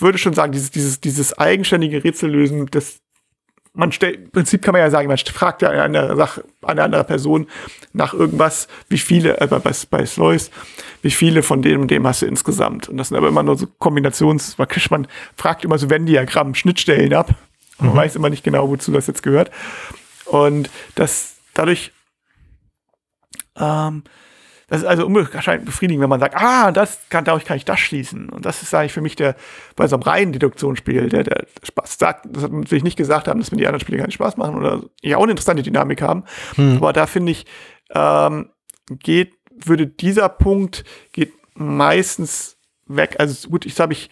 würde 0.00 0.18
schon 0.18 0.34
sagen, 0.34 0.52
dieses, 0.52 0.70
dieses, 0.70 1.00
dieses 1.00 1.36
eigenständige 1.38 2.02
Rätsellösen, 2.02 2.66
das 2.70 3.00
man 3.76 3.90
stellt, 3.90 4.16
im 4.16 4.30
Prinzip 4.30 4.62
kann 4.62 4.72
man 4.72 4.80
ja 4.80 4.90
sagen, 4.90 5.08
man 5.08 5.18
fragt 5.18 5.62
ja 5.62 5.70
eine 5.70 6.14
Sache, 6.14 6.44
eine 6.62 6.84
andere 6.84 7.02
Person 7.02 7.48
nach 7.92 8.14
irgendwas, 8.14 8.68
wie 8.88 8.98
viele, 8.98 9.40
äh, 9.40 9.48
bei, 9.48 9.72
bei 9.90 10.06
Slois, 10.06 10.50
wie 11.02 11.10
viele 11.10 11.42
von 11.42 11.60
dem 11.60 11.82
und 11.82 11.90
dem 11.90 12.06
hast 12.06 12.22
du 12.22 12.26
insgesamt? 12.26 12.88
Und 12.88 12.98
das 12.98 13.08
sind 13.08 13.16
aber 13.16 13.28
immer 13.28 13.42
nur 13.42 13.58
so 13.58 13.66
Kombinations, 13.78 14.56
man 14.90 15.08
fragt 15.36 15.64
immer 15.64 15.76
so 15.78 15.90
Venn-Diagramm, 15.90 16.54
Schnittstellen 16.54 17.12
ab. 17.14 17.34
Man 17.78 17.90
mhm. 17.90 17.96
weiß 17.96 18.14
immer 18.14 18.30
nicht 18.30 18.44
genau, 18.44 18.68
wozu 18.70 18.92
das 18.92 19.08
jetzt 19.08 19.24
gehört. 19.24 19.50
Und 20.26 20.70
das, 20.94 21.34
dadurch, 21.52 21.92
ähm, 23.56 24.04
das 24.68 24.80
ist 24.80 24.86
also 24.86 25.06
unwahrscheinlich 25.06 25.66
befriedigend, 25.66 26.02
wenn 26.02 26.08
man 26.08 26.20
sagt, 26.20 26.36
ah, 26.36 26.72
das 26.72 27.00
kann, 27.10 27.24
dadurch 27.24 27.44
kann 27.44 27.56
ich 27.56 27.64
das 27.64 27.80
schließen. 27.80 28.30
Und 28.30 28.46
das 28.46 28.62
ist 28.62 28.74
eigentlich 28.74 28.92
für 28.92 29.02
mich 29.02 29.14
der, 29.14 29.36
bei 29.76 29.86
so 29.86 29.96
einem 29.96 30.02
reinen 30.02 30.32
Deduktionsspiel, 30.32 31.08
der, 31.10 31.24
der 31.24 31.46
Spaß 31.62 31.98
sagt, 31.98 32.26
das 32.30 32.50
will 32.50 32.78
ich 32.78 32.84
nicht 32.84 32.96
gesagt 32.96 33.28
haben, 33.28 33.40
dass 33.40 33.50
mir 33.50 33.58
die 33.58 33.66
anderen 33.66 33.80
Spiele 33.80 33.98
keinen 33.98 34.10
Spaß 34.10 34.36
machen 34.36 34.56
oder 34.56 34.82
ja 35.02 35.18
auch 35.18 35.22
eine 35.22 35.32
interessante 35.32 35.62
Dynamik 35.62 36.00
haben. 36.00 36.24
Hm. 36.54 36.78
Aber 36.78 36.92
da 36.92 37.06
finde 37.06 37.32
ich, 37.32 37.46
ähm, 37.90 38.50
geht, 38.90 39.34
würde 39.50 39.86
dieser 39.86 40.28
Punkt 40.28 40.84
geht 41.12 41.32
meistens 41.54 42.56
weg. 42.86 43.16
Also 43.18 43.48
gut, 43.48 43.66
ich 43.66 43.78
habe 43.78 43.92
ich, 43.92 44.10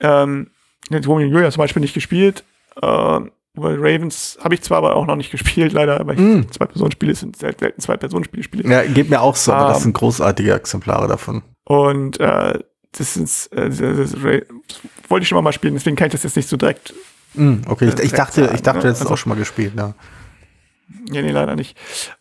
ähm, 0.00 0.50
Romeo 0.90 1.26
und 1.26 1.32
Julia 1.32 1.50
zum 1.50 1.60
Beispiel 1.60 1.80
nicht 1.80 1.94
gespielt. 1.94 2.44
Ähm, 2.82 3.30
weil 3.54 3.76
Ravens 3.76 4.38
habe 4.42 4.54
ich 4.54 4.62
zwar 4.62 4.78
aber 4.78 4.96
auch 4.96 5.06
noch 5.06 5.16
nicht 5.16 5.30
gespielt, 5.30 5.72
leider, 5.74 6.06
weil 6.06 6.16
mm. 6.16 6.50
zwei 6.50 6.66
Personenspiele 6.66 7.14
sind 7.14 7.36
selten 7.36 7.80
zwei 7.80 7.96
Personenspiele 7.96 8.42
spiele. 8.42 8.68
Ja, 8.68 8.82
geht 8.82 9.10
mir 9.10 9.20
auch 9.20 9.36
so, 9.36 9.52
aber 9.52 9.68
das 9.68 9.78
ähm, 9.78 9.82
sind 9.84 9.92
großartige 9.94 10.54
Exemplare 10.54 11.08
davon. 11.08 11.42
Und 11.64 12.18
äh, 12.20 12.58
das 12.92 13.16
ist 13.16 13.46
äh, 13.48 13.68
das, 13.68 13.78
das, 13.78 14.12
das, 14.12 14.22
wollte 14.22 15.22
ich 15.22 15.28
schon 15.28 15.42
mal 15.42 15.52
spielen, 15.52 15.74
deswegen 15.74 15.96
kann 15.96 16.06
ich 16.06 16.12
das 16.12 16.22
jetzt 16.22 16.36
nicht 16.36 16.48
so 16.48 16.56
direkt. 16.56 16.94
Mm, 17.34 17.62
okay, 17.66 17.88
ich, 17.88 17.98
ich 18.00 18.12
dachte, 18.12 18.44
sagen, 18.44 18.54
ich 18.54 18.62
dachte, 18.62 18.78
ne? 18.78 18.82
du 18.82 18.88
hättest 18.88 19.02
also, 19.02 19.14
auch 19.14 19.18
schon 19.18 19.30
mal 19.30 19.38
gespielt, 19.38 19.74
ja. 19.76 19.94
Ja, 21.10 21.22
nee, 21.22 21.30
leider 21.30 21.56
nicht. 21.56 21.76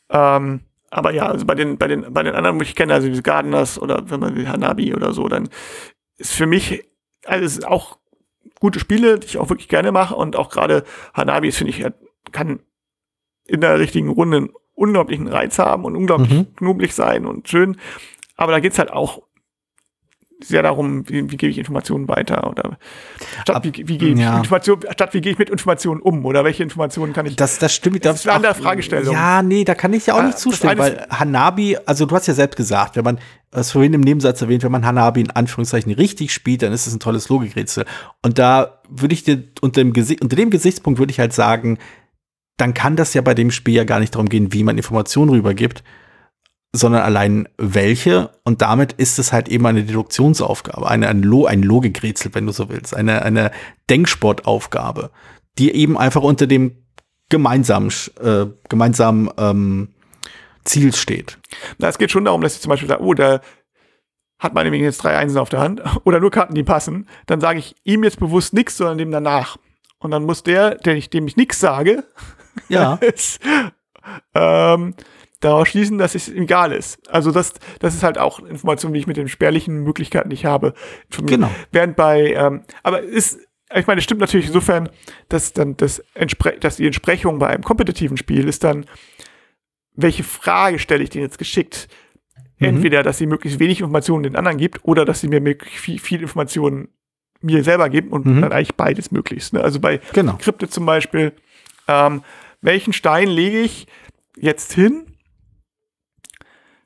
Ähm, 0.10 0.62
aber 0.90 1.14
ja, 1.14 1.28
also 1.28 1.46
bei 1.46 1.56
den, 1.56 1.78
bei 1.78 1.88
den, 1.88 2.14
bei 2.14 2.24
den 2.24 2.36
anderen, 2.36 2.60
wo 2.60 2.64
ich 2.64 2.76
kenne, 2.76 2.94
also 2.94 3.08
diese 3.08 3.22
Gardeners 3.22 3.82
oder 3.82 4.10
wenn 4.10 4.20
man 4.20 4.36
will, 4.36 4.48
Hanabi 4.48 4.94
oder 4.94 5.14
so, 5.14 5.28
dann 5.30 5.50
ist 6.18 6.34
für 6.34 6.46
mich, 6.46 6.84
also 7.26 7.46
es 7.46 7.54
ist 7.54 7.68
auch 7.68 7.98
gute 8.60 8.80
Spiele, 8.80 9.20
die 9.20 9.28
ich 9.28 9.38
auch 9.38 9.50
wirklich 9.50 9.68
gerne 9.68 9.92
mache 9.92 10.16
und 10.16 10.36
auch 10.36 10.50
gerade 10.50 10.84
Hanabi, 11.14 11.52
finde 11.52 11.72
ich, 11.72 11.86
kann 12.32 12.60
in 13.48 13.62
der 13.62 13.80
richtigen 13.80 14.10
Runde 14.10 14.38
einen 14.38 14.50
unglaublichen 14.74 15.28
Reiz 15.28 15.60
haben 15.60 15.86
und 15.86 15.96
unglaublich 15.96 16.32
mhm. 16.32 16.56
knobelig 16.56 16.94
sein 16.94 17.26
und 17.26 17.50
schön. 17.50 17.78
Aber 18.36 18.52
da 18.52 18.60
geht's 18.60 18.80
halt 18.80 18.92
auch 18.92 19.22
sehr 20.44 20.64
darum, 20.64 21.08
wie, 21.08 21.30
wie 21.32 21.38
gebe 21.38 21.52
ich 21.52 21.58
Informationen 21.58 22.08
weiter 22.08 22.50
oder 22.50 22.78
statt 23.44 23.56
Ab, 23.56 23.64
wie, 23.64 23.88
wie 23.88 23.98
gehe 23.98 24.14
ich 24.14 24.20
ja. 24.20 24.38
Information, 24.38 24.80
statt 24.92 25.14
wie 25.14 25.22
gehe 25.22 25.34
ich 25.34 25.38
mit 25.38 25.50
Informationen 25.50 26.02
um 26.02 26.26
oder 26.26 26.44
welche 26.44 26.64
Informationen 26.64 27.14
kann 27.14 27.26
ich. 27.26 27.36
Das, 27.36 27.60
das 27.60 27.74
stimmt. 27.74 28.04
Das 28.06 28.16
ist 28.16 28.28
eine 28.28 28.38
andere 28.38 28.56
Fragestellung. 28.56 29.14
Ja, 29.14 29.42
nee, 29.44 29.64
da 29.64 29.76
kann 29.76 29.94
ich 29.94 30.08
ja 30.08 30.16
auch 30.16 30.24
nicht 30.24 30.40
zustimmen, 30.40 30.78
weil 30.78 31.06
Hanabi, 31.10 31.78
also 31.86 32.06
du 32.06 32.16
hast 32.16 32.28
ja 32.28 32.34
selbst 32.34 32.58
gesagt, 32.58 32.96
wenn 32.96 33.04
man 33.04 33.20
was 33.52 33.72
vorhin 33.72 33.94
im 33.94 34.02
Nebensatz 34.02 34.42
erwähnt, 34.42 34.64
wenn 34.64 34.72
man 34.72 34.86
Hanabi 34.86 35.22
in 35.22 35.32
Anführungszeichen 35.32 35.92
richtig 35.92 36.34
spielt, 36.34 36.62
dann 36.62 36.72
ist 36.72 36.88
es 36.88 36.94
ein 36.94 37.00
tolles 37.00 37.28
Logikrätsel. 37.30 37.86
Und 38.22 38.40
da 38.40 38.82
würde 38.90 39.14
ich 39.14 39.24
dir 39.24 39.44
unter 39.62 39.84
dem, 39.84 39.94
unter 40.22 40.36
dem 40.36 40.50
Gesichtspunkt 40.50 41.00
würde 41.00 41.12
ich 41.12 41.20
halt 41.20 41.34
sagen, 41.34 41.78
dann 42.58 42.74
kann 42.74 42.96
das 42.96 43.14
ja 43.14 43.22
bei 43.22 43.34
dem 43.34 43.52
Spiel 43.52 43.76
ja 43.76 43.84
gar 43.84 44.00
nicht 44.00 44.16
darum 44.16 44.30
gehen, 44.30 44.54
wie 44.54 44.64
man 44.64 44.78
Informationen 44.78 45.32
rübergibt, 45.32 45.84
sondern 46.74 47.02
allein 47.02 47.50
welche. 47.58 48.30
Und 48.44 48.62
damit 48.62 48.94
ist 48.94 49.20
es 49.20 49.34
halt 49.34 49.50
eben 49.50 49.66
eine 49.66 49.84
Deduktionsaufgabe, 49.84 50.90
eine, 50.90 51.10
ein, 51.10 51.22
Lo 51.22 51.46
ein 51.46 51.64
Logikrätsel, 51.64 52.34
wenn 52.34 52.46
du 52.46 52.54
so 52.54 52.70
willst, 52.70 52.96
eine, 52.96 53.24
eine 53.24 53.52
Denksportaufgabe, 53.90 55.12
die 55.58 55.72
eben 55.72 55.98
einfach 55.98 56.22
unter 56.22 56.48
dem 56.48 56.78
gemeinsamen, 57.30 57.92
äh, 58.22 58.46
gemeinsamen 58.70 59.30
ähm, 59.38 59.90
Ziel 60.64 60.94
steht. 60.94 61.38
Na, 61.78 61.88
es 61.88 61.98
geht 61.98 62.12
schon 62.12 62.26
darum, 62.26 62.42
dass 62.42 62.56
ich 62.56 62.62
zum 62.62 62.70
Beispiel 62.70 62.90
sage, 62.90 63.04
oh, 63.04 63.14
da 63.14 63.42
hat 64.40 64.54
man 64.54 64.64
nämlich 64.64 64.82
jetzt 64.82 65.04
drei 65.04 65.18
Einsen 65.18 65.38
auf 65.38 65.50
der 65.50 65.60
Hand 65.60 65.82
oder 66.04 66.20
nur 66.20 66.32
Karten, 66.32 66.56
die 66.56 66.64
passen. 66.64 67.08
Dann 67.28 67.42
sage 67.42 67.60
ich 67.60 67.76
ihm 67.84 68.04
jetzt 68.04 68.20
bewusst 68.20 68.54
nichts, 68.54 68.78
sondern 68.78 68.98
dem 68.98 69.12
danach. 69.12 69.58
Und 70.00 70.12
dann 70.12 70.24
muss 70.24 70.44
der, 70.44 70.76
der 70.76 70.96
ich, 70.96 71.10
dem 71.10 71.28
ich 71.28 71.38
nichts 71.38 71.60
sage, 71.60 72.04
ja. 72.70 72.96
ist, 72.96 73.40
ähm, 74.34 74.96
daraus 75.42 75.68
schließen, 75.68 75.98
dass 75.98 76.16
es 76.16 76.30
egal 76.30 76.72
ist. 76.72 77.00
Also 77.10 77.32
das, 77.32 77.54
das 77.80 77.96
ist 77.96 78.04
halt 78.04 78.18
auch 78.18 78.40
Information, 78.40 78.94
die 78.94 79.00
ich 79.00 79.08
mit 79.08 79.18
den 79.18 79.28
spärlichen 79.28 79.84
Möglichkeiten 79.84 80.30
nicht 80.30 80.46
habe. 80.46 80.74
Genau. 81.26 81.52
Während 81.72 81.96
bei, 81.96 82.34
ähm, 82.34 82.64
aber 82.84 83.02
ist, 83.02 83.40
ich 83.76 83.88
meine, 83.88 84.00
es 84.00 84.04
stimmt 84.04 84.22
natürlich 84.22 84.48
insofern, 84.48 84.90
dass 85.30 85.54
dann 85.54 85.78
das 85.78 86.04
dass 86.60 86.76
die 86.78 86.86
Entsprechung 86.86 87.40
bei 87.40 87.48
einem 87.48 87.64
kompetitiven 87.64 88.18
Spiel 88.18 88.48
ist 88.48 88.64
dann, 88.64 88.86
welche 90.02 90.24
Frage 90.24 90.80
stelle 90.80 91.04
ich 91.04 91.10
denen 91.10 91.26
jetzt 91.26 91.38
geschickt? 91.38 91.88
Mhm. 92.60 92.68
Entweder, 92.68 93.04
dass 93.04 93.18
sie 93.18 93.26
möglichst 93.26 93.60
wenig 93.60 93.80
Informationen 93.80 94.24
den 94.24 94.36
anderen 94.36 94.58
gibt 94.58 94.84
oder 94.84 95.06
dass 95.06 95.22
sie 95.22 95.28
mir 95.28 95.42
möglichst 95.42 95.80
viel, 95.80 96.00
viel 96.00 96.22
Informationen 96.22 96.90
mir 97.42 97.64
selber 97.64 97.90
geben 97.90 98.10
und 98.10 98.26
mhm. 98.26 98.42
dann 98.42 98.52
eigentlich 98.52 98.76
beides 98.76 99.12
möglichst. 99.12 99.54
Ne? 99.54 99.62
Also 99.62 99.80
bei 99.80 100.00
genau. 100.14 100.38
Krypte 100.40 100.70
zum 100.70 100.86
Beispiel, 100.86 101.34
ähm, 101.88 102.24
welchen 102.62 102.94
Stein 102.94 103.28
lege 103.28 103.62
ich 103.62 103.88
jetzt 104.38 104.74
hin, 104.74 105.06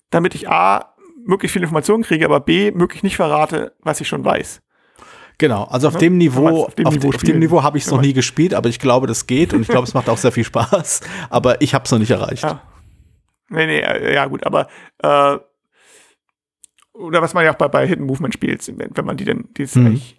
damit 0.09 0.34
ich 0.34 0.49
A, 0.49 0.95
möglichst 1.26 1.53
viele 1.53 1.66
Informationen 1.66 2.03
kriege, 2.03 2.24
aber 2.24 2.39
B, 2.39 2.72
möglichst 2.72 3.03
nicht 3.03 3.18
verrate, 3.18 3.74
was 3.82 3.99
ich 3.99 4.07
schon 4.07 4.24
weiß. 4.24 4.61
Genau, 5.38 5.66
also 5.66 5.89
auf 5.89 5.95
ja, 5.95 5.99
dem 6.01 6.18
Niveau, 6.18 6.63
auf 6.66 6.76
dem 6.76 6.88
Niveau, 6.88 7.09
auf 7.09 7.24
dem 7.24 7.39
Niveau 7.39 7.61
habe 7.61 7.78
ich 7.78 7.84
es 7.84 7.91
noch 7.91 7.99
nie 7.99 8.13
gespielt, 8.13 8.53
aber 8.53 8.70
ich 8.70 8.80
glaube, 8.80 9.07
das 9.07 9.28
geht 9.28 9.53
und 9.53 9.61
ich 9.61 9.68
glaube, 9.68 9.86
es 9.86 9.93
macht 9.93 10.07
auch 10.07 10.18
sehr 10.18 10.32
viel 10.32 10.45
Spaß. 10.45 11.01
Aber 11.30 11.61
ich 11.61 11.74
habe 11.74 11.84
es 11.84 11.91
noch 11.91 11.99
nicht 11.99 12.11
erreicht. 12.11 12.43
Ja. 12.43 12.61
Nee, 13.50 13.66
nee, 13.68 13.80
äh, 13.80 14.14
ja 14.14 14.26
gut, 14.26 14.46
aber 14.46 14.68
äh, 15.00 15.38
oder 16.93 17.22
was 17.22 17.34
man 17.34 17.43
ja 17.43 17.52
auch 17.54 17.58
bei, 17.58 17.68
bei 17.68 17.88
Hidden 17.88 18.06
Movement 18.06 18.34
spielt, 18.34 18.66
wenn, 18.78 19.06
man 19.06 19.18
die 19.18 19.26
denn, 19.26 19.50
die 19.58 19.64
ist 19.64 19.76
mhm. 19.76 19.88
eigentlich, 19.88 20.18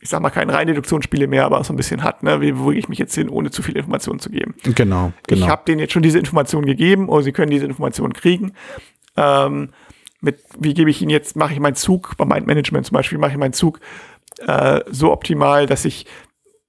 ich 0.00 0.08
sag 0.08 0.20
mal, 0.20 0.30
keine 0.30 0.52
reine 0.52 0.72
Deduktionsspiele 0.72 1.26
mehr, 1.26 1.44
aber 1.44 1.60
auch 1.60 1.64
so 1.64 1.72
ein 1.72 1.76
bisschen 1.76 2.02
hat, 2.02 2.22
ne? 2.22 2.40
Wie 2.40 2.52
bewege 2.52 2.78
ich 2.78 2.88
mich 2.88 2.98
jetzt 2.98 3.14
hin, 3.14 3.28
ohne 3.28 3.50
zu 3.50 3.62
viel 3.62 3.76
Informationen 3.76 4.18
zu 4.18 4.30
geben. 4.30 4.54
Genau, 4.62 5.12
genau. 5.26 5.44
Ich 5.44 5.48
habe 5.48 5.62
denen 5.66 5.78
jetzt 5.78 5.92
schon 5.92 6.02
diese 6.02 6.18
Informationen 6.18 6.66
gegeben 6.66 7.08
oder 7.08 7.22
sie 7.22 7.32
können 7.32 7.50
diese 7.50 7.64
Informationen 7.64 8.12
kriegen. 8.12 8.52
Ähm, 9.16 9.70
mit, 10.20 10.40
wie 10.58 10.74
gebe 10.74 10.90
ich 10.90 11.00
ihnen 11.00 11.10
jetzt, 11.10 11.36
mache 11.36 11.54
ich 11.54 11.60
meinen 11.60 11.76
Zug, 11.76 12.16
bei 12.16 12.24
Mindmanagement 12.24 12.86
zum 12.86 12.94
Beispiel, 12.94 13.18
mache 13.18 13.32
ich 13.32 13.38
meinen 13.38 13.52
Zug 13.52 13.80
äh, 14.46 14.80
so 14.90 15.12
optimal, 15.12 15.66
dass 15.66 15.84
ich, 15.84 16.06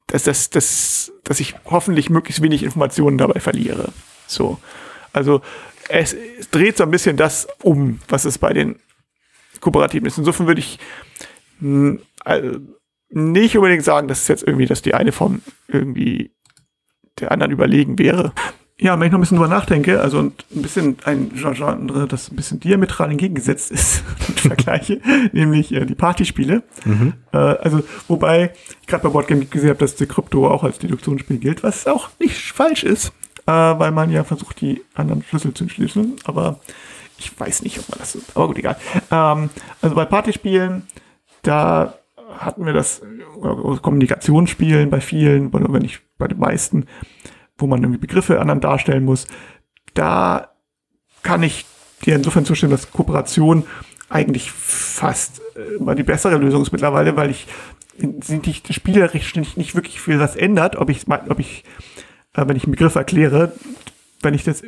dass, 0.07 0.23
dass, 0.23 0.49
dass, 0.49 1.11
dass 1.23 1.39
ich 1.39 1.55
hoffentlich 1.65 2.09
möglichst 2.09 2.41
wenig 2.41 2.63
Informationen 2.63 3.17
dabei 3.17 3.39
verliere. 3.39 3.91
So. 4.27 4.59
Also 5.11 5.41
es, 5.89 6.13
es 6.13 6.49
dreht 6.49 6.77
so 6.77 6.83
ein 6.83 6.91
bisschen 6.91 7.17
das 7.17 7.47
um, 7.61 7.99
was 8.07 8.25
es 8.25 8.37
bei 8.37 8.53
den 8.53 8.77
Kooperativen 9.59 10.07
ist. 10.07 10.17
Insofern 10.17 10.47
würde 10.47 10.59
ich 10.59 10.79
mh, 11.59 11.99
also 12.23 12.59
nicht 13.09 13.55
unbedingt 13.55 13.83
sagen, 13.83 14.07
dass 14.07 14.21
es 14.21 14.27
jetzt 14.27 14.43
irgendwie, 14.43 14.65
dass 14.65 14.81
die 14.81 14.93
eine 14.93 15.11
Form 15.11 15.41
irgendwie 15.67 16.31
der 17.19 17.31
anderen 17.31 17.51
überlegen 17.51 17.97
wäre. 17.97 18.33
Ja, 18.79 18.99
wenn 18.99 19.07
ich 19.07 19.11
noch 19.11 19.17
ein 19.17 19.21
bisschen 19.21 19.37
drüber 19.37 19.49
nachdenke, 19.49 20.01
also 20.01 20.19
ein 20.19 20.33
bisschen 20.49 20.97
ein 21.03 21.31
Genre, 21.33 22.07
das 22.07 22.29
ein 22.29 22.35
bisschen 22.35 22.59
diametral 22.59 23.09
entgegengesetzt 23.09 23.71
ist, 23.71 24.03
vergleiche, 24.35 25.01
nämlich 25.31 25.73
äh, 25.73 25.85
die 25.85 25.95
Partyspiele. 25.95 26.61
Mhm. 26.85 27.13
Äh, 27.33 27.37
also, 27.37 27.81
wobei 28.07 28.53
ich 28.81 28.87
gerade 28.87 29.01
bei 29.03 29.09
Boardgame 29.09 29.45
gesehen 29.45 29.69
habe, 29.69 29.79
dass 29.79 29.95
die 29.95 30.05
Krypto 30.05 30.47
auch 30.47 30.63
als 30.63 30.77
Deduktionsspiel 30.77 31.39
gilt, 31.39 31.63
was 31.63 31.87
auch 31.87 32.09
nicht 32.19 32.51
falsch 32.51 32.83
ist, 32.83 33.13
äh, 33.47 33.51
weil 33.51 33.91
man 33.91 34.11
ja 34.11 34.23
versucht, 34.23 34.61
die 34.61 34.83
anderen 34.93 35.23
Schlüssel 35.23 35.53
zu 35.53 35.63
entschlüsseln, 35.63 36.15
aber 36.25 36.59
ich 37.17 37.37
weiß 37.39 37.63
nicht, 37.63 37.79
ob 37.79 37.89
man 37.89 37.99
das 37.99 38.11
so, 38.11 38.19
aber 38.35 38.47
gut, 38.47 38.57
egal. 38.57 38.77
Ähm, 39.09 39.49
also 39.81 39.95
bei 39.95 40.05
Partyspielen, 40.05 40.87
da 41.41 41.95
hatten 42.37 42.65
wir 42.65 42.73
das 42.73 43.01
Kommunikationsspielen 43.81 44.89
bei 44.89 45.01
vielen, 45.01 45.47
oder 45.47 45.71
wenn 45.73 45.81
nicht 45.81 46.01
bei 46.17 46.27
den 46.27 46.39
meisten, 46.39 46.85
wo 47.57 47.67
man 47.67 47.81
irgendwie 47.81 47.99
Begriffe 47.99 48.39
anderen 48.39 48.61
darstellen 48.61 49.05
muss. 49.05 49.27
Da 49.93 50.49
kann 51.23 51.41
ich 51.41 51.65
dir 52.05 52.15
insofern 52.15 52.45
zustimmen, 52.45 52.71
dass 52.71 52.91
Kooperation 52.91 53.63
eigentlich 54.09 54.51
fast 54.51 55.41
immer 55.79 55.95
die 55.95 56.03
bessere 56.03 56.37
Lösung 56.37 56.61
ist 56.61 56.71
mittlerweile, 56.71 57.15
weil 57.15 57.31
ich 57.31 57.47
sind 58.21 58.45
die 58.45 58.73
spielerisch 58.73 59.35
nicht, 59.35 59.57
nicht 59.57 59.73
wirklich 59.73 59.99
viel 59.99 60.19
was 60.19 60.35
ändert, 60.35 60.75
ob 60.75 60.89
ich, 60.89 61.05
ob 61.07 61.39
ich, 61.39 61.63
äh, 62.37 62.47
wenn 62.47 62.55
ich 62.55 62.63
einen 62.63 62.71
Begriff 62.71 62.95
erkläre, 62.95 63.51
wenn 64.21 64.33
ich 64.33 64.43
das 64.43 64.63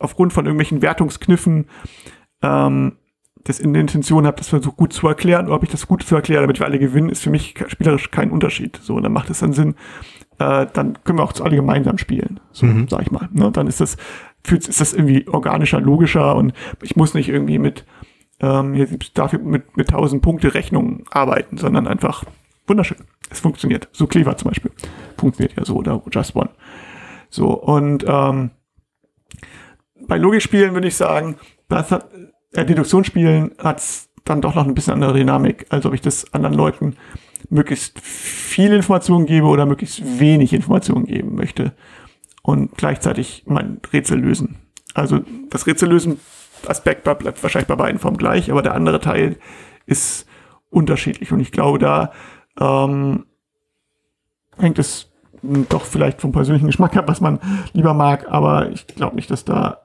aufgrund 0.00 0.32
von 0.32 0.46
irgendwelchen 0.46 0.82
Wertungskniffen 0.82 1.66
ähm, 2.42 2.92
das 3.44 3.58
in 3.58 3.72
der 3.72 3.80
Intention 3.80 4.26
habe, 4.26 4.36
das 4.36 4.48
versucht 4.48 4.76
gut 4.76 4.92
zu 4.92 5.08
erklären, 5.08 5.46
oder 5.46 5.56
ob 5.56 5.64
ich 5.64 5.70
das 5.70 5.88
gut 5.88 6.02
zu 6.02 6.14
erklären, 6.14 6.42
damit 6.42 6.60
wir 6.60 6.66
alle 6.66 6.78
gewinnen, 6.78 7.08
ist 7.08 7.22
für 7.22 7.30
mich 7.30 7.54
spielerisch 7.66 8.10
kein 8.10 8.30
Unterschied. 8.30 8.78
So, 8.82 8.94
und 8.94 9.02
dann 9.02 9.12
macht 9.12 9.30
es 9.30 9.40
dann 9.40 9.52
Sinn, 9.52 9.74
äh, 10.38 10.66
dann 10.72 11.02
können 11.02 11.18
wir 11.18 11.24
auch 11.24 11.38
alle 11.40 11.56
gemeinsam 11.56 11.98
spielen. 11.98 12.40
So, 12.52 12.66
mhm. 12.66 12.86
sag 12.88 13.02
ich 13.02 13.10
mal. 13.10 13.28
Ne? 13.32 13.50
Dann 13.50 13.66
ist 13.66 13.80
das, 13.80 13.96
fühlt, 14.44 14.68
ist 14.68 14.80
das 14.80 14.92
irgendwie 14.92 15.26
organischer, 15.26 15.80
logischer 15.80 16.36
und 16.36 16.52
ich 16.82 16.94
muss 16.94 17.14
nicht 17.14 17.28
irgendwie 17.28 17.58
mit, 17.58 17.84
ähm, 18.40 18.74
jetzt 18.74 19.18
dafür 19.18 19.40
mit, 19.40 19.76
mit 19.76 19.88
1000 19.88 20.22
Punkte 20.22 20.54
Rechnungen 20.54 21.04
arbeiten, 21.10 21.56
sondern 21.56 21.88
einfach 21.88 22.24
wunderschön. 22.68 22.98
Es 23.28 23.40
funktioniert. 23.40 23.88
So 23.92 24.06
Clever 24.06 24.36
zum 24.36 24.50
Beispiel. 24.50 24.70
Funktioniert 25.16 25.56
ja 25.56 25.64
so, 25.64 25.76
oder 25.76 26.00
Just 26.12 26.36
One. 26.36 26.50
So, 27.32 27.48
und 27.48 28.04
ähm, 28.06 28.50
bei 30.06 30.18
Logikspielen 30.18 30.74
würde 30.74 30.88
ich 30.88 30.96
sagen, 30.96 31.36
das 31.68 31.90
hat, 31.90 32.12
äh, 32.52 32.66
Deduktionsspielen 32.66 33.52
hat 33.56 33.78
es 33.78 34.10
dann 34.24 34.42
doch 34.42 34.54
noch 34.54 34.66
ein 34.66 34.74
bisschen 34.74 34.92
andere 34.92 35.14
Dynamik, 35.14 35.64
als 35.70 35.86
ob 35.86 35.94
ich 35.94 36.02
das 36.02 36.30
anderen 36.34 36.54
Leuten 36.54 36.96
möglichst 37.48 37.98
viel 38.00 38.74
Informationen 38.74 39.24
gebe 39.24 39.46
oder 39.46 39.64
möglichst 39.64 40.20
wenig 40.20 40.52
Informationen 40.52 41.06
geben 41.06 41.34
möchte 41.34 41.72
und 42.42 42.76
gleichzeitig 42.76 43.44
mein 43.46 43.80
Rätsel 43.90 44.20
lösen. 44.20 44.58
Also 44.92 45.20
das 45.48 45.66
Rätsel 45.66 45.88
lösen 45.88 46.20
Aspekt 46.66 47.02
bleibt 47.02 47.42
wahrscheinlich 47.42 47.66
bei 47.66 47.76
beiden 47.76 47.98
Formen 47.98 48.18
gleich, 48.18 48.50
aber 48.50 48.60
der 48.60 48.74
andere 48.74 49.00
Teil 49.00 49.38
ist 49.86 50.26
unterschiedlich 50.68 51.32
und 51.32 51.40
ich 51.40 51.50
glaube, 51.50 51.78
da 51.78 52.12
ähm, 52.60 53.24
hängt 54.58 54.78
es 54.78 55.11
doch 55.42 55.84
vielleicht 55.84 56.20
vom 56.20 56.32
persönlichen 56.32 56.66
Geschmack 56.66 56.96
ab, 56.96 57.08
was 57.08 57.20
man 57.20 57.38
lieber 57.72 57.94
mag, 57.94 58.26
aber 58.30 58.70
ich 58.70 58.86
glaube 58.86 59.16
nicht, 59.16 59.30
dass 59.30 59.44
da 59.44 59.78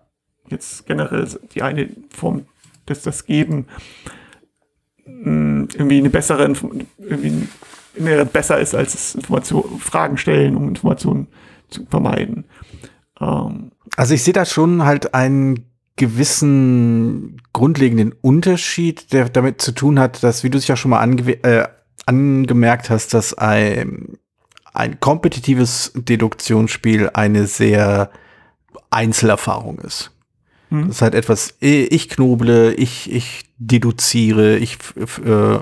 jetzt 0.50 0.86
generell 0.86 1.28
die 1.54 1.62
eine 1.62 1.90
Form 2.10 2.46
dass 2.88 3.04
das 3.04 3.26
Geben 3.26 3.68
irgendwie 5.06 6.00
eine 6.00 6.10
bessere, 6.10 6.54
irgendwie 7.00 7.48
eine 8.00 8.26
besser 8.26 8.60
ist, 8.60 8.76
als 8.76 8.94
es 8.94 9.16
Information, 9.16 9.80
Fragen 9.80 10.18
stellen, 10.18 10.56
um 10.56 10.68
Informationen 10.68 11.28
zu 11.70 11.86
vermeiden. 11.86 12.46
Ähm. 13.22 13.72
Also 13.96 14.14
ich 14.14 14.24
sehe 14.24 14.34
da 14.34 14.46
schon 14.46 14.84
halt 14.84 15.14
einen 15.14 15.66
gewissen 15.96 17.42
grundlegenden 17.54 18.14
Unterschied, 18.22 19.14
der 19.14 19.30
damit 19.30 19.62
zu 19.62 19.72
tun 19.72 20.00
hat, 20.00 20.24
dass, 20.24 20.44
wie 20.44 20.50
du 20.50 20.58
es 20.58 20.68
ja 20.68 20.76
schon 20.76 20.92
mal 20.92 21.00
ange 21.00 21.32
äh, 21.44 21.68
angemerkt 22.06 22.90
hast, 22.90 23.14
dass 23.14 23.34
ein, 23.34 24.18
ein 24.78 25.00
kompetitives 25.00 25.92
Deduktionsspiel 25.96 27.10
eine 27.14 27.48
sehr 27.48 28.12
Einzelerfahrung 28.92 29.80
ist. 29.80 30.12
Hm. 30.70 30.88
Das 30.88 30.98
ist 30.98 31.02
halt 31.02 31.16
etwas, 31.16 31.56
ich 31.60 32.10
knoble, 32.10 32.74
ich, 32.76 33.12
ich 33.12 33.46
deduziere, 33.58 34.58
ich 34.58 34.78
äh, 35.26 35.60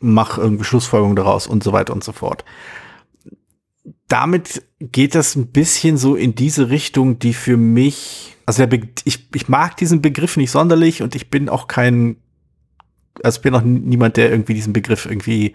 mache 0.00 0.40
irgendwie 0.40 0.64
Schlussfolgerungen 0.64 1.16
daraus 1.16 1.46
und 1.46 1.64
so 1.64 1.72
weiter 1.72 1.94
und 1.94 2.04
so 2.04 2.12
fort. 2.12 2.44
Damit 4.08 4.62
geht 4.80 5.14
das 5.14 5.34
ein 5.34 5.46
bisschen 5.46 5.96
so 5.96 6.16
in 6.16 6.34
diese 6.34 6.68
Richtung, 6.68 7.18
die 7.18 7.32
für 7.32 7.56
mich, 7.56 8.36
also 8.44 8.66
ich, 9.04 9.28
ich 9.34 9.48
mag 9.48 9.78
diesen 9.78 10.02
Begriff 10.02 10.36
nicht 10.36 10.50
sonderlich 10.50 11.02
und 11.02 11.14
ich 11.14 11.30
bin 11.30 11.48
auch 11.48 11.68
kein, 11.68 12.16
also 13.22 13.38
ich 13.38 13.42
bin 13.42 13.54
auch 13.54 13.62
niemand, 13.62 14.18
der 14.18 14.30
irgendwie 14.30 14.54
diesen 14.54 14.74
Begriff 14.74 15.06
irgendwie 15.06 15.54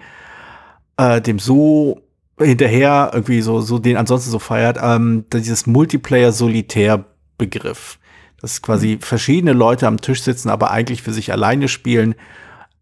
äh, 0.97 1.21
dem 1.21 1.39
so 1.39 2.01
hinterher 2.37 3.11
irgendwie 3.13 3.41
so, 3.41 3.61
so 3.61 3.79
den 3.79 3.97
ansonsten 3.97 4.31
so 4.31 4.39
feiert, 4.39 4.77
ähm, 4.81 5.25
dieses 5.33 5.67
Multiplayer-Solitär 5.67 7.05
Begriff. 7.37 7.99
Dass 8.41 8.61
quasi 8.61 8.97
verschiedene 8.99 9.53
Leute 9.53 9.87
am 9.87 10.01
Tisch 10.01 10.21
sitzen, 10.21 10.49
aber 10.49 10.71
eigentlich 10.71 11.01
für 11.01 11.13
sich 11.13 11.31
alleine 11.31 11.67
spielen. 11.67 12.15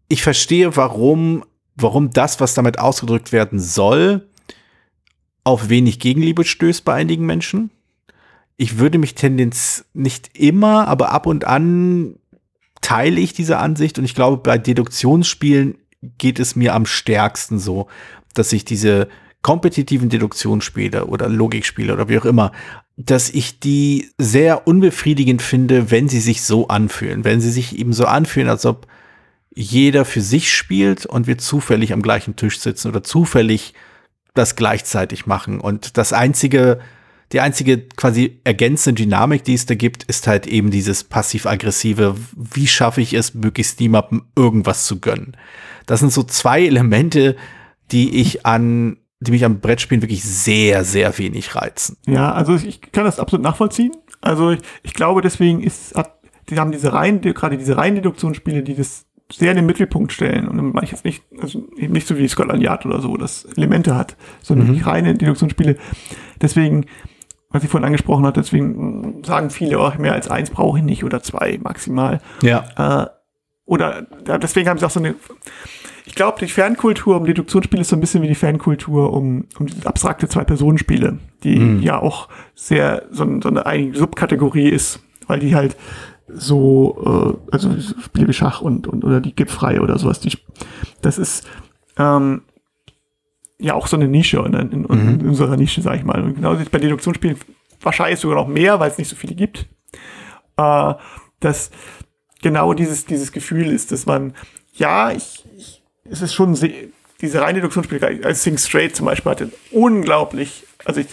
Ich 0.08 0.22
verstehe, 0.22 0.76
warum, 0.76 1.44
warum 1.76 2.10
das, 2.10 2.40
was 2.40 2.54
damit 2.54 2.78
ausgedrückt 2.78 3.32
werden 3.32 3.58
soll, 3.58 4.28
auf 5.44 5.68
wenig 5.68 6.00
Gegenliebe 6.00 6.44
stößt 6.44 6.84
bei 6.84 6.94
einigen 6.94 7.26
Menschen. 7.26 7.70
Ich 8.56 8.78
würde 8.78 8.98
mich 8.98 9.14
tendenz 9.14 9.84
nicht 9.92 10.36
immer, 10.38 10.88
aber 10.88 11.10
ab 11.12 11.26
und 11.26 11.44
an 11.44 12.16
teile 12.80 13.20
ich 13.20 13.32
diese 13.32 13.58
Ansicht 13.58 13.98
und 13.98 14.04
ich 14.04 14.14
glaube, 14.14 14.36
bei 14.38 14.58
Deduktionsspielen 14.58 15.78
geht 16.18 16.38
es 16.38 16.56
mir 16.56 16.74
am 16.74 16.86
stärksten 16.86 17.58
so, 17.58 17.88
dass 18.34 18.52
ich 18.52 18.64
diese 18.64 19.08
kompetitiven 19.42 20.08
Deduktionsspiele 20.08 21.06
oder 21.06 21.28
Logikspiele 21.28 21.92
oder 21.92 22.08
wie 22.08 22.18
auch 22.18 22.24
immer 22.24 22.52
dass 22.96 23.30
ich 23.30 23.58
die 23.58 24.10
sehr 24.18 24.66
unbefriedigend 24.66 25.42
finde, 25.42 25.90
wenn 25.90 26.08
sie 26.08 26.20
sich 26.20 26.42
so 26.42 26.68
anfühlen. 26.68 27.24
Wenn 27.24 27.40
sie 27.40 27.50
sich 27.50 27.76
eben 27.78 27.92
so 27.92 28.06
anfühlen, 28.06 28.48
als 28.48 28.66
ob 28.66 28.86
jeder 29.54 30.04
für 30.04 30.20
sich 30.20 30.52
spielt 30.52 31.06
und 31.06 31.26
wir 31.26 31.38
zufällig 31.38 31.92
am 31.92 32.02
gleichen 32.02 32.36
Tisch 32.36 32.58
sitzen 32.60 32.88
oder 32.88 33.02
zufällig 33.02 33.74
das 34.34 34.56
gleichzeitig 34.56 35.26
machen. 35.26 35.60
Und 35.60 35.96
das 35.96 36.12
einzige, 36.12 36.80
die 37.32 37.40
einzige 37.40 37.78
quasi 37.78 38.40
ergänzende 38.44 39.02
Dynamik, 39.02 39.44
die 39.44 39.54
es 39.54 39.66
da 39.66 39.74
gibt, 39.74 40.04
ist 40.04 40.26
halt 40.26 40.46
eben 40.46 40.70
dieses 40.70 41.04
passiv-aggressive, 41.04 42.16
wie 42.36 42.66
schaffe 42.66 43.00
ich 43.00 43.14
es, 43.14 43.34
möglichst 43.34 43.78
niemandem 43.80 44.24
irgendwas 44.36 44.86
zu 44.86 45.00
gönnen. 45.00 45.36
Das 45.86 46.00
sind 46.00 46.12
so 46.12 46.22
zwei 46.22 46.64
Elemente, 46.64 47.36
die 47.90 48.20
ich 48.20 48.46
an 48.46 48.98
die 49.24 49.30
mich 49.30 49.44
am 49.44 49.60
Brettspielen 49.60 50.02
wirklich 50.02 50.22
sehr, 50.22 50.84
sehr 50.84 51.16
wenig 51.18 51.54
reizen. 51.54 51.96
Ja, 52.06 52.32
also 52.32 52.54
ich 52.54 52.80
kann 52.92 53.04
das 53.04 53.18
absolut 53.18 53.42
nachvollziehen. 53.42 53.92
Also 54.20 54.50
ich, 54.50 54.60
ich 54.82 54.94
glaube, 54.94 55.22
deswegen 55.22 55.62
ist, 55.62 55.94
hat, 55.94 56.18
die 56.50 56.58
haben 56.58 56.72
diese 56.72 56.92
rein, 56.92 57.20
gerade 57.20 57.58
diese 57.58 57.76
reinen 57.76 57.96
Deduktionsspiele, 57.96 58.62
die 58.62 58.74
das 58.74 59.06
sehr 59.32 59.50
in 59.50 59.56
den 59.56 59.66
Mittelpunkt 59.66 60.12
stellen. 60.12 60.46
Und 60.46 60.56
dann 60.56 60.72
meine 60.72 60.84
ich 60.84 60.92
jetzt 60.92 61.04
nicht, 61.04 61.24
also 61.40 61.66
eben 61.76 61.92
nicht 61.92 62.06
so 62.06 62.16
wie 62.18 62.28
Scotland 62.28 62.62
Yard 62.62 62.86
oder 62.86 63.00
so, 63.00 63.16
das 63.16 63.44
Elemente 63.56 63.94
hat, 63.94 64.16
sondern 64.42 64.68
mhm. 64.68 64.74
die 64.74 64.80
reine 64.80 65.14
Deduktionsspiele. 65.14 65.76
Deswegen, 66.40 66.86
was 67.50 67.64
ich 67.64 67.70
vorhin 67.70 67.86
angesprochen 67.86 68.26
habe, 68.26 68.40
deswegen 68.40 69.22
sagen 69.24 69.50
viele, 69.50 69.78
oh, 69.78 69.92
mehr 69.98 70.12
als 70.12 70.28
eins 70.28 70.50
brauche 70.50 70.78
ich 70.78 70.84
nicht 70.84 71.04
oder 71.04 71.22
zwei 71.22 71.58
maximal. 71.62 72.20
Ja. 72.42 73.04
Äh, 73.04 73.06
oder 73.66 74.02
deswegen 74.02 74.68
haben 74.68 74.78
sie 74.78 74.86
auch 74.86 74.90
so 74.90 75.00
eine 75.00 75.14
ich 76.06 76.14
glaube, 76.14 76.38
die 76.38 76.48
Fernkultur 76.48 77.16
um 77.16 77.24
Deduktionsspiele 77.24 77.80
ist 77.80 77.88
so 77.88 77.96
ein 77.96 78.00
bisschen 78.00 78.22
wie 78.22 78.28
die 78.28 78.34
Fernkultur 78.34 79.12
um, 79.12 79.46
um 79.58 79.66
abstrakte 79.84 80.28
Zwei-Personen-Spiele, 80.28 81.18
die 81.42 81.58
mhm. 81.58 81.82
ja 81.82 81.98
auch 81.98 82.28
sehr 82.54 83.06
so, 83.10 83.24
so 83.40 83.48
eine 83.48 83.64
eigene 83.64 83.96
Subkategorie 83.96 84.68
ist, 84.68 85.00
weil 85.26 85.40
die 85.40 85.54
halt 85.54 85.76
so, 86.28 87.38
äh, 87.50 87.52
also 87.52 87.70
Spiele 88.02 88.28
wie 88.28 88.34
Schach 88.34 88.60
und, 88.60 88.86
und 88.86 89.02
oder 89.02 89.20
die 89.20 89.34
Gipfrei 89.34 89.80
oder 89.80 89.98
sowas, 89.98 90.20
die, 90.20 90.36
das 91.00 91.18
ist 91.18 91.46
ähm, 91.96 92.42
ja 93.58 93.74
auch 93.74 93.86
so 93.86 93.96
eine 93.96 94.08
Nische 94.08 94.38
in, 94.40 94.52
in, 94.52 94.84
in 94.84 95.18
mhm. 95.18 95.28
unserer 95.28 95.56
Nische, 95.56 95.80
sag 95.80 95.96
ich 95.96 96.04
mal. 96.04 96.22
Und 96.22 96.34
genau 96.34 96.54
bei 96.70 96.78
Deduktionsspielen 96.78 97.38
wahrscheinlich 97.80 98.20
sogar 98.20 98.36
noch 98.36 98.48
mehr, 98.48 98.78
weil 98.78 98.90
es 98.90 98.98
nicht 98.98 99.08
so 99.08 99.16
viele 99.16 99.34
gibt. 99.34 99.66
Äh, 100.58 100.94
dass 101.40 101.70
genau 102.44 102.74
dieses, 102.74 103.06
dieses 103.06 103.32
Gefühl 103.32 103.72
ist, 103.72 103.90
dass 103.90 104.04
man, 104.04 104.34
ja, 104.74 105.10
ich, 105.10 105.44
ich 105.56 105.82
es 106.04 106.20
ist 106.20 106.34
schon 106.34 106.54
sehr, 106.54 106.72
diese 107.22 107.40
reine 107.40 107.54
Deduktionsspiele, 107.54 108.20
als 108.22 108.42
Sing 108.42 108.58
Straight 108.58 108.94
zum 108.94 109.06
Beispiel 109.06 109.30
hatte 109.30 109.50
unglaublich, 109.70 110.66
also 110.84 111.00
ich, 111.00 111.06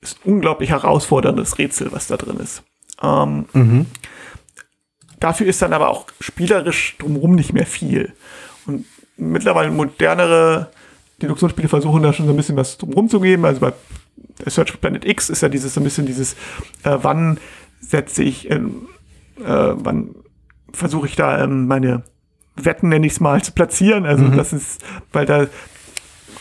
ist 0.00 0.18
ein 0.18 0.32
unglaublich 0.32 0.70
herausforderndes 0.70 1.58
Rätsel, 1.58 1.92
was 1.92 2.08
da 2.08 2.16
drin 2.16 2.38
ist. 2.38 2.64
Ähm, 3.00 3.46
mhm. 3.52 3.86
Dafür 5.20 5.46
ist 5.46 5.62
dann 5.62 5.72
aber 5.72 5.88
auch 5.88 6.06
spielerisch 6.20 6.96
drumherum 6.98 7.36
nicht 7.36 7.52
mehr 7.52 7.66
viel. 7.66 8.12
Und 8.66 8.86
mittlerweile 9.16 9.70
modernere 9.70 10.72
Deduktionsspiele 11.22 11.68
versuchen 11.68 12.02
da 12.02 12.12
schon 12.12 12.26
so 12.26 12.32
ein 12.32 12.36
bisschen 12.36 12.56
was 12.56 12.76
drumherum 12.76 13.08
zu 13.08 13.20
geben. 13.20 13.44
Also 13.44 13.60
bei 13.60 13.72
Search 14.48 14.80
Planet 14.80 15.04
X 15.04 15.30
ist 15.30 15.42
ja 15.42 15.48
dieses 15.48 15.74
so 15.74 15.80
ein 15.80 15.84
bisschen 15.84 16.06
dieses, 16.06 16.32
äh, 16.82 16.96
wann 17.02 17.38
setze 17.80 18.24
ich, 18.24 18.50
ähm, 18.50 18.88
äh, 19.38 19.44
wann 19.44 20.14
versuche 20.72 21.06
ich 21.06 21.16
da 21.16 21.42
ähm, 21.42 21.66
meine 21.66 22.02
Wetten, 22.56 22.88
nenne 22.88 23.06
ich 23.06 23.12
es 23.12 23.20
mal, 23.20 23.42
zu 23.42 23.52
platzieren. 23.52 24.06
Also 24.06 24.24
mhm. 24.24 24.36
das 24.36 24.52
ist, 24.52 24.82
weil 25.12 25.26
da 25.26 25.46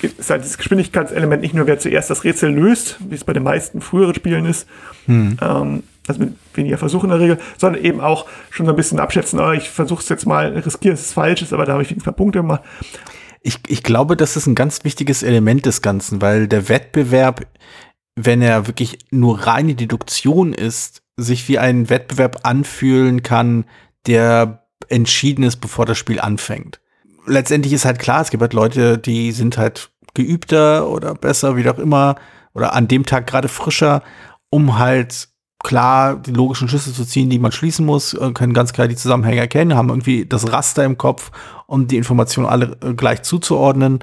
ist 0.02 0.30
halt 0.30 0.44
das 0.44 0.58
Geschwindigkeitselement 0.58 1.42
nicht 1.42 1.54
nur, 1.54 1.68
wer 1.68 1.80
zuerst 1.80 2.10
das 2.10 2.24
Rätsel 2.24 2.52
löst, 2.52 2.98
wie 3.10 3.16
es 3.16 3.24
bei 3.24 3.34
den 3.34 3.44
meisten 3.44 3.82
früheren 3.82 4.16
Spielen 4.16 4.46
ist, 4.46 4.68
mhm. 5.08 5.38
ähm, 5.42 5.84
also 6.08 6.22
mit 6.22 6.34
weniger 6.54 6.78
Versuch 6.78 7.04
in 7.04 7.10
der 7.10 7.20
Regel, 7.20 7.38
sondern 7.58 7.84
eben 7.84 8.00
auch 8.00 8.26
schon 8.50 8.66
so 8.66 8.72
ein 8.72 8.76
bisschen 8.76 9.00
abschätzen, 9.00 9.40
oh, 9.40 9.52
ich 9.52 9.70
versuche 9.70 10.02
es 10.02 10.10
jetzt 10.10 10.26
mal, 10.26 10.48
riskiere 10.54 10.94
es 10.94 11.14
falsch 11.14 11.42
ist, 11.42 11.54
aber 11.54 11.66
da 11.66 11.74
habe 11.74 11.84
ich 11.84 11.90
wenigstens 11.90 12.04
ein 12.04 12.16
paar 12.16 12.24
Punkte 12.24 12.40
gemacht. 12.40 12.62
Ich, 13.42 13.60
ich 13.68 13.84
glaube, 13.84 14.18
das 14.18 14.36
ist 14.36 14.48
ein 14.48 14.56
ganz 14.56 14.84
wichtiges 14.84 15.24
Element 15.24 15.66
des 15.66 15.82
Ganzen, 15.82 16.22
weil 16.22 16.48
der 16.48 16.68
Wettbewerb, 16.68 17.46
wenn 18.16 18.42
er 18.42 18.68
wirklich 18.68 19.00
nur 19.12 19.48
reine 19.48 19.76
Deduktion 19.76 20.54
ist, 20.54 21.02
sich 21.16 21.48
wie 21.48 21.60
ein 21.60 21.90
Wettbewerb 21.90 22.40
anfühlen 22.44 23.24
kann, 23.24 23.66
der 24.08 24.64
entschieden 24.88 25.44
ist, 25.44 25.58
bevor 25.58 25.86
das 25.86 25.98
Spiel 25.98 26.20
anfängt. 26.20 26.80
Letztendlich 27.26 27.74
ist 27.74 27.86
halt 27.86 28.00
klar, 28.00 28.22
es 28.22 28.30
gibt 28.30 28.42
halt 28.42 28.54
Leute, 28.54 28.98
die 28.98 29.32
sind 29.32 29.58
halt 29.58 29.92
geübter 30.14 30.88
oder 30.90 31.14
besser, 31.14 31.56
wie 31.56 31.70
auch 31.70 31.78
immer, 31.78 32.16
oder 32.54 32.74
an 32.74 32.88
dem 32.88 33.06
Tag 33.06 33.28
gerade 33.28 33.48
frischer, 33.48 34.02
um 34.50 34.80
halt 34.80 35.30
klar 35.64 36.16
die 36.16 36.32
logischen 36.32 36.68
Schlüsse 36.70 36.94
zu 36.94 37.06
ziehen, 37.06 37.30
die 37.30 37.40
man 37.40 37.52
schließen 37.52 37.86
muss, 37.86 38.14
äh, 38.14 38.32
können 38.32 38.54
ganz 38.54 38.74
klar 38.74 38.88
die 38.88 38.96
Zusammenhänge 38.96 39.42
erkennen, 39.42 39.76
haben 39.76 39.90
irgendwie 39.90 40.26
das 40.26 40.52
Raster 40.52 40.86
im 40.86 40.98
Kopf, 40.98 41.32
um 41.68 41.88
die 41.88 41.98
Informationen 41.98 42.48
alle 42.48 42.78
äh, 42.82 42.94
gleich 42.94 43.22
zuzuordnen. 43.24 44.00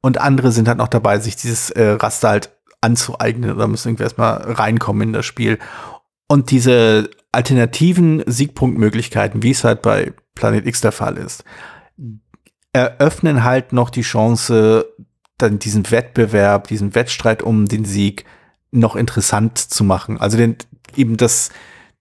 Und 0.00 0.20
andere 0.20 0.52
sind 0.52 0.68
halt 0.68 0.78
noch 0.78 0.88
dabei, 0.88 1.18
sich 1.18 1.36
dieses 1.36 1.70
äh, 1.70 1.90
Raster 1.92 2.28
halt 2.28 2.50
anzueignen 2.80 3.52
oder 3.52 3.66
müssen 3.66 3.88
irgendwie 3.88 4.04
erstmal 4.04 4.36
reinkommen 4.52 5.08
in 5.08 5.12
das 5.12 5.26
Spiel. 5.26 5.58
Und 6.28 6.50
diese 6.50 7.10
alternativen 7.32 8.22
Siegpunktmöglichkeiten, 8.26 9.42
wie 9.42 9.50
es 9.50 9.64
halt 9.64 9.82
bei 9.82 10.12
Planet 10.34 10.66
X 10.66 10.80
der 10.80 10.92
Fall 10.92 11.16
ist, 11.16 11.44
eröffnen 12.72 13.44
halt 13.44 13.72
noch 13.72 13.90
die 13.90 14.02
Chance, 14.02 14.86
dann 15.36 15.58
diesen 15.58 15.90
Wettbewerb, 15.90 16.68
diesen 16.68 16.94
Wettstreit 16.94 17.42
um 17.42 17.66
den 17.66 17.84
Sieg 17.84 18.24
noch 18.70 18.96
interessant 18.96 19.58
zu 19.58 19.84
machen. 19.84 20.18
Also 20.18 20.36
den, 20.36 20.56
eben 20.96 21.16
das, 21.16 21.50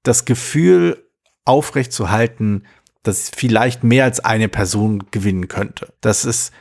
das 0.03 0.25
Gefühl 0.25 1.03
aufrecht 1.45 1.93
zu 1.93 2.09
halten, 2.09 2.63
dass 3.03 3.30
vielleicht 3.30 3.84
mehr 3.84 4.03
als 4.03 4.19
eine 4.19 4.49
Person 4.49 5.03
gewinnen 5.11 5.47
könnte. 5.47 5.93
Dass 6.01 6.25
es 6.25 6.51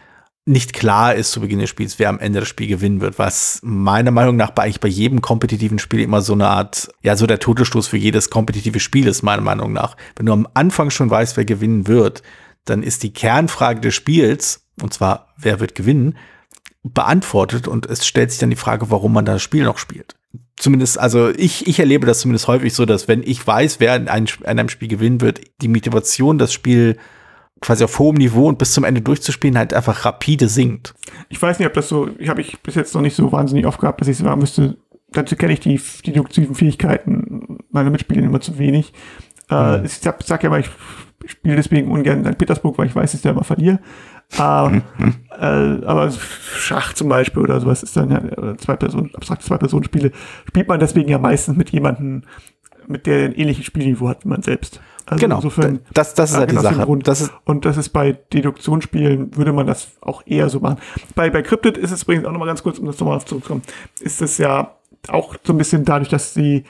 nicht 0.49 0.73
klar 0.73 1.17
ist 1.17 1.33
zu 1.33 1.41
Beginn 1.41 1.59
des 1.59 1.69
Spiels, 1.69 1.99
wer 1.99 2.09
am 2.09 2.21
Ende 2.21 2.39
das 2.39 2.49
Spiel 2.49 2.69
gewinnen 2.69 3.01
wird, 3.01 3.19
was 3.19 3.59
meiner 3.65 4.13
Meinung 4.13 4.37
nach 4.37 4.51
bei 4.53 4.63
eigentlich 4.63 4.81
bei 4.81 4.89
jedem 4.89 5.21
kompetitiven 5.21 5.81
Spiel 5.81 6.01
immer 6.01 6.23
so 6.23 6.35
eine 6.35 6.47
Art, 6.47 6.89
ja, 7.03 7.17
so 7.17 7.27
der 7.27 7.41
Todesstoß 7.41 7.89
für 7.89 7.97
jedes 7.97 8.31
kompetitive 8.31 8.79
Spiel 8.79 9.09
ist, 9.09 9.23
meiner 9.23 9.43
Meinung 9.43 9.73
nach. 9.73 9.97
Wenn 10.15 10.27
du 10.27 10.33
am 10.33 10.47
Anfang 10.55 10.91
schon 10.91 11.11
weißt, 11.11 11.37
wer 11.37 11.45
gewinnen 11.45 11.89
wird, 11.89 12.23
dann 12.65 12.85
ist 12.85 13.03
die 13.03 13.13
Kernfrage 13.13 13.81
des 13.81 13.95
Spiels, 13.95 14.65
und 14.81 14.95
zwar, 14.95 15.35
wer 15.37 15.59
wird 15.59 15.75
gewinnen, 15.75 16.17
beantwortet 16.85 17.67
und 17.67 17.87
es 17.87 18.07
stellt 18.07 18.31
sich 18.31 18.39
dann 18.39 18.51
die 18.51 18.57
Frage, 18.57 18.89
warum 18.91 19.13
man 19.13 19.25
das 19.25 19.43
Spiel 19.43 19.65
noch 19.65 19.79
spielt. 19.79 20.15
Zumindest, 20.57 20.97
also 20.99 21.29
ich, 21.31 21.67
ich 21.67 21.81
erlebe 21.81 22.07
das 22.07 22.21
zumindest 22.21 22.47
häufig 22.47 22.73
so, 22.73 22.87
dass 22.87 23.09
wenn 23.09 23.25
ich 23.25 23.45
weiß, 23.45 23.81
wer 23.81 23.97
in 23.97 24.07
einem, 24.07 24.29
in 24.41 24.47
einem 24.47 24.69
Spiel 24.69 24.89
gewinnen 24.89 25.21
wird, 25.21 25.41
die 25.61 25.69
Motivation, 25.69 26.39
das 26.39 26.53
Spiel 26.53 26.99
quasi 27.61 27.85
auf 27.85 27.99
hohem 27.99 28.17
Niveau 28.17 28.49
und 28.49 28.59
bis 28.59 28.73
zum 28.73 28.85
Ende 28.85 29.01
durchzuspielen, 29.01 29.57
halt 29.57 29.73
einfach 29.75 30.05
rapide 30.05 30.49
sinkt. 30.49 30.95
Ich 31.29 31.41
weiß 31.41 31.59
nicht, 31.59 31.67
ob 31.67 31.75
das 31.75 31.89
so, 31.89 32.11
ich 32.19 32.29
habe 32.29 32.41
ich 32.41 32.61
bis 32.61 32.75
jetzt 32.75 32.95
noch 32.95 33.03
nicht 33.03 33.17
so 33.17 33.33
wahnsinnig 33.33 33.67
oft 33.67 33.81
gehabt, 33.81 34.01
dass 34.01 34.09
ich 34.09 34.19
sagen 34.19 34.41
müsste, 34.41 34.77
dazu 35.11 35.37
kenne 35.37 35.55
ich 35.55 35.61
die, 35.61 35.81
die 36.05 36.13
deduktiven 36.13 36.55
Fähigkeiten 36.55 37.59
meiner 37.71 37.91
Mitspieler 37.91 38.23
immer 38.23 38.41
zu 38.41 38.59
wenig. 38.59 38.93
Äh, 39.51 39.79
mhm. 39.79 39.85
Ich 39.85 39.95
sag, 39.95 40.23
sag 40.23 40.43
ja 40.43 40.51
mal, 40.51 40.61
ich 40.61 40.71
spiele 41.31 41.57
deswegen 41.57 41.91
ungern 41.91 42.25
St. 42.25 42.39
Petersburg, 42.39 42.79
weil 42.79 42.87
ich 42.87 42.95
weiß, 42.95 43.13
dass 43.13 43.21
ich 43.21 43.23
da 43.23 43.31
immer 43.31 43.45
verliere. 43.45 43.79
Ähm, 44.39 44.83
äh, 45.39 45.85
aber 45.87 46.11
Schach 46.11 46.93
zum 46.95 47.09
Beispiel 47.09 47.43
oder 47.43 47.61
sowas 47.61 47.83
ist 47.83 47.97
dann 47.97 48.11
ja, 48.11 48.57
zwei 48.59 48.77
Personen, 48.77 49.15
abstrakte 49.15 49.47
Zwei-Personen-Spiele, 49.47 50.13
spielt 50.47 50.69
man 50.69 50.81
deswegen 50.81 51.09
ja 51.09 51.19
meistens 51.19 51.57
mit 51.57 51.71
jemandem, 51.71 52.23
mit 52.87 53.07
der 53.07 53.27
ein 53.27 53.35
ähnliches 53.35 53.65
Spielniveau 53.65 54.09
hat 54.09 54.25
wie 54.25 54.29
man 54.29 54.43
selbst. 54.43 54.81
Also 55.07 55.21
genau, 55.21 55.37
insofern, 55.37 55.81
das, 55.95 56.15
das 56.15 56.33
ist 56.33 56.37
halt 56.37 56.51
die 56.51 56.57
Sache. 56.57 56.85
Grund. 56.85 57.07
Das 57.07 57.21
ist 57.21 57.33
und 57.45 57.65
das 57.65 57.77
ist 57.77 57.91
bei 57.91 58.13
Deduktionsspielen, 58.13 59.37
würde 59.37 59.53
man 59.53 59.67
das 59.67 59.93
auch 60.01 60.23
eher 60.27 60.49
so 60.49 60.61
machen. 60.61 60.79
Bei, 61.15 61.31
bei 61.31 61.43
Cryptid 61.43 61.79
ist 61.79 61.93
es 61.93 62.03
übrigens 62.03 62.27
auch 62.27 62.33
nochmal 62.33 62.49
ganz 62.49 62.63
kurz, 62.63 62.79
um 62.79 62.87
das 62.87 62.99
nochmal 62.99 63.21
zurückzukommen, 63.25 63.63
ist 64.01 64.21
es 64.21 64.39
ja 64.39 64.75
auch 65.09 65.37
so 65.45 65.53
ein 65.53 65.59
bisschen 65.59 65.85
dadurch, 65.85 66.09
dass 66.09 66.35
sie 66.35 66.65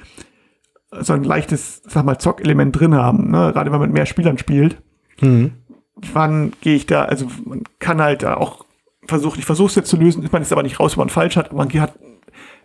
so 1.01 1.14
ein 1.14 1.24
leichtes, 1.24 1.82
sag 1.87 2.05
mal, 2.05 2.18
Zockelement 2.18 2.78
drin 2.78 2.95
haben, 2.95 3.30
ne? 3.30 3.53
gerade 3.53 3.72
wenn 3.72 3.80
man 3.80 3.89
mit 3.89 3.93
mehr 3.93 4.07
Spielern 4.07 4.39
spielt. 4.39 4.82
Mhm 5.20 5.53
wann 5.97 6.53
gehe 6.61 6.76
ich 6.76 6.87
da, 6.87 7.05
also 7.05 7.26
man 7.45 7.64
kann 7.78 8.01
halt 8.01 8.22
da 8.22 8.34
auch 8.37 8.64
versuchen, 9.07 9.39
ich 9.39 9.47
versuche 9.47 9.68
es 9.68 9.74
jetzt 9.74 9.89
zu 9.89 9.97
lösen, 9.97 10.28
man 10.30 10.43
ist 10.43 10.53
aber 10.53 10.62
nicht 10.62 10.78
raus, 10.78 10.97
wenn 10.97 11.03
man 11.03 11.09
falsch 11.09 11.37
hat, 11.37 11.53
man 11.53 11.72
hat 11.80 11.99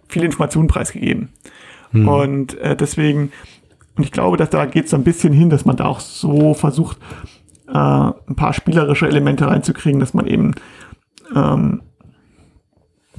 viele 0.07 0.25
Informationen 0.25 0.67
preisgegeben. 0.67 1.29
Hm. 1.91 2.07
Und 2.07 2.57
äh, 2.59 2.75
deswegen, 2.75 3.31
und 4.01 4.05
ich 4.05 4.11
glaube, 4.11 4.35
dass 4.35 4.49
da 4.49 4.65
geht 4.65 4.85
es 4.85 4.89
so 4.89 4.97
ein 4.97 5.03
bisschen 5.03 5.31
hin, 5.31 5.51
dass 5.51 5.63
man 5.63 5.75
da 5.75 5.85
auch 5.85 5.99
so 5.99 6.55
versucht, 6.55 6.97
äh, 7.67 7.77
ein 7.77 8.35
paar 8.35 8.51
spielerische 8.51 9.07
Elemente 9.07 9.45
reinzukriegen, 9.45 9.99
dass 9.99 10.15
man 10.15 10.25
eben 10.25 10.55
ähm, 11.35 11.83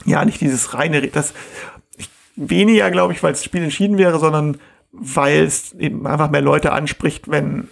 ja 0.05 0.25
nicht 0.25 0.41
dieses 0.41 0.75
reine, 0.75 1.07
das 1.07 1.35
weniger, 2.35 2.91
glaube 2.91 3.13
ich, 3.13 3.23
weil 3.23 3.31
das 3.31 3.45
Spiel 3.45 3.63
entschieden 3.63 3.97
wäre, 3.97 4.19
sondern 4.19 4.59
weil 4.91 5.45
es 5.45 5.73
eben 5.75 6.05
einfach 6.05 6.33
mehr 6.33 6.41
Leute 6.41 6.73
anspricht, 6.73 7.31
wenn 7.31 7.69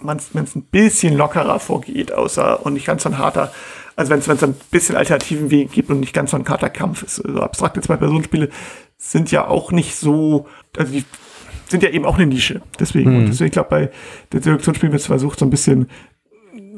wenn 0.00 0.18
es 0.18 0.54
ein 0.54 0.62
bisschen 0.62 1.16
lockerer 1.16 1.58
vorgeht, 1.58 2.12
außer 2.12 2.64
und 2.64 2.74
nicht 2.74 2.86
ganz 2.86 3.02
so 3.02 3.08
ein 3.08 3.18
harter, 3.18 3.52
also 3.96 4.10
wenn 4.10 4.20
es 4.20 4.28
ein 4.28 4.54
bisschen 4.70 4.94
alternativen 4.94 5.50
Weg 5.50 5.72
gibt 5.72 5.90
und 5.90 5.98
nicht 5.98 6.14
ganz 6.14 6.30
so 6.30 6.36
ein 6.36 6.48
harter 6.48 6.70
Kampf 6.70 7.02
ist. 7.02 7.24
Also 7.24 7.40
abstrakte 7.40 7.80
Zwei-Personen-Spiele 7.80 8.50
sind 8.98 9.32
ja 9.32 9.48
auch 9.48 9.72
nicht 9.72 9.96
so, 9.96 10.46
also 10.76 10.92
die 10.92 11.04
sind 11.72 11.82
ja 11.82 11.90
eben 11.90 12.04
auch 12.04 12.16
eine 12.16 12.26
Nische. 12.26 12.62
Deswegen, 12.78 13.10
hm. 13.10 13.18
und 13.18 13.26
deswegen, 13.26 13.46
ich 13.46 13.52
glaube, 13.52 13.70
bei 13.70 13.90
der 14.30 14.42
Selektionsspiel 14.42 14.92
wird 14.92 15.00
es 15.00 15.06
versucht, 15.06 15.40
so 15.40 15.44
ein 15.44 15.50
bisschen 15.50 15.88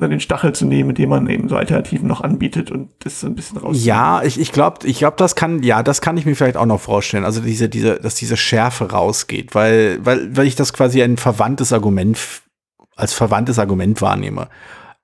den 0.01 0.21
Stachel 0.21 0.53
zu 0.53 0.67
nehmen, 0.67 0.91
indem 0.91 1.11
man 1.11 1.29
eben 1.29 1.49
so 1.49 1.57
Alternativen 1.57 2.09
noch 2.09 2.21
anbietet 2.21 2.71
und 2.71 2.91
das 3.01 3.21
so 3.21 3.27
ein 3.27 3.35
bisschen 3.35 3.59
raus. 3.59 3.85
Ja, 3.85 4.23
ich, 4.23 4.41
ich 4.41 4.53
glaube, 4.53 4.87
ich 4.87 4.99
glaube, 4.99 5.17
das 5.19 5.35
kann, 5.35 5.63
ja, 5.63 5.83
das 5.83 6.01
kann 6.01 6.17
ich 6.17 6.27
mir 6.27 6.35
vielleicht 6.35 6.57
auch 6.57 6.67
noch 6.67 6.81
vorstellen. 6.81 7.25
Also 7.25 7.41
diese, 7.41 7.69
diese, 7.69 8.01
dass 8.01 8.15
diese 8.15 8.37
Schärfe 8.37 8.91
rausgeht, 8.91 9.55
weil, 9.55 10.05
weil, 10.05 10.37
weil 10.37 10.47
ich 10.47 10.57
das 10.57 10.73
quasi 10.73 11.03
ein 11.03 11.17
verwandtes 11.17 11.73
Argument 11.73 12.19
als 12.97 13.13
verwandtes 13.13 13.59
Argument 13.59 14.01
wahrnehme, 14.03 14.49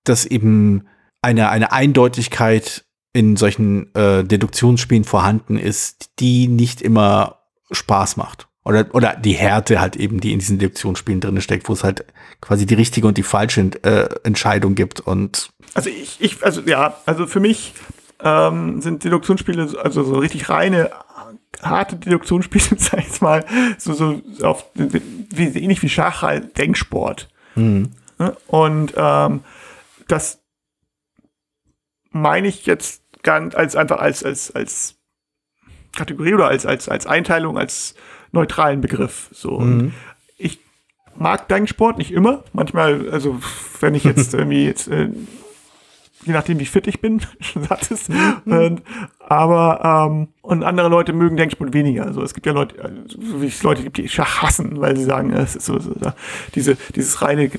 dass 0.05 0.25
eben 0.25 0.87
eine, 1.23 1.51
eine 1.51 1.73
Eindeutigkeit 1.73 2.85
in 3.13 3.37
solchen 3.37 3.93
äh, 3.95 4.23
Deduktionsspielen 4.23 5.05
vorhanden 5.05 5.59
ist, 5.59 6.11
die 6.21 6.47
nicht 6.47 6.81
immer 6.83 7.41
Spaß 7.73 8.17
macht. 8.17 8.50
Oder, 8.65 8.87
oder 8.93 9.17
die 9.17 9.33
Härte 9.33 9.81
halt 9.81 9.97
eben, 9.97 10.21
die 10.21 10.33
in 10.33 10.39
diesen 10.39 10.59
Deduktionsspielen 10.59 11.21
drin 11.21 11.41
steckt, 11.41 11.69
wo 11.69 11.73
es 11.73 11.83
halt 11.83 12.05
quasi 12.41 12.67
die 12.67 12.75
richtige 12.75 13.07
und 13.07 13.17
die 13.17 13.23
falsche 13.23 13.71
äh, 13.83 14.09
Entscheidung 14.23 14.75
gibt. 14.75 15.01
Und 15.01 15.51
also 15.73 15.89
ich, 15.89 16.19
ich, 16.21 16.45
also 16.45 16.61
ja, 16.63 16.99
also 17.07 17.27
für 17.27 17.41
mich 17.41 17.73
ähm, 18.23 18.83
sind 18.83 19.03
Deduktionsspiele, 19.05 19.79
also 19.83 20.03
so 20.05 20.19
richtig 20.19 20.51
reine 20.51 20.91
harte 21.63 21.97
Deduktionsspiele, 21.97 22.65
sag 22.79 23.01
ich 23.01 23.21
mal, 23.21 23.45
so, 23.79 23.93
so 23.93 24.21
auf, 24.43 24.67
wie, 24.75 25.45
ähnlich 25.59 25.83
wie 25.83 25.89
Schach, 25.89 26.23
halt 26.23 26.57
Denksport. 26.59 27.29
Mhm. 27.55 27.91
Und 28.47 28.93
ähm, 28.97 29.41
das 30.09 30.43
meine 32.11 32.49
ich 32.49 32.67
jetzt 32.67 33.03
ganz 33.23 33.55
als 33.55 33.77
einfach 33.77 33.99
als, 33.99 34.25
als, 34.25 34.51
als 34.55 34.97
Kategorie 35.97 36.35
oder 36.35 36.49
als, 36.49 36.67
als, 36.67 36.89
als 36.89 37.07
Einteilung, 37.07 37.59
als 37.59 37.95
neutralen 38.33 38.81
Begriff. 38.81 39.29
So. 39.33 39.61
Mhm. 39.61 39.93
ich 40.39 40.59
mag 41.17 41.49
Denksport 41.49 41.99
nicht 41.99 42.13
immer. 42.13 42.45
Manchmal, 42.53 43.11
also 43.11 43.41
wenn 43.81 43.95
ich 43.95 44.05
jetzt 44.05 44.35
irgendwie 44.41 44.65
jetzt 44.65 44.89
äh, 44.89 45.09
je 46.25 46.33
nachdem, 46.33 46.59
wie 46.59 46.67
fit 46.67 46.87
ich 46.87 47.01
bin, 47.01 47.21
schon 47.41 47.65
satt 47.65 47.91
ist. 47.91 48.09
Mhm. 48.09 48.43
Und, 48.45 48.83
aber 49.21 50.09
ähm, 50.09 50.29
und 50.43 50.65
andere 50.65 50.89
Leute 50.89 51.13
mögen 51.13 51.37
Denksport 51.37 51.73
weniger. 51.73 52.07
Also 52.07 52.23
es 52.23 52.35
gibt 52.35 52.47
ja 52.47 52.53
Leute, 52.53 52.75
so 53.07 53.41
wie 53.41 53.47
es 53.47 53.63
Leute 53.63 53.83
gibt, 53.83 53.99
die 53.99 54.09
Schach 54.09 54.43
hassen, 54.43 54.81
weil 54.81 54.97
sie 54.97 55.05
sagen, 55.05 55.33
es 55.33 55.55
ist 55.55 55.67
so, 55.67 55.79
so 55.79 55.95
diese, 56.55 56.77
dieses 56.97 57.23
reine, 57.23 57.51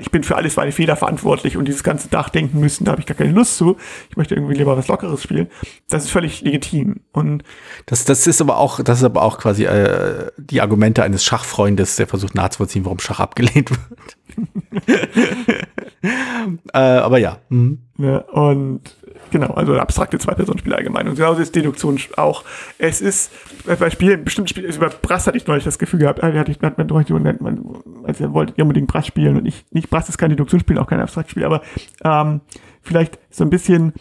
ich 0.00 0.10
bin 0.10 0.24
für 0.24 0.36
alles 0.36 0.56
meine 0.56 0.72
Fehler 0.72 0.96
verantwortlich 0.96 1.56
und 1.56 1.66
dieses 1.66 1.84
ganze 1.84 2.08
Nachdenken 2.10 2.58
müssen, 2.58 2.84
da 2.84 2.92
habe 2.92 3.00
ich 3.00 3.06
gar 3.06 3.16
keine 3.16 3.32
Lust 3.32 3.56
zu. 3.56 3.76
Ich 4.08 4.16
möchte 4.16 4.34
irgendwie 4.34 4.54
lieber 4.54 4.76
was 4.76 4.88
Lockeres 4.88 5.22
spielen. 5.22 5.48
Das 5.88 6.04
ist 6.04 6.10
völlig 6.10 6.40
legitim. 6.40 7.00
Und 7.12 7.44
das, 7.86 8.04
das 8.04 8.26
ist 8.26 8.40
aber 8.40 8.56
auch, 8.56 8.82
das 8.82 8.98
ist 8.98 9.04
aber 9.04 9.22
auch 9.22 9.38
quasi 9.38 9.66
äh, 9.66 10.30
die 10.36 10.60
Argumente 10.60 11.02
eines 11.02 11.24
Schachfreundes, 11.24 11.96
der 11.96 12.06
versucht 12.06 12.34
nachzuvollziehen, 12.34 12.84
warum 12.84 12.98
Schach 12.98 13.20
abgelehnt 13.20 13.70
wird. 14.86 15.68
äh, 16.72 16.78
aber 16.78 17.18
ja. 17.18 17.38
Mhm. 17.48 17.78
ja. 17.98 18.18
Und 18.18 18.96
Genau, 19.30 19.48
also 19.54 19.78
abstrakte 19.78 20.18
Zwei-Personen-Spiele 20.18 20.76
allgemein. 20.76 21.08
Und 21.08 21.14
genauso 21.14 21.40
ist 21.40 21.54
Deduktion 21.54 21.98
auch. 22.16 22.44
Es 22.78 23.00
ist 23.00 23.30
bei 23.64 23.90
Spielen, 23.90 24.24
bestimmte 24.24 24.50
Spiele, 24.50 24.66
also 24.66 24.80
bei 24.80 24.88
Brass 24.88 25.26
hatte 25.26 25.36
ich 25.36 25.46
neulich 25.46 25.64
das 25.64 25.78
Gefühl 25.78 26.00
gehabt, 26.00 26.22
ah, 26.22 26.32
hatte 26.32 26.50
ich, 26.50 26.60
hat 26.60 26.78
man 26.78 26.86
neulich 26.86 27.10
man, 27.10 27.64
also 28.04 28.24
er 28.24 28.32
wollte 28.32 28.60
unbedingt 28.60 28.88
Brass 28.88 29.06
spielen 29.06 29.36
und 29.36 29.46
ich, 29.46 29.64
nicht 29.70 29.90
Brass 29.90 30.08
ist 30.08 30.18
kein 30.18 30.30
Deduktionsspiel, 30.30 30.78
auch 30.78 30.86
kein 30.86 31.00
Abstraktspiel, 31.00 31.44
aber 31.44 31.62
ähm, 32.04 32.40
vielleicht 32.82 33.18
so 33.30 33.44
ein 33.44 33.50
bisschen, 33.50 33.92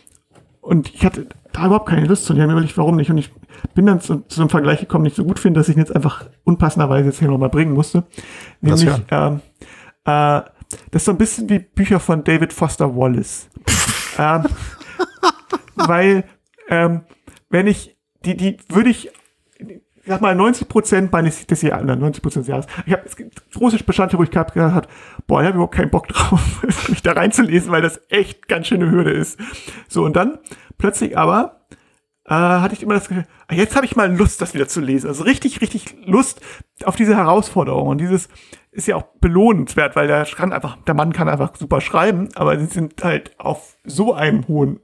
und 0.62 0.94
ich 0.94 1.06
hatte 1.06 1.28
da 1.52 1.66
überhaupt 1.66 1.90
keine 1.90 2.08
Lust 2.08 2.26
zu 2.26 2.34
und 2.34 2.38
ich 2.38 2.42
habe 2.42 2.52
mir 2.52 2.58
überlegt, 2.58 2.78
warum 2.78 2.96
nicht. 2.96 3.10
Und 3.10 3.18
ich 3.18 3.32
bin 3.76 3.86
dann 3.86 4.02
zu, 4.02 4.24
zu 4.28 4.42
einem 4.42 4.50
Vergleich 4.50 4.80
gekommen, 4.80 5.04
nicht 5.04 5.16
so 5.16 5.24
gut 5.24 5.40
finde, 5.40 5.60
dass 5.60 5.70
ich 5.70 5.76
ihn 5.76 5.80
jetzt 5.80 5.96
einfach 5.96 6.26
unpassenderweise 6.44 7.08
jetzt 7.08 7.20
hier 7.20 7.28
nochmal 7.28 7.50
bringen 7.50 7.74
musste. 7.74 8.04
Nämlich, 8.62 8.90
ähm, 9.12 9.42
äh, 10.06 10.42
das 10.92 11.02
ist 11.02 11.06
so 11.06 11.12
ein 11.12 11.18
bisschen 11.18 11.50
wie 11.50 11.60
Bücher 11.60 12.00
von 12.00 12.24
David 12.24 12.54
Foster 12.54 12.96
Wallace. 12.96 13.50
ähm, 14.18 14.46
weil, 15.76 16.24
ähm, 16.70 17.02
wenn 17.50 17.68
ich, 17.68 17.98
die, 18.26 18.38
die 18.38 18.58
würde 18.70 18.90
ich, 18.90 19.12
ich 19.58 19.82
sag 20.06 20.22
mal, 20.22 20.36
90 20.36 20.68
Prozent 20.68 21.12
meines 21.12 21.46
des 21.46 21.62
Jahres, 21.62 21.86
90 21.86 22.22
Prozent 22.22 22.44
des 22.44 22.50
Jahres, 22.50 22.68
ich 22.86 22.94
habe 22.94 23.04
große 23.54 23.84
Bestandteile, 23.84 24.20
wo 24.20 24.24
ich 24.24 24.32
gerade 24.32 24.54
gesagt 24.54 24.74
habe, 24.76 24.88
boah, 25.28 25.42
ich 25.42 25.48
habe 25.48 25.56
überhaupt 25.56 25.76
keinen 25.76 25.92
Bock 25.92 26.08
drauf, 26.08 26.64
mich 26.90 27.02
da 27.02 27.14
reinzulesen, 27.14 27.72
weil 27.72 27.82
das 27.82 28.02
echt 28.10 28.48
ganz 28.48 28.68
schöne 28.68 28.92
Hürde 28.92 29.12
ist. 29.12 29.40
So, 29.88 30.04
und 30.04 30.16
dann 30.16 30.40
plötzlich 30.78 31.18
aber 31.18 31.59
äh, 32.30 32.34
hatte 32.34 32.76
ich 32.76 32.84
immer 32.84 32.94
das 32.94 33.08
Gefühl, 33.08 33.26
ah, 33.48 33.56
jetzt 33.56 33.76
habe 33.76 33.88
ich 33.88 33.96
mal 33.96 34.16
Lust, 34.16 34.40
das 34.40 34.54
wieder 34.54 34.68
zu 34.68 34.82
lesen. 34.82 35.08
Also 35.08 35.24
richtig, 35.24 35.62
richtig 35.62 35.96
Lust 36.06 36.42
auf 36.84 36.96
diese 36.96 37.16
Herausforderung. 37.16 37.88
Und 37.88 37.98
dieses 38.00 38.30
ist 38.72 38.88
ja 38.88 38.98
auch 38.98 39.06
belohnenswert, 39.20 39.96
weil 39.96 40.08
der 40.08 40.26
kann 40.26 40.54
einfach, 40.54 40.78
der 40.86 40.94
Mann 40.94 41.12
kann 41.12 41.28
einfach 41.28 41.56
super 41.56 41.82
schreiben, 41.82 42.30
aber 42.36 42.60
sie 42.60 42.68
sind 42.68 43.04
halt 43.04 43.38
auf 43.40 43.78
so 43.84 44.14
einem 44.14 44.48
hohen 44.48 44.80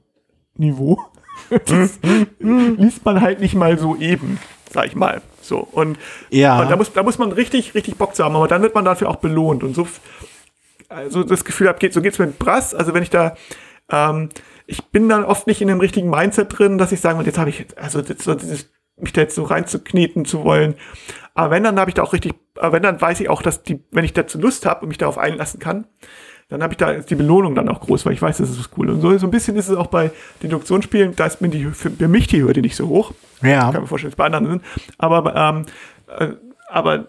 Niveau. 0.56 0.98
das 1.50 2.00
liest 2.40 3.04
man 3.04 3.20
halt 3.20 3.38
nicht 3.38 3.54
mal 3.54 3.78
so 3.78 3.94
eben, 3.94 4.40
sag 4.72 4.86
ich 4.86 4.96
mal. 4.96 5.22
So. 5.40 5.58
Und, 5.58 5.98
ja. 6.30 6.60
und 6.60 6.68
da, 6.68 6.74
muss, 6.74 6.92
da 6.92 7.04
muss 7.04 7.18
man 7.18 7.30
richtig, 7.30 7.74
richtig 7.74 7.96
Bock 7.96 8.16
zu 8.16 8.24
haben, 8.24 8.34
aber 8.34 8.48
dann 8.48 8.62
wird 8.62 8.74
man 8.74 8.84
dafür 8.84 9.08
auch 9.08 9.16
belohnt. 9.16 9.62
Und 9.62 9.74
so, 9.74 9.86
also 10.88 11.22
das 11.22 11.44
Gefühl 11.44 11.68
habe, 11.68 11.78
geht, 11.78 11.92
so 11.92 12.02
geht's 12.02 12.18
mit 12.18 12.40
Brass. 12.40 12.74
Also 12.74 12.92
wenn 12.92 13.04
ich 13.04 13.10
da, 13.10 13.36
ähm, 13.88 14.30
ich 14.66 14.84
bin 14.86 15.08
dann 15.08 15.24
oft 15.24 15.46
nicht 15.46 15.60
in 15.60 15.68
dem 15.68 15.80
richtigen 15.80 16.10
Mindset 16.10 16.58
drin, 16.58 16.78
dass 16.78 16.92
ich 16.92 17.00
sagen 17.00 17.18
will, 17.18 17.26
jetzt 17.26 17.38
habe 17.38 17.50
ich, 17.50 17.66
also 17.76 18.02
so 18.02 18.34
dieses, 18.34 18.70
mich 18.96 19.12
da 19.12 19.20
jetzt 19.22 19.34
so 19.34 19.44
reinzukneten 19.44 20.24
zu 20.24 20.44
wollen. 20.44 20.74
Aber 21.34 21.50
wenn, 21.50 21.64
dann 21.64 21.78
habe 21.78 21.90
ich 21.90 21.94
da 21.94 22.02
auch 22.02 22.12
richtig, 22.12 22.34
aber 22.56 22.72
wenn, 22.72 22.82
dann 22.82 23.00
weiß 23.00 23.20
ich 23.20 23.28
auch, 23.28 23.42
dass 23.42 23.62
die, 23.62 23.84
wenn 23.90 24.04
ich 24.04 24.12
dazu 24.12 24.38
Lust 24.38 24.66
habe 24.66 24.82
und 24.82 24.88
mich 24.88 24.98
darauf 24.98 25.18
einlassen 25.18 25.60
kann, 25.60 25.86
dann 26.48 26.62
habe 26.62 26.72
ich 26.72 26.76
da 26.76 26.92
die 26.94 27.14
Belohnung 27.14 27.54
dann 27.54 27.68
auch 27.68 27.80
groß, 27.80 28.06
weil 28.06 28.12
ich 28.12 28.22
weiß, 28.22 28.38
das 28.38 28.50
ist 28.50 28.70
cool. 28.76 28.88
Und 28.90 29.00
so, 29.00 29.16
so 29.18 29.26
ein 29.26 29.32
bisschen 29.32 29.56
ist 29.56 29.68
es 29.68 29.76
auch 29.76 29.88
bei 29.88 30.12
Deduktionsspielen, 30.42 31.14
da 31.16 31.26
ist 31.26 31.40
mir 31.40 31.48
die, 31.48 31.64
für, 31.66 31.90
für 31.90 32.08
mich 32.08 32.28
die 32.28 32.42
Hürde 32.42 32.60
nicht 32.60 32.76
so 32.76 32.88
hoch. 32.88 33.12
Ja. 33.42 33.66
Ich 33.66 33.72
kann 33.72 33.82
mir 33.82 33.88
vorstellen, 33.88 34.10
dass 34.10 34.14
es 34.14 34.16
bei 34.16 34.26
anderen 34.26 34.48
sind. 34.48 34.62
Aber, 34.96 35.34
ähm, 35.34 35.66
äh, 36.18 36.34
aber 36.68 37.08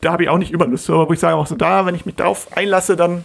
da 0.00 0.12
habe 0.12 0.24
ich 0.24 0.28
auch 0.30 0.38
nicht 0.38 0.52
immer 0.52 0.66
Lust. 0.66 0.88
Aber 0.88 1.08
wo 1.08 1.12
ich 1.12 1.20
sage 1.20 1.36
auch 1.36 1.46
so, 1.46 1.54
da, 1.54 1.84
wenn 1.84 1.94
ich 1.94 2.06
mich 2.06 2.16
darauf 2.16 2.56
einlasse, 2.56 2.96
dann 2.96 3.24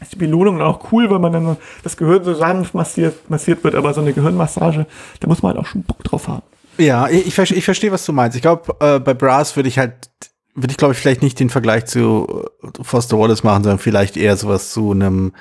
ist 0.00 0.12
die 0.12 0.16
Belohnung 0.16 0.60
auch 0.60 0.92
cool, 0.92 1.10
weil 1.10 1.18
man 1.18 1.32
dann 1.32 1.56
das 1.82 1.96
Gehirn 1.96 2.24
so 2.24 2.34
sanft 2.34 2.74
massiert, 2.74 3.30
massiert 3.30 3.64
wird. 3.64 3.74
Aber 3.74 3.94
so 3.94 4.00
eine 4.00 4.12
Gehirnmassage, 4.12 4.86
da 5.20 5.28
muss 5.28 5.42
man 5.42 5.54
halt 5.54 5.64
auch 5.64 5.68
schon 5.68 5.82
Bock 5.82 6.02
drauf 6.04 6.28
haben. 6.28 6.42
Ja, 6.78 7.08
ich, 7.08 7.26
ich, 7.26 7.56
ich 7.56 7.64
verstehe, 7.64 7.92
was 7.92 8.04
du 8.04 8.12
meinst. 8.12 8.36
Ich 8.36 8.42
glaube, 8.42 8.74
äh, 8.80 8.98
bei 8.98 9.14
Brass 9.14 9.54
würde 9.56 9.68
ich 9.68 9.78
halt 9.78 10.10
würde 10.54 10.70
ich, 10.70 10.76
glaube 10.76 10.94
ich, 10.94 11.00
vielleicht 11.00 11.22
nicht 11.22 11.40
den 11.40 11.50
Vergleich 11.50 11.86
zu 11.86 12.44
äh, 12.62 12.68
Foster 12.82 13.18
Wallace 13.18 13.42
machen, 13.42 13.64
sondern 13.64 13.78
vielleicht 13.78 14.16
eher 14.16 14.36
sowas 14.36 14.70
zu 14.70 14.92
einem 14.92 15.32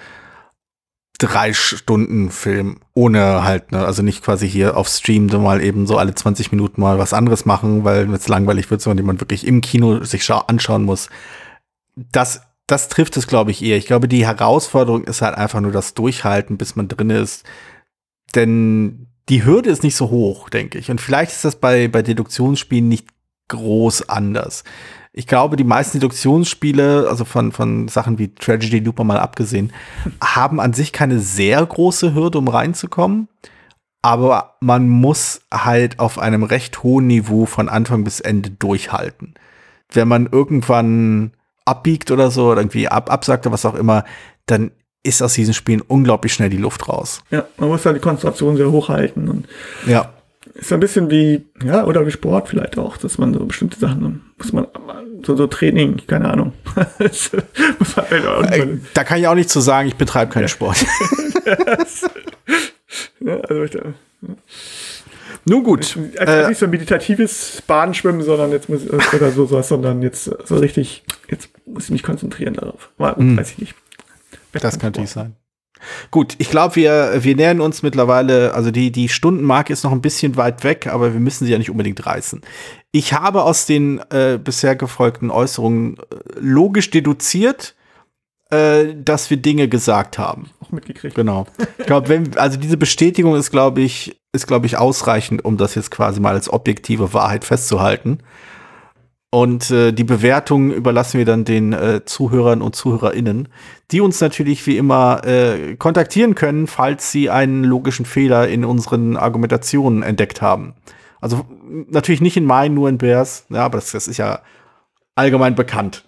drei 1.19 1.53
Stunden 1.53 2.31
Film 2.31 2.79
ohne 2.93 3.43
halt, 3.43 3.71
ne, 3.71 3.85
also 3.85 4.01
nicht 4.01 4.23
quasi 4.23 4.49
hier 4.49 4.75
auf 4.75 4.87
Stream 4.87 5.27
mal 5.27 5.63
eben 5.63 5.87
so 5.87 5.97
alle 5.97 6.13
20 6.13 6.51
Minuten 6.51 6.81
mal 6.81 6.97
was 6.97 7.13
anderes 7.13 7.45
machen, 7.45 7.83
weil 7.83 8.11
es 8.13 8.27
langweilig 8.27 8.69
wird, 8.71 8.81
sondern 8.81 8.97
die 8.97 9.03
man 9.03 9.21
wirklich 9.21 9.45
im 9.45 9.61
Kino 9.61 10.03
sich 10.03 10.29
anschauen 10.31 10.83
muss. 10.83 11.09
Das, 11.95 12.41
das 12.68 12.89
trifft 12.89 13.18
es, 13.18 13.28
glaube 13.28 13.51
ich, 13.51 13.64
eher. 13.64 13.78
Ich 13.78 13.88
glaube, 13.88 14.07
die 14.07 14.26
Herausforderung 14.26 15.03
ist 15.03 15.22
halt 15.22 15.36
einfach 15.36 15.61
nur 15.61 15.72
das 15.72 15.93
Durchhalten, 15.93 16.57
bis 16.57 16.76
man 16.76 16.88
drin 16.88 17.09
ist. 17.09 17.43
Denn 18.36 19.07
die 19.30 19.45
Hürde 19.45 19.70
ist 19.70 19.84
nicht 19.84 19.95
so 19.95 20.09
hoch, 20.09 20.49
denke 20.49 20.78
ich. 20.78 20.89
Und 20.89 21.01
vielleicht 21.01 21.32
ist 21.32 21.45
das 21.45 21.57
bei, 21.57 21.88
bei 21.88 22.01
Deduktionsspielen 22.01 22.88
nicht 22.88 23.07
groß 23.49 24.09
anders 24.09 24.64
ich 25.16 25.28
glaube, 25.28 25.55
die 25.55 25.64
meisten 25.64 25.99
Deduktionsspiele, 25.99 27.07
also 27.07 27.24
von, 27.24 27.51
von 27.51 27.88
Sachen 27.88 28.18
wie 28.18 28.34
Tragedy 28.34 28.80
Looper 28.80 29.03
mal 29.03 29.20
abgesehen, 29.20 29.72
haben 30.22 30.59
an 30.59 30.74
sich 30.74 30.91
keine 30.91 31.20
sehr 31.20 31.64
große 31.64 32.16
Hürde, 32.16 32.39
um 32.39 32.47
reinzukommen. 32.47 33.28
Aber 34.01 34.55
man 34.59 34.89
muss 34.89 35.41
halt 35.53 35.99
auf 35.99 36.18
einem 36.18 36.43
recht 36.43 36.82
hohen 36.82 37.07
Niveau 37.07 37.45
von 37.45 37.70
Anfang 37.70 38.03
bis 38.03 38.20
Ende 38.20 38.49
durchhalten. 38.49 39.36
Wenn 39.89 40.07
man 40.07 40.28
irgendwann 40.30 41.32
abbiegt 41.66 42.11
oder 42.11 42.32
so, 42.32 42.51
oder 42.51 42.61
irgendwie 42.61 42.88
ab, 42.88 43.11
absagt 43.11 43.45
oder 43.45 43.53
was 43.53 43.66
auch 43.66 43.76
immer, 43.76 44.03
dann 44.45 44.72
ist 45.03 45.22
aus 45.22 45.34
diesen 45.34 45.53
Spielen 45.53 45.82
unglaublich 45.82 46.34
schnell 46.34 46.49
die 46.49 46.57
Luft 46.57 46.88
raus. 46.88 47.22
Ja, 47.30 47.45
man 47.57 47.70
muss 47.70 47.86
halt 47.86 47.97
die 47.97 48.01
Konzentration 48.01 48.55
sehr 48.55 48.72
hoch 48.72 48.89
halten. 48.89 49.28
Und 49.28 49.47
ja 49.86 50.09
ist 50.53 50.72
ein 50.72 50.80
bisschen 50.80 51.09
wie, 51.09 51.45
ja, 51.64 51.86
oder 51.86 52.05
wie 52.05 52.11
Sport 52.11 52.49
vielleicht 52.49 52.78
auch, 52.78 52.97
dass 52.97 53.18
man 53.18 53.34
so 53.34 53.43
bestimmte 53.45 53.80
Sachen, 53.80 54.22
muss 54.38 54.53
man, 54.53 54.68
so, 55.26 55.36
so 55.36 55.47
Training, 55.47 56.01
keine 56.07 56.30
Ahnung. 56.30 56.53
halt 56.76 57.32
äh, 58.11 58.78
da 58.93 59.03
kann 59.03 59.20
ich 59.20 59.28
auch 59.28 59.36
nicht 59.36 59.49
zu 59.49 59.61
sagen, 59.61 59.88
ich 59.88 59.95
betreibe 59.95 60.32
keinen 60.32 60.47
Sport. 60.47 60.78
ja, 63.20 63.36
also 63.39 63.64
ich, 63.64 63.74
ja. 63.74 63.82
Nun 65.45 65.63
gut. 65.63 65.97
Also 66.17 66.33
äh, 66.33 66.47
nicht 66.49 66.57
so 66.57 66.65
ein 66.65 66.71
meditatives 66.71 67.61
Bahnschwimmen, 67.67 68.21
sondern 68.21 68.51
jetzt 68.51 68.69
muss 68.69 68.87
oder 68.89 69.31
so 69.31 69.45
sowas, 69.45 69.67
sondern 69.67 70.01
jetzt 70.01 70.23
so 70.23 70.55
richtig, 70.57 71.03
jetzt 71.29 71.49
muss 71.65 71.85
ich 71.85 71.91
mich 71.91 72.03
konzentrieren 72.03 72.53
darauf. 72.53 72.91
Mal, 72.97 73.15
hm. 73.15 73.37
Weiß 73.37 73.51
ich 73.51 73.57
nicht. 73.57 73.75
Das 74.53 74.79
kann 74.79 74.91
natürlich 74.91 75.09
sein. 75.09 75.35
Gut, 76.11 76.35
ich 76.37 76.49
glaube, 76.49 76.75
wir, 76.75 77.23
wir 77.23 77.35
nähern 77.35 77.59
uns 77.59 77.83
mittlerweile, 77.83 78.53
also 78.53 78.71
die, 78.71 78.91
die 78.91 79.09
Stundenmarke 79.09 79.73
ist 79.73 79.83
noch 79.83 79.91
ein 79.91 80.01
bisschen 80.01 80.37
weit 80.37 80.63
weg, 80.63 80.87
aber 80.87 81.13
wir 81.13 81.19
müssen 81.19 81.45
sie 81.45 81.51
ja 81.51 81.57
nicht 81.57 81.69
unbedingt 81.69 82.05
reißen. 82.05 82.41
Ich 82.91 83.13
habe 83.13 83.43
aus 83.43 83.65
den 83.65 83.99
äh, 84.09 84.39
bisher 84.41 84.75
gefolgten 84.75 85.29
Äußerungen 85.29 85.97
äh, 85.97 86.01
logisch 86.39 86.89
deduziert, 86.89 87.75
äh, 88.49 88.93
dass 88.95 89.29
wir 89.29 89.37
Dinge 89.37 89.67
gesagt 89.67 90.17
haben. 90.17 90.51
Auch 90.61 90.71
mitgekriegt. 90.71 91.15
Genau. 91.15 91.47
Ich 91.77 91.85
glaube, 91.85 92.07
wenn, 92.07 92.37
also 92.37 92.57
diese 92.57 92.77
Bestätigung 92.77 93.35
ist, 93.35 93.51
glaube 93.51 93.81
ich, 93.81 94.15
ist, 94.34 94.47
glaube 94.47 94.65
ich, 94.65 94.77
ausreichend, 94.77 95.45
um 95.45 95.57
das 95.57 95.75
jetzt 95.75 95.91
quasi 95.91 96.19
mal 96.19 96.34
als 96.34 96.51
objektive 96.51 97.13
Wahrheit 97.13 97.45
festzuhalten. 97.45 98.17
Und 99.29 99.71
äh, 99.71 99.91
die 99.91 100.03
Bewertung 100.03 100.71
überlassen 100.71 101.17
wir 101.17 101.25
dann 101.25 101.45
den 101.45 101.73
äh, 101.73 102.05
Zuhörern 102.05 102.61
und 102.61 102.75
Zuhörerinnen, 102.75 103.47
die 103.91 104.01
uns 104.01 104.21
natürlich 104.21 104.65
wie 104.67 104.77
immer 104.77 105.25
äh, 105.25 105.75
kontaktieren 105.75 106.36
können, 106.36 106.67
falls 106.67 107.11
sie 107.11 107.29
einen 107.29 107.63
logischen 107.63 108.05
Fehler 108.05 108.47
in 108.47 108.65
unseren 108.65 109.17
Argumentationen 109.17 110.03
entdeckt 110.03 110.41
haben. 110.41 110.73
Also 111.19 111.45
natürlich 111.89 112.21
nicht 112.21 112.38
in 112.38 112.45
meinen, 112.45 112.75
nur 112.75 112.89
in 112.89 112.97
Bears, 112.97 113.45
ja, 113.49 113.65
aber 113.65 113.77
das, 113.77 113.91
das 113.91 114.07
ist 114.07 114.17
ja 114.17 114.41
allgemein 115.15 115.55
bekannt. 115.55 116.03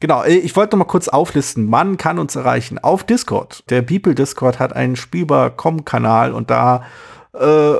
Genau, 0.00 0.22
äh, 0.22 0.36
ich 0.36 0.54
wollte 0.54 0.76
noch 0.76 0.86
mal 0.86 0.90
kurz 0.90 1.08
auflisten. 1.08 1.66
Man 1.66 1.96
kann 1.96 2.18
uns 2.18 2.36
erreichen 2.36 2.78
auf 2.78 3.04
Discord. 3.04 3.64
Der 3.70 3.82
People 3.82 4.14
Discord 4.14 4.58
hat 4.58 4.74
einen 4.74 4.96
Spielbar.com-Kanal 4.96 6.32
und 6.32 6.50
da 6.50 6.84
äh, 7.34 7.74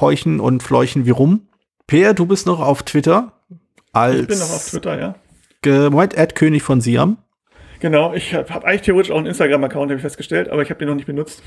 heuchen 0.00 0.40
und 0.40 0.62
fleuchen 0.62 1.06
wir 1.06 1.14
rum. 1.14 1.48
Peer, 1.86 2.14
du 2.14 2.26
bist 2.26 2.46
noch 2.46 2.60
auf 2.60 2.82
Twitter 2.82 3.32
als. 3.92 4.20
Ich 4.20 4.28
bin 4.28 4.38
noch 4.38 4.50
auf 4.50 4.66
Twitter, 4.68 4.98
ja. 4.98 5.14
Gemeint 5.62 6.16
Ad 6.16 6.34
König 6.34 6.62
von 6.62 6.80
Siam. 6.80 7.18
Genau, 7.80 8.14
ich 8.14 8.34
habe 8.34 8.52
hab 8.52 8.64
eigentlich 8.64 8.82
theoretisch 8.82 9.12
auch 9.12 9.18
einen 9.18 9.26
Instagram-Account, 9.26 9.90
habe 9.90 9.96
ich 9.96 10.02
festgestellt, 10.02 10.48
aber 10.48 10.62
ich 10.62 10.70
habe 10.70 10.78
den 10.78 10.88
noch 10.88 10.94
nicht 10.94 11.06
benutzt. 11.06 11.42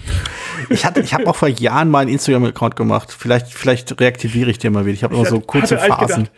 Ich, 0.70 0.86
hatte, 0.86 1.02
ich 1.02 1.14
habe 1.14 1.26
auch 1.28 1.36
vor 1.36 1.48
Jahren 1.48 1.90
mal 1.90 2.00
einen 2.00 2.12
Instagram-Account 2.12 2.76
gemacht. 2.76 3.16
Vielleicht, 3.18 3.48
vielleicht 3.48 4.00
reaktiviere 4.00 4.52
ich 4.52 4.60
den 4.60 4.74
mal 4.74 4.86
wieder. 4.86 4.94
Ich 4.94 5.04
habe 5.04 5.16
immer 5.16 5.26
so 5.26 5.40
kurze 5.40 5.78
Phasen. 5.78 6.26
Gedacht, 6.26 6.32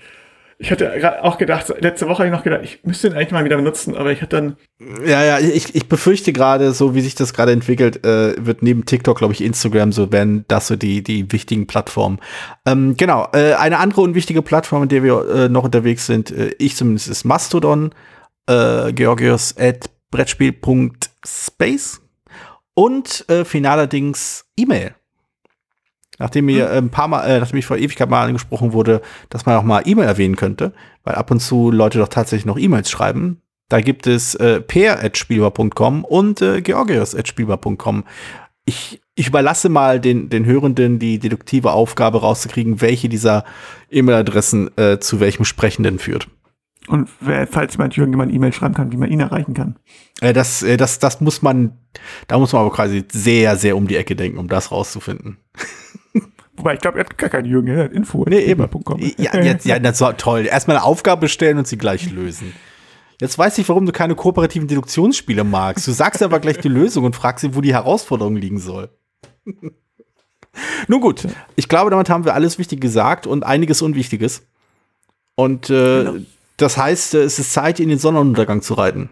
Ich 0.62 0.70
hatte 0.70 1.24
auch 1.24 1.40
gedacht, 1.40 1.74
letzte 1.80 2.08
Woche 2.08 2.20
habe 2.20 2.28
ich 2.28 2.32
noch 2.32 2.44
gedacht, 2.44 2.62
ich 2.64 2.84
müsste 2.84 3.08
ihn 3.08 3.14
eigentlich 3.14 3.32
mal 3.32 3.44
wieder 3.44 3.58
benutzen, 3.58 3.98
aber 3.98 4.12
ich 4.12 4.22
hatte 4.22 4.36
dann. 4.36 4.58
Ja, 5.04 5.24
ja, 5.24 5.40
ich, 5.40 5.74
ich 5.74 5.90
befürchte 5.90 6.34
gerade, 6.34 6.72
so 6.72 6.94
wie 6.94 7.02
sich 7.02 7.16
das 7.16 7.34
gerade 7.34 7.52
entwickelt, 7.52 8.06
äh, 8.06 8.36
wird 8.38 8.62
neben 8.62 8.86
TikTok, 8.86 9.18
glaube 9.18 9.34
ich, 9.34 9.42
Instagram 9.42 9.92
so 9.92 10.12
werden 10.12 10.46
das 10.48 10.68
so 10.68 10.76
die, 10.76 11.02
die 11.02 11.32
wichtigen 11.32 11.66
Plattformen. 11.66 12.20
Ähm, 12.68 12.96
genau, 12.96 13.28
äh, 13.34 13.54
eine 13.54 13.80
andere 13.80 14.02
unwichtige 14.02 14.44
Plattform, 14.44 14.84
in 14.84 14.90
der 14.90 15.02
wir 15.02 15.28
äh, 15.28 15.50
noch 15.50 15.64
unterwegs 15.64 16.06
sind, 16.06 16.30
äh, 16.30 16.54
ich 16.60 16.76
zumindest, 16.76 17.10
ist 17.10 17.24
Mastodon, 17.24 17.96
äh, 18.48 18.94
Georgios 18.94 19.56
at 19.58 19.90
Brettspiel.space 20.12 22.02
und 22.76 23.26
äh, 23.30 23.46
finalerdings 23.46 24.46
E-Mail. 24.56 24.94
Nachdem 26.22 26.46
mir 26.46 26.70
hm. 26.70 26.86
ein 26.86 26.90
paar 26.90 27.08
Mal, 27.08 27.26
äh, 27.26 27.40
nachdem 27.40 27.58
ich 27.58 27.66
vor 27.66 27.78
Ewigkeit 27.78 28.10
mal 28.10 28.26
angesprochen 28.26 28.74
wurde, 28.74 29.02
dass 29.30 29.48
man 29.48 29.58
auch 29.58 29.64
mal 29.64 29.82
E-Mail 29.86 30.06
erwähnen 30.06 30.36
könnte, 30.36 30.72
weil 31.04 31.16
ab 31.16 31.32
und 31.32 31.40
zu 31.40 31.72
Leute 31.72 31.98
doch 31.98 32.10
tatsächlich 32.10 32.46
noch 32.46 32.60
E-Mails 32.60 32.92
schreiben. 32.92 33.42
Da 33.70 33.82
gibt 33.82 34.06
es 34.06 34.36
äh, 34.36 34.62
peer.spielbar.com 34.62 36.06
und 36.06 36.42
äh, 36.42 36.62
georgios.spielbar.com. 36.62 38.04
Ich, 38.66 39.02
ich 39.16 39.28
überlasse 39.30 39.70
mal 39.70 40.00
den, 40.00 40.30
den 40.30 40.46
Hörenden 40.46 41.00
die 41.00 41.18
deduktive 41.18 41.72
Aufgabe 41.72 42.22
rauszukriegen, 42.22 42.82
welche 42.82 43.10
dieser 43.10 43.44
E-Mail-Adressen 43.90 44.78
äh, 44.78 45.00
zu 45.00 45.20
welchem 45.20 45.46
Sprechenden 45.46 45.98
führt. 45.98 46.28
Und 46.88 47.10
falls 47.10 47.74
jemand 47.74 47.96
irgendjemand 47.96 48.34
E-Mail 48.34 48.54
schreiben 48.54 48.74
kann, 48.74 48.92
wie 48.92 48.98
man 48.98 49.12
ihn 49.12 49.20
erreichen 49.20 49.54
kann. 49.54 49.78
Äh, 50.20 50.34
das, 50.34 50.64
äh, 50.64 50.78
das, 50.78 51.00
das 51.00 51.22
muss 51.22 51.42
man, 51.42 51.78
da 52.28 52.40
muss 52.40 52.54
man 52.54 52.62
aber 52.62 52.72
quasi 52.72 53.06
sehr, 53.12 53.56
sehr 53.56 53.78
um 53.78 53.88
die 53.88 53.98
Ecke 53.98 54.16
denken, 54.16 54.40
um 54.40 54.48
das 54.48 54.72
rauszufinden. 54.72 55.38
Wobei, 56.58 56.74
ich 56.74 56.80
glaube, 56.80 57.00
er 57.00 57.06
hat 57.06 57.18
gar 57.18 57.30
keinen 57.30 57.46
Jürgen, 57.46 57.68
er 57.68 57.86
hat 57.86 57.92
Info. 57.92 58.26
Nee, 58.28 58.40
eben. 58.40 58.68
Ja, 59.18 59.40
jetzt, 59.42 59.66
ja, 59.66 59.80
das 59.80 60.02
war 60.02 60.18
toll. 60.18 60.46
Erstmal 60.48 60.78
eine 60.78 60.86
Aufgabe 60.86 61.30
stellen 61.30 61.58
und 61.58 61.68
sie 61.68 61.78
gleich 61.78 62.12
lösen. 62.12 62.54
Jetzt 63.20 63.38
weiß 63.38 63.60
ich, 63.60 63.70
warum 63.70 63.86
du 63.86 63.92
keine 63.92 64.16
kooperativen 64.16 64.68
Deduktionsspiele 64.68 65.44
magst. 65.44 65.88
Du 65.88 65.92
sagst 65.92 66.24
aber 66.24 66.40
gleich 66.40 66.58
die 66.58 66.68
Lösung 66.68 67.06
und 67.06 67.16
fragst 67.16 67.44
ihn, 67.44 67.56
wo 67.56 67.62
die 67.62 67.74
Herausforderung 67.74 68.36
liegen 68.36 68.60
soll. 68.60 68.90
Nun 70.88 71.02
gut, 71.02 71.28
ich 71.56 71.70
glaube, 71.70 71.92
damit 71.92 72.10
haben 72.10 72.26
wir 72.26 72.34
alles 72.34 72.58
Wichtige 72.58 72.82
gesagt 72.82 73.28
und 73.28 73.44
einiges 73.44 73.82
Unwichtiges. 73.82 74.48
Und 75.36 75.70
äh, 75.70 76.04
genau. 76.04 76.16
Das 76.62 76.78
heißt, 76.78 77.16
es 77.16 77.40
ist 77.40 77.54
Zeit, 77.54 77.80
in 77.80 77.90
den 77.90 78.00
Sonnenuntergang 78.00 78.62
zu 78.62 78.74
reiten. 78.76 79.10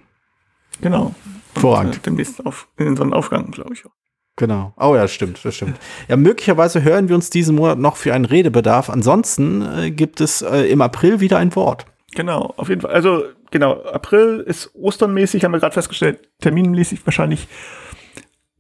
Genau. 0.81 1.13
Vorrangig. 1.55 1.97
Äh, 1.97 1.99
demnächst 2.05 2.45
auf, 2.45 2.67
in 2.77 2.85
den 2.85 2.95
Sonnenaufgang, 2.95 3.51
glaube 3.51 3.73
ich 3.73 3.85
auch. 3.85 3.91
Genau. 4.35 4.73
Oh 4.79 4.95
ja, 4.95 5.07
stimmt, 5.09 5.43
das 5.43 5.55
stimmt. 5.55 5.77
Ja, 6.07 6.15
möglicherweise 6.15 6.81
hören 6.81 7.09
wir 7.09 7.15
uns 7.15 7.29
diesen 7.29 7.57
Monat 7.57 7.77
noch 7.77 7.97
für 7.97 8.13
einen 8.13 8.23
Redebedarf. 8.23 8.89
Ansonsten 8.89 9.61
äh, 9.61 9.91
gibt 9.91 10.21
es 10.21 10.41
äh, 10.41 10.61
im 10.69 10.81
April 10.81 11.19
wieder 11.19 11.37
ein 11.37 11.53
Wort. 11.55 11.85
Genau, 12.15 12.53
auf 12.55 12.69
jeden 12.69 12.81
Fall. 12.81 12.91
Also, 12.91 13.23
genau, 13.51 13.83
April 13.83 14.43
ist 14.47 14.73
osternmäßig, 14.75 15.43
haben 15.43 15.51
wir 15.51 15.59
gerade 15.59 15.73
festgestellt, 15.73 16.29
terminmäßig 16.39 17.05
wahrscheinlich 17.05 17.47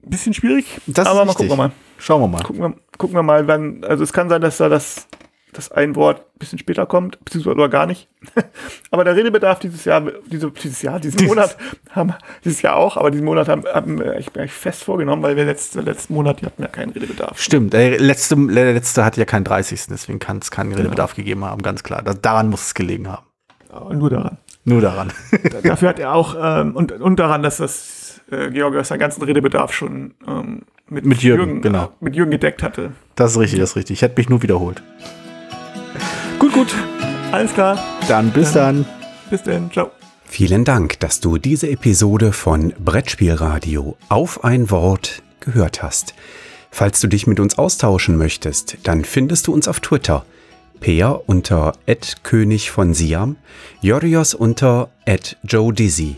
ein 0.03 0.09
bisschen 0.09 0.33
schwierig. 0.33 0.81
Das 0.85 1.07
aber 1.07 1.23
mal 1.23 1.33
gucken 1.33 1.51
wir 1.51 1.55
mal. 1.55 1.71
Schauen 1.97 2.21
wir 2.21 2.27
mal. 2.27 2.43
Gucken 2.43 2.61
wir, 2.61 2.75
gucken 2.97 3.15
wir 3.15 3.23
mal, 3.23 3.47
wann, 3.47 3.83
also 3.85 4.03
es 4.03 4.11
kann 4.11 4.27
sein, 4.27 4.41
dass 4.41 4.57
da 4.57 4.67
das 4.67 5.07
dass 5.59 5.71
ein 5.73 5.95
Wort 5.97 6.19
ein 6.19 6.39
bisschen 6.39 6.57
später 6.57 6.85
kommt, 6.85 7.23
beziehungsweise 7.25 7.55
oder 7.55 7.67
gar 7.67 7.85
nicht. 7.85 8.07
aber 8.91 9.03
der 9.03 9.15
Redebedarf 9.15 9.59
dieses 9.59 9.83
Jahr, 9.83 10.01
diese, 10.31 10.49
dieses 10.51 10.81
Jahr, 10.81 11.01
diesen 11.01 11.27
Monat, 11.27 11.57
haben, 11.91 12.13
dieses 12.45 12.61
Jahr 12.61 12.77
auch, 12.77 12.95
aber 12.95 13.11
diesen 13.11 13.25
Monat 13.25 13.49
haben, 13.49 13.65
haben 13.65 14.01
ich 14.17 14.31
bin 14.31 14.47
fest 14.47 14.85
vorgenommen, 14.85 15.21
weil 15.21 15.35
wir 15.35 15.43
letzte, 15.43 15.81
letzten 15.81 16.13
Monat, 16.13 16.39
die 16.39 16.45
hatten 16.45 16.61
ja 16.61 16.69
keinen 16.69 16.91
Redebedarf. 16.91 17.39
Stimmt, 17.39 17.73
der 17.73 17.99
letzte, 17.99 18.37
der 18.37 18.73
letzte 18.73 19.03
hatte 19.03 19.19
ja 19.19 19.25
keinen 19.25 19.43
30. 19.43 19.87
Deswegen 19.87 20.19
kann 20.19 20.37
es 20.37 20.49
keinen 20.49 20.69
genau. 20.69 20.83
Redebedarf 20.83 21.15
gegeben 21.15 21.43
haben, 21.43 21.61
ganz 21.61 21.83
klar. 21.83 22.01
Daran 22.03 22.49
muss 22.49 22.67
es 22.67 22.73
gelegen 22.73 23.09
haben. 23.09 23.25
Aber 23.69 23.93
nur 23.93 24.09
daran. 24.09 24.37
Nur 24.63 24.79
daran. 24.79 25.11
Dafür 25.63 25.89
hat 25.89 25.99
er 25.99 26.13
auch, 26.13 26.35
ähm, 26.41 26.75
und, 26.75 26.93
und 26.93 27.19
daran, 27.19 27.43
dass 27.43 27.57
das 27.57 28.21
äh, 28.31 28.49
Georg 28.49 28.85
seinen 28.85 28.99
ganzen 28.99 29.23
Redebedarf 29.23 29.73
schon 29.73 30.13
ähm, 30.25 30.61
mit, 30.87 31.05
mit 31.05 31.21
Jürgen, 31.21 31.43
Jürgen, 31.43 31.61
genau. 31.61 31.91
mit 31.99 32.15
Jürgen 32.15 32.31
gedeckt 32.31 32.63
hatte. 32.63 32.91
Das 33.15 33.31
ist 33.31 33.39
richtig, 33.39 33.59
das 33.59 33.71
ist 33.71 33.75
richtig. 33.75 33.97
Ich 33.97 34.01
hätte 34.01 34.15
mich 34.17 34.29
nur 34.29 34.41
wiederholt. 34.41 34.81
Gut, 36.39 36.53
gut. 36.53 36.73
Alles 37.33 37.53
klar. 37.53 37.77
Dann 38.07 38.31
bis 38.31 38.53
dann. 38.53 38.83
dann. 38.83 38.85
Bis 39.29 39.43
dann. 39.43 39.71
Ciao. 39.71 39.91
Vielen 40.23 40.63
Dank, 40.63 40.99
dass 41.01 41.19
du 41.19 41.37
diese 41.37 41.69
Episode 41.69 42.31
von 42.31 42.73
Brettspielradio 42.79 43.97
auf 44.07 44.43
ein 44.43 44.71
Wort 44.71 45.21
gehört 45.41 45.83
hast. 45.83 46.13
Falls 46.71 47.01
du 47.01 47.07
dich 47.07 47.27
mit 47.27 47.39
uns 47.39 47.57
austauschen 47.57 48.15
möchtest, 48.15 48.77
dann 48.83 49.03
findest 49.03 49.47
du 49.47 49.53
uns 49.53 49.67
auf 49.67 49.79
Twitter. 49.79 50.25
Peer 50.79 51.21
unter 51.25 51.73
König 52.23 52.71
von 52.71 52.93
Siam, 52.93 53.35
Jorios 53.81 54.33
unter 54.33 54.89
Joe 55.43 55.73
Dizzy. 55.73 56.17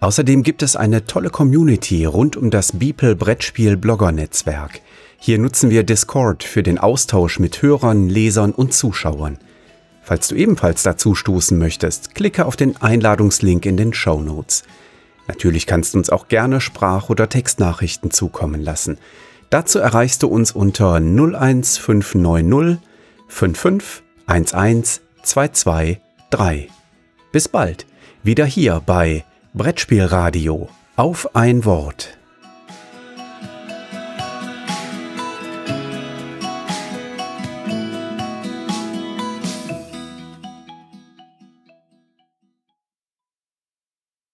Außerdem 0.00 0.42
gibt 0.42 0.62
es 0.62 0.74
eine 0.74 1.04
tolle 1.04 1.30
Community 1.30 2.04
rund 2.06 2.36
um 2.36 2.50
das 2.50 2.72
Beeple 2.72 3.14
Brettspiel 3.14 3.76
Blogger 3.76 4.10
Netzwerk. 4.10 4.80
Hier 5.18 5.38
nutzen 5.38 5.70
wir 5.70 5.82
Discord 5.82 6.44
für 6.44 6.62
den 6.62 6.78
Austausch 6.78 7.38
mit 7.38 7.62
Hörern, 7.62 8.08
Lesern 8.08 8.52
und 8.52 8.74
Zuschauern. 8.74 9.38
Falls 10.02 10.28
du 10.28 10.36
ebenfalls 10.36 10.82
dazu 10.82 11.14
stoßen 11.14 11.58
möchtest, 11.58 12.14
klicke 12.14 12.46
auf 12.46 12.54
den 12.54 12.76
Einladungslink 12.80 13.66
in 13.66 13.76
den 13.76 13.92
Show 13.92 14.20
Notes. 14.20 14.62
Natürlich 15.26 15.66
kannst 15.66 15.94
du 15.94 15.98
uns 15.98 16.10
auch 16.10 16.28
gerne 16.28 16.60
Sprach- 16.60 17.10
oder 17.10 17.28
Textnachrichten 17.28 18.12
zukommen 18.12 18.62
lassen. 18.62 18.98
Dazu 19.50 19.78
erreichst 19.78 20.22
du 20.22 20.28
uns 20.28 20.52
unter 20.52 20.94
01590 20.94 22.78
55 23.28 24.04
11 24.28 25.00
223. 25.22 26.70
Bis 27.32 27.48
bald, 27.48 27.86
wieder 28.22 28.44
hier 28.44 28.80
bei 28.84 29.24
Brettspielradio 29.54 30.68
auf 30.96 31.34
ein 31.34 31.64
Wort. 31.64 32.15